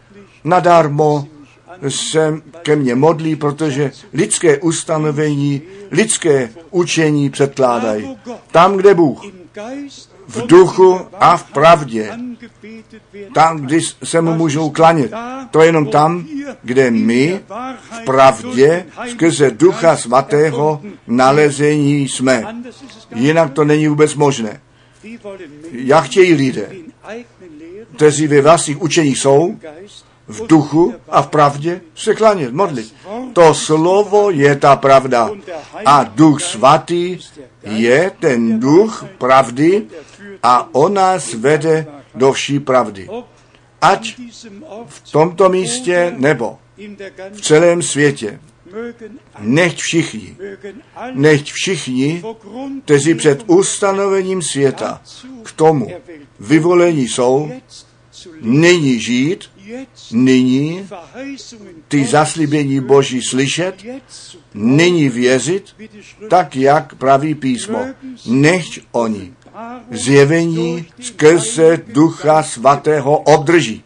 nadarmo 0.43 1.27
se 1.88 2.41
ke 2.61 2.76
mně 2.76 2.95
modlí, 2.95 3.36
protože 3.36 3.91
lidské 4.13 4.57
ustanovení, 4.57 5.61
lidské 5.91 6.49
učení 6.71 7.30
předkládají. 7.30 8.17
Tam, 8.51 8.78
kde 8.78 8.93
Bůh 8.93 9.21
v 10.28 10.47
duchu 10.47 10.99
a 11.13 11.38
v 11.38 11.43
pravdě. 11.43 12.11
Tam, 13.34 13.57
kdy 13.57 13.80
se 14.03 14.21
mu 14.21 14.34
můžou 14.34 14.69
klanět. 14.69 15.11
To 15.51 15.61
je 15.61 15.65
jenom 15.65 15.88
tam, 15.88 16.28
kde 16.63 16.91
my 16.91 17.39
v 17.91 18.05
pravdě 18.05 18.86
skrze 19.09 19.51
ducha 19.51 19.97
svatého 19.97 20.82
nalezení 21.07 22.10
jsme. 22.10 22.56
Jinak 23.15 23.53
to 23.53 23.64
není 23.64 23.88
vůbec 23.88 24.15
možné. 24.15 24.61
Jak 25.72 26.03
chtějí 26.03 26.34
lidé, 26.34 26.69
kteří 27.95 28.27
ve 28.27 28.41
vlastních 28.41 28.81
učení 28.81 29.15
jsou, 29.15 29.57
v 30.28 30.48
duchu 30.48 30.94
a 31.10 31.22
v 31.22 31.28
pravdě 31.28 31.82
se 31.95 32.16
klanět, 32.16 32.54
modlit. 32.54 32.95
To 33.34 33.54
slovo 33.54 34.32
je 34.32 34.56
ta 34.56 34.76
pravda. 34.76 35.30
A 35.86 36.04
duch 36.04 36.41
svatý 36.41 37.20
je 37.64 38.12
ten 38.20 38.60
duch 38.60 39.06
pravdy 39.18 39.88
a 40.44 40.70
on 40.72 40.94
nás 40.94 41.34
vede 41.34 41.86
do 42.16 42.34
vší 42.34 42.60
pravdy. 42.60 43.10
Ať 43.82 44.16
v 44.88 45.12
tomto 45.12 45.50
místě 45.50 46.14
nebo 46.18 46.58
v 47.32 47.41
celém 47.41 47.82
světě. 47.82 48.40
Nechť 49.40 49.78
všichni, 49.78 50.38
nechť 51.14 51.52
všichni, 51.52 52.24
kteří 52.86 53.14
před 53.14 53.44
ustanovením 53.48 54.41
světa 54.41 55.02
k 55.44 55.52
tomu 55.52 55.88
vyvolení 56.40 57.08
jsou, 57.08 57.52
nyní 58.41 59.00
žít, 59.00 59.50
nyní 60.12 60.88
ty 61.88 62.06
zaslíbení 62.06 62.80
Boží 62.80 63.22
slyšet, 63.22 63.76
nyní 64.54 65.10
věřit, 65.10 65.76
tak 66.30 66.56
jak 66.56 66.95
praví 66.95 67.36
písmo. 67.36 67.80
Nechť 68.26 68.80
oni 68.91 69.34
zjevení 69.91 70.86
skrze 71.00 71.82
Ducha 71.88 72.44
Svatého 72.44 73.18
obdrží. 73.18 73.84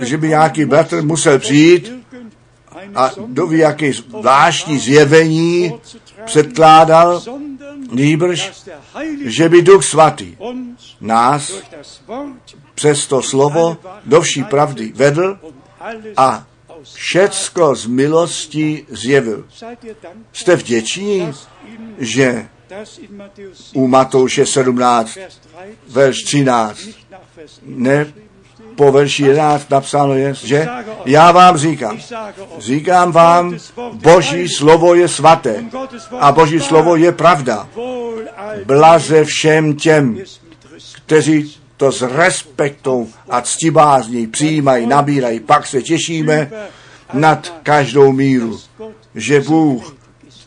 Že 0.00 0.16
by 0.16 0.28
nějaký 0.28 0.64
bratr 0.64 1.02
musel 1.02 1.38
přijít 1.38 1.92
a 2.94 3.10
doví, 3.26 3.58
jaké 3.58 3.92
zvláštní 3.92 4.78
zjevení 4.78 5.72
předkládal, 6.26 7.22
nýbrž, 7.90 8.52
že 9.24 9.48
by 9.48 9.62
Duch 9.62 9.84
Svatý 9.84 10.36
nás 11.00 11.52
přes 12.74 13.06
to 13.06 13.22
slovo 13.22 13.76
do 14.04 14.20
vší 14.20 14.44
pravdy 14.44 14.92
vedl 14.94 15.38
a 16.16 16.46
všecko 16.94 17.74
z 17.74 17.86
milosti 17.86 18.86
zjevil. 18.88 19.46
Jste 20.32 20.56
vděční, 20.56 21.32
že 21.98 22.48
u 23.74 23.86
Matouše 23.86 24.46
17, 24.46 25.18
verš 25.88 26.16
13, 26.24 26.80
ne 27.62 28.12
po 28.76 28.92
verši 28.92 29.22
11 29.22 29.70
napsáno 29.70 30.14
je, 30.14 30.34
že 30.34 30.68
já 31.06 31.32
vám 31.32 31.56
říkám, 31.56 31.98
říkám 32.58 33.12
vám, 33.12 33.56
Boží 33.92 34.48
slovo 34.48 34.94
je 34.94 35.08
svaté 35.08 35.64
a 36.20 36.32
Boží 36.32 36.60
slovo 36.60 36.96
je 36.96 37.12
pravda. 37.12 37.68
Blaze 38.66 39.24
všem 39.24 39.74
těm, 39.74 40.18
kteří 41.06 41.56
to 41.76 41.92
s 41.92 42.02
respektou 42.02 43.08
a 43.30 43.40
ctibázní 43.40 44.26
přijímají, 44.26 44.86
nabírají. 44.86 45.40
Pak 45.40 45.66
se 45.66 45.82
těšíme 45.82 46.50
nad 47.12 47.54
každou 47.62 48.12
míru, 48.12 48.60
že 49.14 49.40
Bůh 49.40 49.96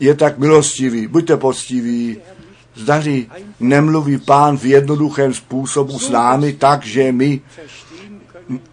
je 0.00 0.14
tak 0.14 0.38
milostivý. 0.38 1.06
Buďte 1.06 1.36
poctiví. 1.36 2.16
Zdaří 2.74 3.30
nemluví 3.60 4.18
pán 4.18 4.56
v 4.58 4.64
jednoduchém 4.64 5.34
způsobu 5.34 5.98
s 5.98 6.10
námi 6.10 6.52
tak, 6.52 6.84
že 6.84 7.12
my 7.12 7.40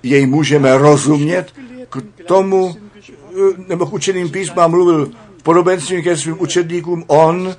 jej 0.03 0.25
můžeme 0.25 0.77
rozumět. 0.77 1.53
K 1.89 2.03
tomu, 2.27 2.75
nebo 3.67 3.85
k 3.85 3.93
učeným 3.93 4.29
písmám 4.29 4.71
mluvil 4.71 5.11
podobenstvím 5.43 6.03
ke 6.03 6.17
svým 6.17 6.41
učedníkům, 6.41 7.03
on 7.07 7.55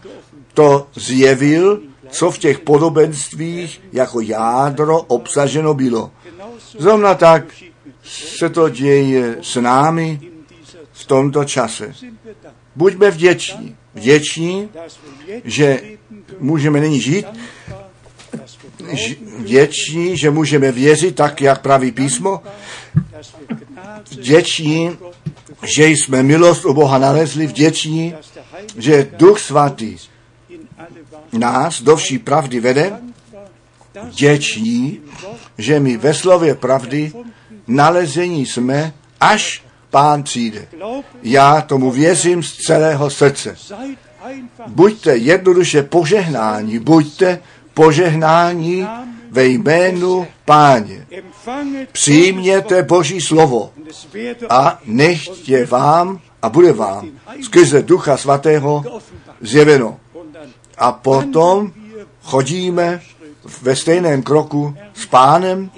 to 0.54 0.86
zjevil, 0.94 1.80
co 2.08 2.30
v 2.30 2.38
těch 2.38 2.58
podobenstvích 2.58 3.82
jako 3.92 4.20
jádro 4.20 5.02
obsaženo 5.02 5.74
bylo. 5.74 6.10
Zrovna 6.78 7.14
tak 7.14 7.44
se 8.02 8.48
to 8.48 8.68
děje 8.68 9.36
s 9.42 9.60
námi 9.60 10.20
v 10.92 11.06
tomto 11.06 11.44
čase. 11.44 11.94
Buďme 12.76 13.10
vděční. 13.10 13.76
Vděční, 13.94 14.68
že 15.44 15.80
můžeme 16.38 16.80
nyní 16.80 17.00
žít, 17.00 17.26
vděční, 19.38 20.16
že 20.16 20.30
můžeme 20.30 20.72
věřit 20.72 21.14
tak, 21.14 21.40
jak 21.40 21.62
praví 21.62 21.92
písmo, 21.92 22.42
vděční, 24.10 24.96
že 25.76 25.88
jsme 25.88 26.22
milost 26.22 26.64
u 26.64 26.74
Boha 26.74 26.98
nalezli, 26.98 27.46
vděční, 27.46 28.14
že 28.76 29.08
Duch 29.18 29.40
Svatý 29.40 29.96
nás 31.32 31.82
do 31.82 31.96
vší 31.96 32.18
pravdy 32.18 32.60
vede, 32.60 32.92
vděční, 34.02 35.00
že 35.58 35.80
my 35.80 35.96
ve 35.96 36.14
slově 36.14 36.54
pravdy 36.54 37.12
nalezení 37.66 38.46
jsme, 38.46 38.92
až 39.20 39.62
pán 39.90 40.22
přijde. 40.22 40.66
Já 41.22 41.60
tomu 41.60 41.90
věřím 41.90 42.42
z 42.42 42.56
celého 42.56 43.10
srdce. 43.10 43.56
Buďte 44.66 45.16
jednoduše 45.16 45.82
požehnání, 45.82 46.78
buďte 46.78 47.38
požehnání 47.76 48.86
ve 49.30 49.46
jménu 49.46 50.26
páně. 50.44 51.06
Přijměte 51.92 52.82
Boží 52.82 53.20
slovo 53.20 53.70
a 54.48 54.80
nechtě 54.84 55.66
vám 55.66 56.20
a 56.42 56.48
bude 56.48 56.72
vám 56.72 57.08
skrze 57.42 57.82
Ducha 57.82 58.16
Svatého 58.16 58.84
zjeveno. 59.40 60.00
A 60.78 60.92
potom 60.92 61.72
chodíme 62.22 63.00
ve 63.62 63.76
stejném 63.76 64.22
kroku 64.22 64.76
s 64.94 65.06
pánem, 65.06 65.70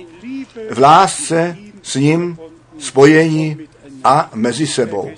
v 0.71 0.79
lásce 0.79 1.57
s 1.83 1.95
ním, 1.95 2.39
spojení 2.79 3.57
a 4.05 4.31
mezi 4.35 4.67
sebou. 4.67 5.11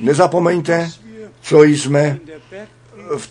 Nezapomeňte, 0.00 0.90
co 1.42 1.62
jsme 1.62 2.18
v, 3.16 3.30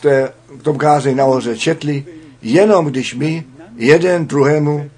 té, 0.00 0.32
v 0.58 0.62
tom 0.62 0.78
káze 0.78 1.14
nahoře 1.14 1.56
četli, 1.56 2.04
jenom 2.44 2.86
když 2.86 3.14
my 3.14 3.44
jeden 3.76 4.26
druhému 4.26 4.90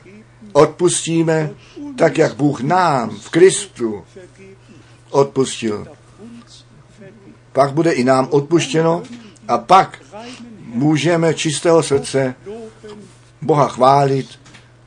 odpustíme, 0.52 1.50
tak 1.96 2.18
jak 2.18 2.34
Bůh 2.34 2.60
nám 2.60 3.10
v 3.10 3.30
Kristu 3.30 4.04
odpustil. 5.10 5.86
Pak 7.52 7.72
bude 7.72 7.92
i 7.92 8.04
nám 8.04 8.28
odpuštěno 8.30 9.02
a 9.48 9.58
pak 9.58 9.98
můžeme 10.66 11.34
čistého 11.34 11.82
srdce 11.82 12.34
Boha 13.42 13.68
chválit 13.68 14.26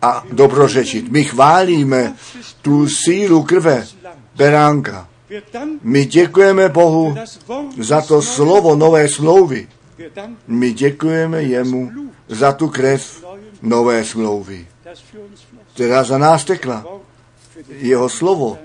a 0.02 0.24
dobrořečit. 0.32 1.12
My 1.12 1.24
chválíme 1.24 2.16
tu 2.62 2.88
sílu 2.88 3.44
krve 3.44 3.88
beránka. 4.36 5.08
My 5.82 6.06
děkujeme 6.06 6.70
Bohu 6.70 7.16
za 7.80 8.02
to 8.02 8.22
slovo 8.22 8.76
nové 8.76 9.08
smlouvy. 9.08 9.68
My 10.48 10.74
děkujeme 10.74 11.44
jemu 11.44 11.92
za 12.30 12.52
tu 12.52 12.68
krev 12.70 13.26
nové 13.62 14.06
smlouvy, 14.06 14.68
která 15.74 16.04
za 16.04 16.18
nás 16.18 16.46
tekla. 16.46 16.86
Jeho 17.70 18.10
slovo 18.10 18.58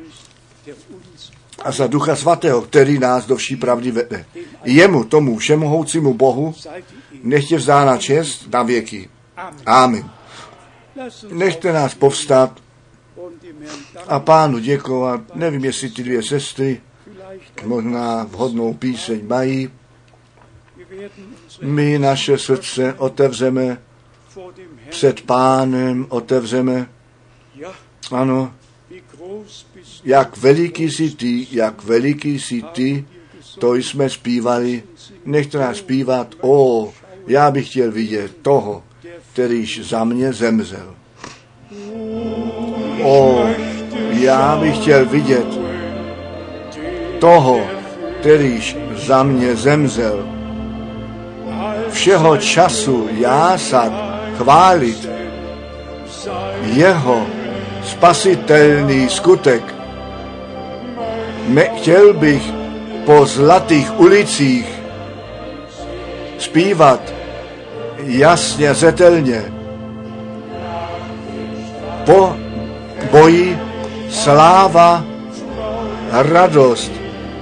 a 1.64 1.72
za 1.72 1.86
Ducha 1.86 2.16
Svatého, 2.16 2.62
který 2.62 2.98
nás 2.98 3.26
do 3.26 3.36
vší 3.36 3.56
pravdy 3.56 3.90
vede. 3.90 4.24
Jemu, 4.64 5.04
tomu 5.04 5.38
všemohoucímu 5.38 6.14
Bohu, 6.14 6.54
nechtě 7.22 7.56
vzdána 7.56 7.96
čest 7.96 8.52
na 8.52 8.62
věky. 8.62 9.08
Amen. 9.66 10.10
Nechte 11.30 11.72
nás 11.72 11.94
povstat 11.94 12.60
a 14.06 14.20
pánu 14.20 14.58
děkovat. 14.58 15.20
Nevím, 15.34 15.64
jestli 15.64 15.90
ty 15.90 16.02
dvě 16.02 16.22
sestry 16.22 16.80
možná 17.64 18.24
vhodnou 18.24 18.74
píseň 18.74 19.26
mají. 19.26 19.70
My 21.62 21.98
naše 21.98 22.39
srdce 22.39 22.94
otevřeme 22.94 23.78
před 24.89 25.20
pánem, 25.20 26.06
otevřeme. 26.09 26.89
Ano, 28.12 28.52
jak 30.05 30.36
veliký 30.36 30.90
jsi 30.90 31.10
ty, 31.10 31.47
jak 31.51 31.85
veliký 31.85 32.40
jsi 32.40 32.62
ty, 32.72 33.05
to 33.59 33.74
jsme 33.74 34.10
zpívali. 34.10 34.82
Nechte 35.24 35.59
nás 35.59 35.76
zpívat, 35.76 36.35
o, 36.40 36.93
já 37.26 37.51
bych 37.51 37.68
chtěl 37.68 37.93
vidět 37.93 38.36
toho, 38.43 38.82
kterýž 39.32 39.81
za 39.81 40.05
mě 40.05 40.32
zemřel. 40.32 40.94
O, 43.02 43.47
já 44.10 44.56
bych 44.56 44.76
chtěl 44.76 45.06
vidět 45.06 45.47
toho, 47.18 47.70
kterýž 48.20 48.76
za 49.06 49.22
mě 49.22 49.56
zemřel. 49.56 50.34
Všeho 51.94 52.36
času 52.36 53.08
já 53.18 53.58
sad 53.58 53.92
chválit 54.36 55.08
jeho 56.62 57.26
spasitelný 57.84 59.08
skutek. 59.08 59.74
Chtěl 61.76 62.14
bych 62.14 62.42
po 63.04 63.26
zlatých 63.26 64.00
ulicích 64.00 64.66
zpívat 66.38 67.00
jasně, 67.98 68.74
zetelně. 68.74 69.42
Po 72.06 72.36
boji 73.10 73.58
sláva, 74.10 75.04
radost 76.10 76.92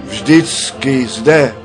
vždycky 0.04 1.06
zde. 1.06 1.61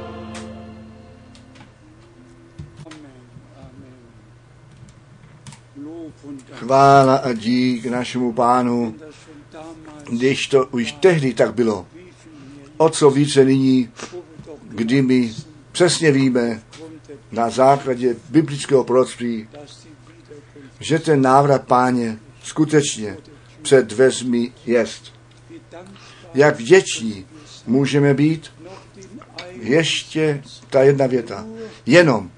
Chvála 6.68 7.15
a 7.15 7.34
dík 7.34 7.85
našemu 7.85 8.34
pánu, 8.34 8.95
když 10.10 10.48
to 10.48 10.65
už 10.65 10.91
tehdy 10.91 11.34
tak 11.34 11.53
bylo. 11.53 11.88
O 12.77 12.89
co 12.89 13.10
více 13.10 13.45
nyní, 13.45 13.89
kdy 14.69 15.02
my 15.02 15.34
přesně 15.72 16.11
víme 16.11 16.61
na 17.31 17.49
základě 17.49 18.15
biblického 18.30 18.84
proroctví, 18.84 19.48
že 20.80 20.99
ten 20.99 21.22
návrat 21.22 21.68
páně 21.68 22.19
skutečně 22.44 23.18
před 23.61 23.88
dveřmi 23.88 24.52
jest. 24.65 25.14
Jak 26.34 26.60
vděční 26.60 27.26
můžeme 27.68 28.14
být? 28.14 28.52
Ještě 29.52 30.44
ta 30.69 30.84
jedna 30.84 31.07
věta. 31.07 31.45
Jenom 31.85 32.31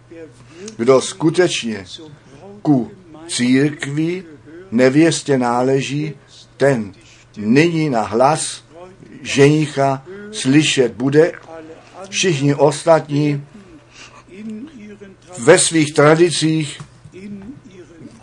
kdo 0.77 1.01
skutečně 1.01 1.85
ku 2.61 2.91
církvi 3.30 4.23
nevěstě 4.72 5.38
náleží, 5.38 6.14
ten 6.57 6.93
nyní 7.38 7.89
na 7.89 8.01
hlas 8.01 8.64
ženicha 9.22 10.03
slyšet 10.31 10.93
bude. 10.93 11.31
Všichni 12.10 12.56
ostatní 12.56 13.43
ve 15.38 15.60
svých 15.60 15.93
tradicích, 15.93 16.81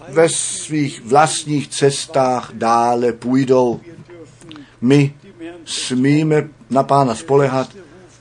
ve 0.09 0.29
svých 0.29 1.05
vlastních 1.05 1.69
cestách 1.69 2.51
dále 2.55 3.13
půjdou. 3.13 3.81
My 4.81 5.15
smíme 5.65 6.49
na 6.71 6.83
pána 6.83 7.15
spolehat. 7.15 7.71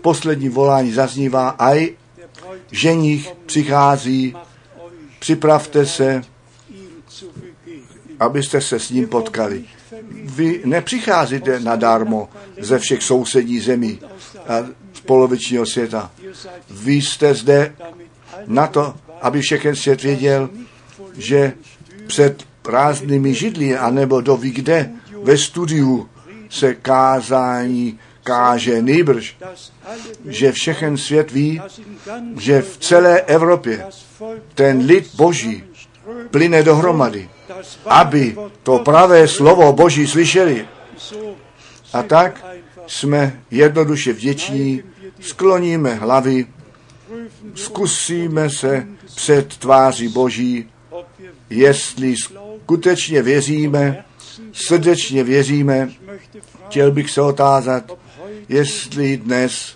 Poslední 0.02 0.50
volání 0.50 0.92
zaznívá, 0.92 1.50
aj 1.50 1.90
ženich 2.72 3.32
přichází, 3.46 4.36
připravte 5.20 5.86
se, 5.86 6.22
abyste 8.20 8.62
se 8.62 8.80
s 8.80 8.90
ním 8.90 9.08
potkali. 9.08 9.64
Vy 10.24 10.62
nepřicházíte 10.66 11.60
nadarmo 11.60 12.30
ze 12.60 12.80
všech 12.80 13.04
sousedních 13.04 13.64
zemí 13.64 14.00
a 14.48 14.66
z 14.94 15.00
polovičního 15.00 15.66
světa. 15.66 16.12
Vy 16.70 16.94
jste 16.94 17.34
zde 17.34 17.76
na 18.48 18.68
to, 18.68 18.94
aby 19.22 19.42
všechen 19.42 19.76
svět 19.76 20.04
věděl, 20.04 20.50
že 21.18 21.54
před 22.08 22.44
prázdnými 22.62 23.34
židli, 23.34 23.78
anebo 23.78 24.22
do 24.22 24.38
ví 24.38 24.52
kde, 24.52 24.92
ve 25.24 25.38
studiu 25.38 26.10
se 26.50 26.74
kázání 26.76 28.00
káže 28.24 28.82
nejbrž, 28.82 29.38
že 30.26 30.52
všechen 30.52 30.98
svět 30.98 31.32
ví, 31.32 31.62
že 32.38 32.62
v 32.62 32.78
celé 32.78 33.22
Evropě 33.22 33.86
ten 34.54 34.78
lid 34.86 35.16
boží 35.16 35.64
plyne 36.32 36.64
dohromady, 36.64 37.30
aby 37.86 38.38
to 38.64 38.80
pravé 38.80 39.28
slovo 39.28 39.74
boží 39.74 40.08
slyšeli. 40.08 40.68
A 41.94 42.04
tak 42.04 42.46
jsme 42.88 43.42
jednoduše 43.52 44.14
vděční, 44.14 44.84
skloníme 45.20 45.96
hlavy, 45.96 46.46
zkusíme 47.56 48.50
se 48.50 48.88
před 49.16 49.58
tváří 49.58 50.08
Boží, 50.08 50.70
jestli 51.50 52.16
skutečně 52.16 53.22
věříme, 53.22 54.06
srdečně 54.54 55.24
věříme, 55.24 55.90
chtěl 56.68 56.92
bych 56.92 57.12
se 57.12 57.22
otázat, 57.22 57.98
jestli 58.50 59.18
dnes 59.18 59.76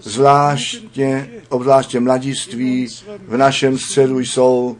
zvláštně, 0.00 1.30
obzvláště 1.48 2.00
mladiství 2.00 2.88
v 3.28 3.36
našem 3.36 3.78
středu 3.78 4.20
jsou, 4.20 4.76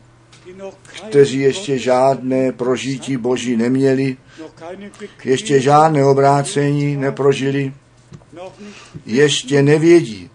kteří 1.09 1.41
ještě 1.41 1.79
žádné 1.79 2.53
prožití 2.53 3.17
Boží 3.17 3.57
neměli, 3.57 4.17
ještě 5.25 5.61
žádné 5.61 6.05
obrácení 6.05 6.97
neprožili, 6.97 7.73
ještě 9.07 9.63
nevědí, 9.63 10.31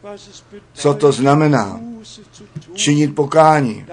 co 0.73 0.93
to 0.93 1.11
znamená 1.11 1.81
činit 2.73 3.15
pokání. 3.15 3.85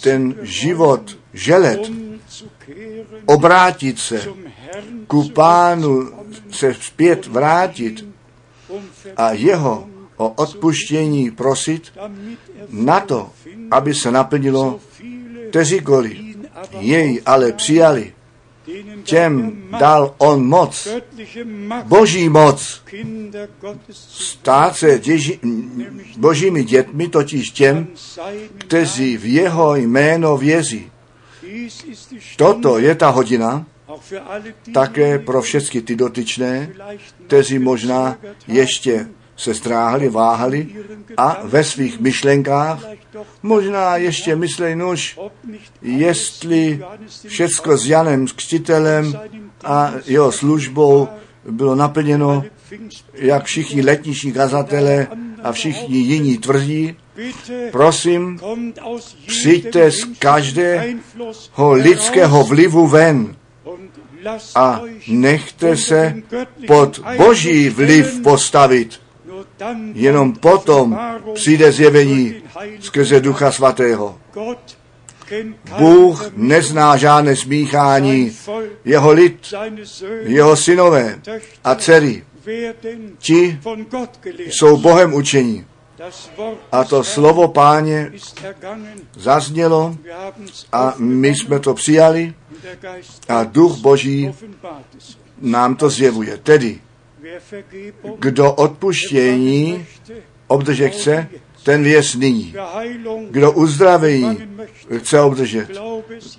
Ten 0.00 0.34
život 0.42 1.18
želet, 1.32 1.80
obrátit 3.26 3.98
se 3.98 4.28
ku 5.06 5.28
pánu, 5.28 6.08
se 6.50 6.74
zpět 6.74 7.26
vrátit 7.26 8.06
a 9.16 9.32
jeho 9.32 9.88
o 10.16 10.28
odpuštění 10.28 11.30
prosit 11.30 11.92
na 12.68 13.00
to, 13.00 13.30
aby 13.70 13.94
se 13.94 14.10
naplnilo, 14.10 14.80
kteříkoliv 15.50 16.18
jej 16.80 17.22
ale 17.26 17.52
přijali, 17.52 18.12
těm 19.02 19.62
dal 19.78 20.14
on 20.18 20.46
moc, 20.46 20.88
boží 21.84 22.28
moc, 22.28 22.82
stát 23.90 24.76
se 24.76 24.98
děži, 24.98 25.40
božími 26.16 26.64
dětmi, 26.64 27.08
totiž 27.08 27.50
těm, 27.50 27.88
kteří 28.58 29.16
v 29.16 29.24
jeho 29.24 29.76
jméno 29.76 30.36
věří. 30.36 30.90
Toto 32.36 32.78
je 32.78 32.94
ta 32.94 33.08
hodina, 33.08 33.66
také 34.74 35.18
pro 35.18 35.42
všechny 35.42 35.80
ty 35.82 35.96
dotyčné, 35.96 36.70
kteří 37.26 37.58
možná 37.58 38.18
ještě 38.48 39.08
se 39.40 39.54
stráhli, 39.54 40.08
váhali 40.08 40.68
a 41.16 41.40
ve 41.44 41.64
svých 41.64 42.00
myšlenkách 42.00 42.84
možná 43.42 43.96
ještě 43.96 44.36
myslej, 44.36 44.76
nož, 44.76 45.18
jestli 45.82 46.84
všecko 47.26 47.76
s 47.76 47.86
Janem 47.86 48.26
Křtitelem 48.26 49.18
a 49.64 49.92
jeho 50.06 50.32
službou 50.32 51.08
bylo 51.50 51.74
naplněno, 51.74 52.44
jak 53.14 53.44
všichni 53.44 53.82
letniční 53.82 54.32
kazatele 54.32 55.06
a 55.42 55.52
všichni 55.52 55.98
jiní 55.98 56.38
tvrdí, 56.38 56.96
prosím, 57.72 58.40
přijďte 59.26 59.90
z 59.90 60.04
každého 60.18 61.72
lidského 61.72 62.44
vlivu 62.44 62.86
ven 62.86 63.36
a 64.54 64.80
nechte 65.08 65.76
se 65.76 66.14
pod 66.66 67.00
boží 67.16 67.68
vliv 67.68 68.20
postavit. 68.22 68.99
Jenom 69.94 70.32
potom 70.32 70.98
přijde 71.34 71.72
zjevení 71.72 72.34
skrze 72.80 73.20
Ducha 73.20 73.52
Svatého. 73.52 74.18
Bůh 75.78 76.32
nezná 76.36 76.96
žádné 76.96 77.36
smíchání. 77.36 78.36
Jeho 78.84 79.12
lid, 79.12 79.54
jeho 80.22 80.56
synové 80.56 81.20
a 81.64 81.74
dcery, 81.74 82.24
ti 83.18 83.60
jsou 84.36 84.76
Bohem 84.76 85.14
učení. 85.14 85.66
A 86.72 86.84
to 86.84 87.04
slovo 87.04 87.48
páně 87.48 88.12
zaznělo 89.16 89.96
a 90.72 90.94
my 90.98 91.28
jsme 91.28 91.60
to 91.60 91.74
přijali 91.74 92.34
a 93.28 93.44
duch 93.44 93.78
boží 93.78 94.34
nám 95.40 95.76
to 95.76 95.90
zjevuje. 95.90 96.36
Tedy, 96.36 96.80
kdo 98.18 98.52
odpuštění 98.52 99.86
obdržet 100.46 100.88
chce, 100.88 101.28
ten 101.62 101.82
věř 101.82 102.14
nyní. 102.14 102.54
Kdo 103.30 103.52
uzdravení 103.52 104.38
chce 104.98 105.20
obdržet, 105.20 105.68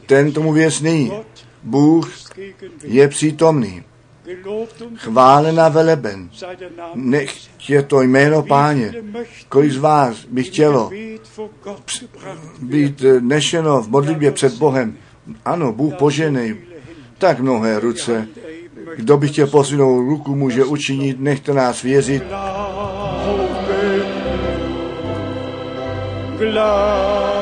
ten 0.05 0.31
tomu 0.31 0.53
věř 0.53 0.81
nyní. 0.81 1.11
Bůh 1.63 2.09
je 2.84 3.07
přítomný. 3.07 3.84
Chválená 4.95 5.69
veleben. 5.69 6.30
Nech 6.95 7.69
je 7.69 7.84
to 7.84 8.01
jméno 8.01 8.43
páně. 8.43 8.93
Kolik 9.49 9.72
z 9.72 9.77
vás 9.77 10.26
by 10.26 10.43
chtělo 10.43 10.91
být 12.61 13.03
nešeno 13.19 13.81
v 13.81 13.89
modlitbě 13.89 14.31
před 14.31 14.53
Bohem? 14.53 14.97
Ano, 15.45 15.72
Bůh 15.72 15.93
poženej. 15.93 16.57
Tak 17.18 17.39
mnohé 17.39 17.80
ruce. 17.80 18.27
Kdo 18.95 19.18
by 19.18 19.28
chtěl 19.28 19.48
posunout 19.48 20.02
ruku, 20.02 20.36
může 20.36 20.66
učinit, 20.66 21.20
nechte 21.20 21.53
nás 21.53 21.82
věřit. 21.82 22.24
Glaube, 26.38 27.40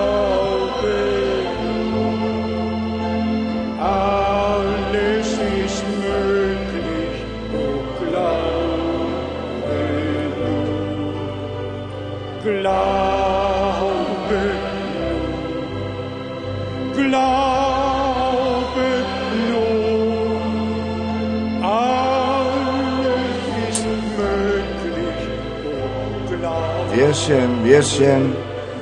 glaube. 27.00 27.30
Věřím, 27.30 27.64
věřím, 27.64 28.36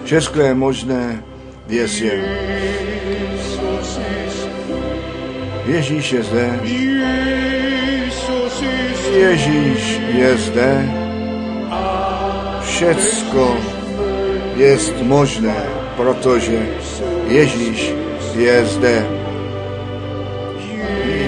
Všechno 0.06 0.44
je 0.44 0.54
možné, 0.54 1.24
věřím. 1.68 2.22
Ježíš 5.66 6.12
je 6.12 6.24
zde. 6.24 6.60
Ježíš 9.16 10.02
je 10.08 10.38
zde. 10.38 10.90
Všecko 12.62 13.58
je 14.56 14.78
možné, 15.02 15.64
protože 15.98 16.68
Ježíš 17.28 17.94
je 18.36 18.66
zde. 18.66 19.08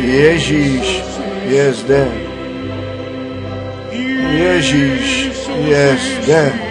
Ježíš 0.01 1.03
je 1.45 1.73
zde. 1.73 2.07
Ježíš 4.31 5.31
je 5.67 5.97
zde. 6.23 6.68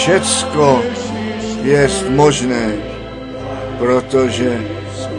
Všecko 0.00 0.82
je 1.62 1.88
možné, 2.08 2.72
protože 3.78 4.64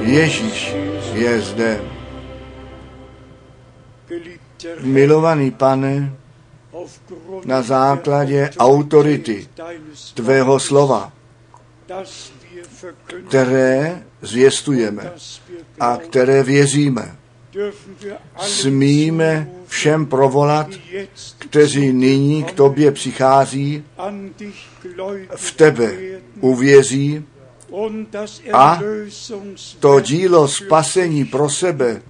Ježíš 0.01 0.73
je 1.13 1.41
zde. 1.41 1.81
Milovaný 4.81 5.51
pane, 5.51 6.13
na 7.45 7.61
základě 7.61 8.49
autority 8.57 9.47
tvého 10.13 10.59
slova, 10.59 11.11
které 13.27 14.03
zvěstujeme 14.21 15.11
a 15.79 15.97
které 15.97 16.43
věříme, 16.43 17.20
smíme 18.39 19.49
všem 19.67 20.05
provolat, 20.05 20.67
kteří 21.37 21.93
nyní 21.93 22.43
k 22.43 22.51
tobě 22.51 22.91
přichází, 22.91 23.83
v 25.35 25.51
tebe 25.51 25.93
uvěří 26.39 27.25
a 28.53 28.79
to 29.79 29.99
dílo 29.99 30.47
spasení 30.47 31.25
pro 31.25 31.49
sebe 31.49 32.01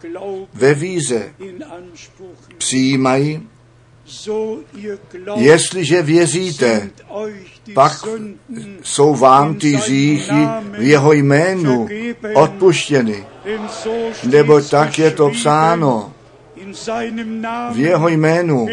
ve 0.54 0.74
víze 0.74 1.34
přijímají, 2.58 3.48
Jestliže 5.36 6.02
věříte, 6.02 6.90
pak 7.74 7.92
jsou 8.84 9.16
vám 9.16 9.56
ty 9.56 9.72
hříchy 9.72 10.48
v 10.78 10.82
jeho 10.82 11.14
jménu 11.14 11.88
odpuštěny. 12.34 13.26
Nebo 14.24 14.62
tak 14.62 15.00
je 15.00 15.12
to 15.12 15.30
psáno. 15.30 16.14
V 17.72 17.80
jeho 17.80 18.08
jménu 18.08 18.68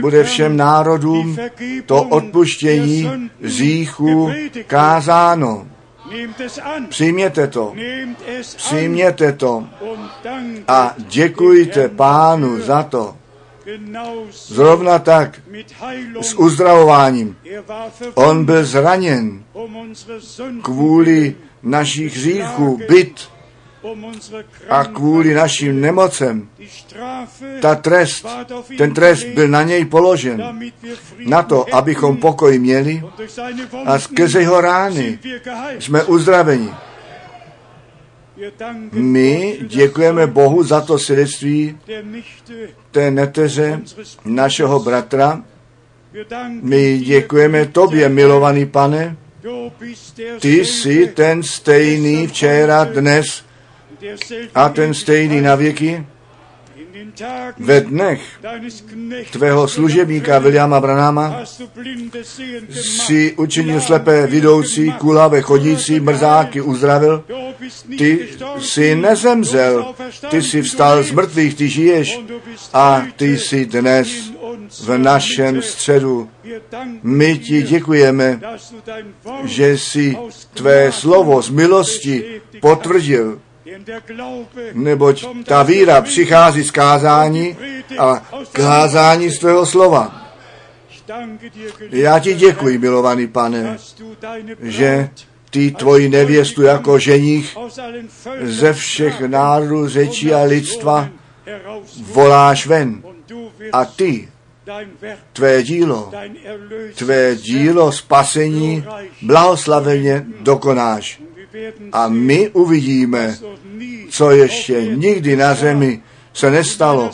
bude 0.00 0.24
všem 0.24 0.56
národům 0.56 1.38
to 1.86 2.02
odpuštění 2.02 3.30
hříchů 3.42 4.30
kázáno. 4.66 5.66
Přijměte 6.88 7.46
to. 7.46 7.74
Přijměte 8.56 9.32
to. 9.32 9.66
A 10.68 10.94
děkujte 10.98 11.88
pánu 11.88 12.60
za 12.60 12.82
to. 12.82 13.16
Zrovna 14.30 14.98
tak 14.98 15.40
s 16.20 16.34
uzdravováním. 16.34 17.36
On 18.14 18.44
byl 18.44 18.64
zraněn 18.64 19.42
kvůli 20.62 21.36
našich 21.62 22.16
hříchů, 22.16 22.80
byt 22.88 23.35
a 24.68 24.84
kvůli 24.84 25.34
našim 25.34 25.80
nemocem. 25.80 26.48
Ta 27.60 27.74
trest, 27.74 28.26
ten 28.78 28.94
trest 28.94 29.24
byl 29.24 29.48
na 29.48 29.62
něj 29.62 29.84
položen 29.84 30.42
na 31.26 31.42
to, 31.42 31.74
abychom 31.74 32.16
pokoj 32.16 32.58
měli 32.58 33.02
a 33.86 33.98
skrze 33.98 34.40
jeho 34.40 34.60
rány 34.60 35.18
jsme 35.78 36.04
uzdraveni. 36.04 36.70
My 38.92 39.58
děkujeme 39.62 40.26
Bohu 40.26 40.62
za 40.62 40.80
to 40.80 40.98
svědectví 40.98 41.78
té 42.90 43.10
neteře 43.10 43.80
našeho 44.24 44.80
bratra. 44.80 45.42
My 46.62 46.98
děkujeme 46.98 47.66
tobě, 47.66 48.08
milovaný 48.08 48.66
pane. 48.66 49.16
Ty 50.40 50.64
jsi 50.64 51.06
ten 51.06 51.42
stejný 51.42 52.26
včera, 52.26 52.84
dnes 52.84 53.45
a 54.54 54.68
ten 54.68 54.94
stejný 54.94 55.40
na 55.40 55.54
věky 55.54 56.06
ve 57.58 57.80
dnech 57.80 58.20
tvého 59.30 59.68
služebníka 59.68 60.38
Williama 60.38 60.80
Branama 60.80 61.44
si 62.70 63.34
učinil 63.36 63.80
slepé 63.80 64.26
vidoucí, 64.26 64.92
kulavé 64.92 65.42
chodící, 65.42 66.00
mrzáky 66.00 66.60
uzdravil. 66.60 67.24
Ty 67.98 68.28
jsi 68.58 68.94
nezemřel, 68.94 69.94
ty 70.30 70.42
jsi 70.42 70.62
vstal 70.62 71.02
z 71.02 71.10
mrtvých, 71.10 71.54
ty 71.54 71.68
žiješ 71.68 72.20
a 72.72 73.06
ty 73.16 73.38
jsi 73.38 73.66
dnes 73.66 74.08
v 74.84 74.98
našem 74.98 75.62
středu. 75.62 76.28
My 77.02 77.38
ti 77.38 77.62
děkujeme, 77.62 78.40
že 79.44 79.78
jsi 79.78 80.16
tvé 80.54 80.92
slovo 80.92 81.42
z 81.42 81.50
milosti 81.50 82.40
potvrdil 82.60 83.40
neboť 84.72 85.26
ta 85.44 85.62
víra 85.62 86.00
přichází 86.00 86.64
z 86.64 86.70
kázání 86.70 87.56
a 87.98 88.22
kázání 88.52 89.30
z 89.30 89.38
tvého 89.38 89.66
slova. 89.66 90.26
Já 91.90 92.18
ti 92.18 92.34
děkuji, 92.34 92.78
milovaný 92.78 93.26
pane, 93.26 93.76
že 94.62 95.10
ty 95.50 95.70
tvoji 95.70 96.08
nevěstu 96.08 96.62
jako 96.62 96.98
ženich 96.98 97.56
ze 98.42 98.72
všech 98.72 99.20
národů, 99.20 99.88
řečí 99.88 100.34
a 100.34 100.42
lidstva 100.42 101.08
voláš 102.12 102.66
ven. 102.66 103.02
A 103.72 103.84
ty, 103.84 104.28
tvé 105.32 105.62
dílo, 105.62 106.12
tvé 106.94 107.36
dílo 107.36 107.92
spasení 107.92 108.84
blahoslaveně 109.22 110.26
dokonáš. 110.40 111.20
A 111.92 112.08
my 112.08 112.50
uvidíme, 112.50 113.38
co 114.10 114.30
ještě 114.30 114.84
nikdy 114.84 115.36
na 115.36 115.54
zemi 115.54 116.02
se 116.32 116.50
nestalo. 116.50 117.10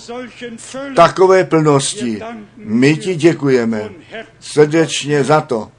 V 0.56 0.77
takové 0.97 1.44
plnosti 1.44 2.20
my 2.56 2.97
ti 2.97 3.14
děkujeme 3.14 3.90
srdečně 4.40 5.24
za 5.24 5.40
to. 5.40 5.70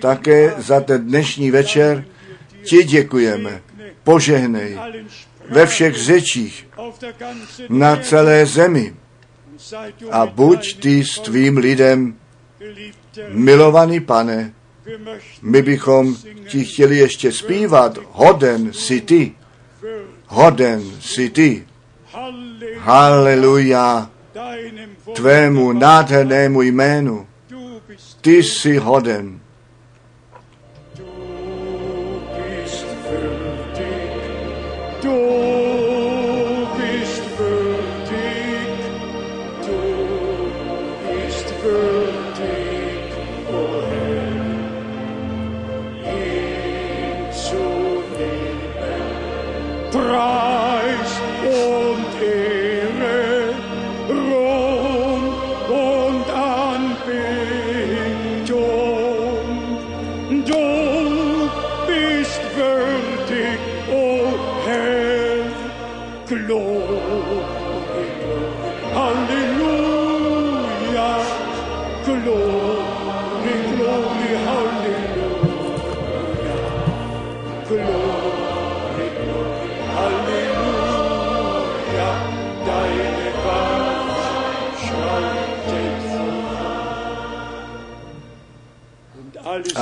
Také 0.00 0.54
za 0.58 0.80
ten 0.80 1.06
dnešní 1.06 1.50
večer 1.50 2.04
ti 2.64 2.84
děkujeme. 2.84 3.62
Požehnej 4.04 4.78
ve 5.50 5.66
všech 5.66 5.94
řečích 5.94 6.68
na 7.68 7.96
celé 7.96 8.46
zemi. 8.46 8.94
A 10.10 10.26
buď 10.26 10.80
ty 10.80 11.04
s 11.04 11.18
tvým 11.18 11.56
lidem, 11.56 12.16
milovaný 13.28 14.00
pane, 14.00 14.52
my 15.42 15.62
bychom 15.62 16.16
ti 16.48 16.64
chtěli 16.64 16.98
ještě 16.98 17.32
zpívat, 17.32 17.98
hoden 18.10 18.72
si 18.72 19.00
ty, 19.00 19.32
hoden 20.26 20.82
si 21.00 21.30
ty. 21.30 21.66
Halleluja 22.78 24.10
tvému 25.14 25.72
nádhernému 25.72 26.62
jménu. 26.62 27.26
Ty 28.20 28.42
jsi 28.42 28.76
hoden. 28.76 29.40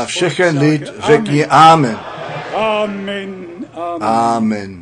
A 0.03 0.07
všechen 0.07 0.59
lid 0.59 0.93
řekni 1.07 1.47
Amen. 1.47 1.99
Amen. 2.55 3.35
Amen. 4.01 4.82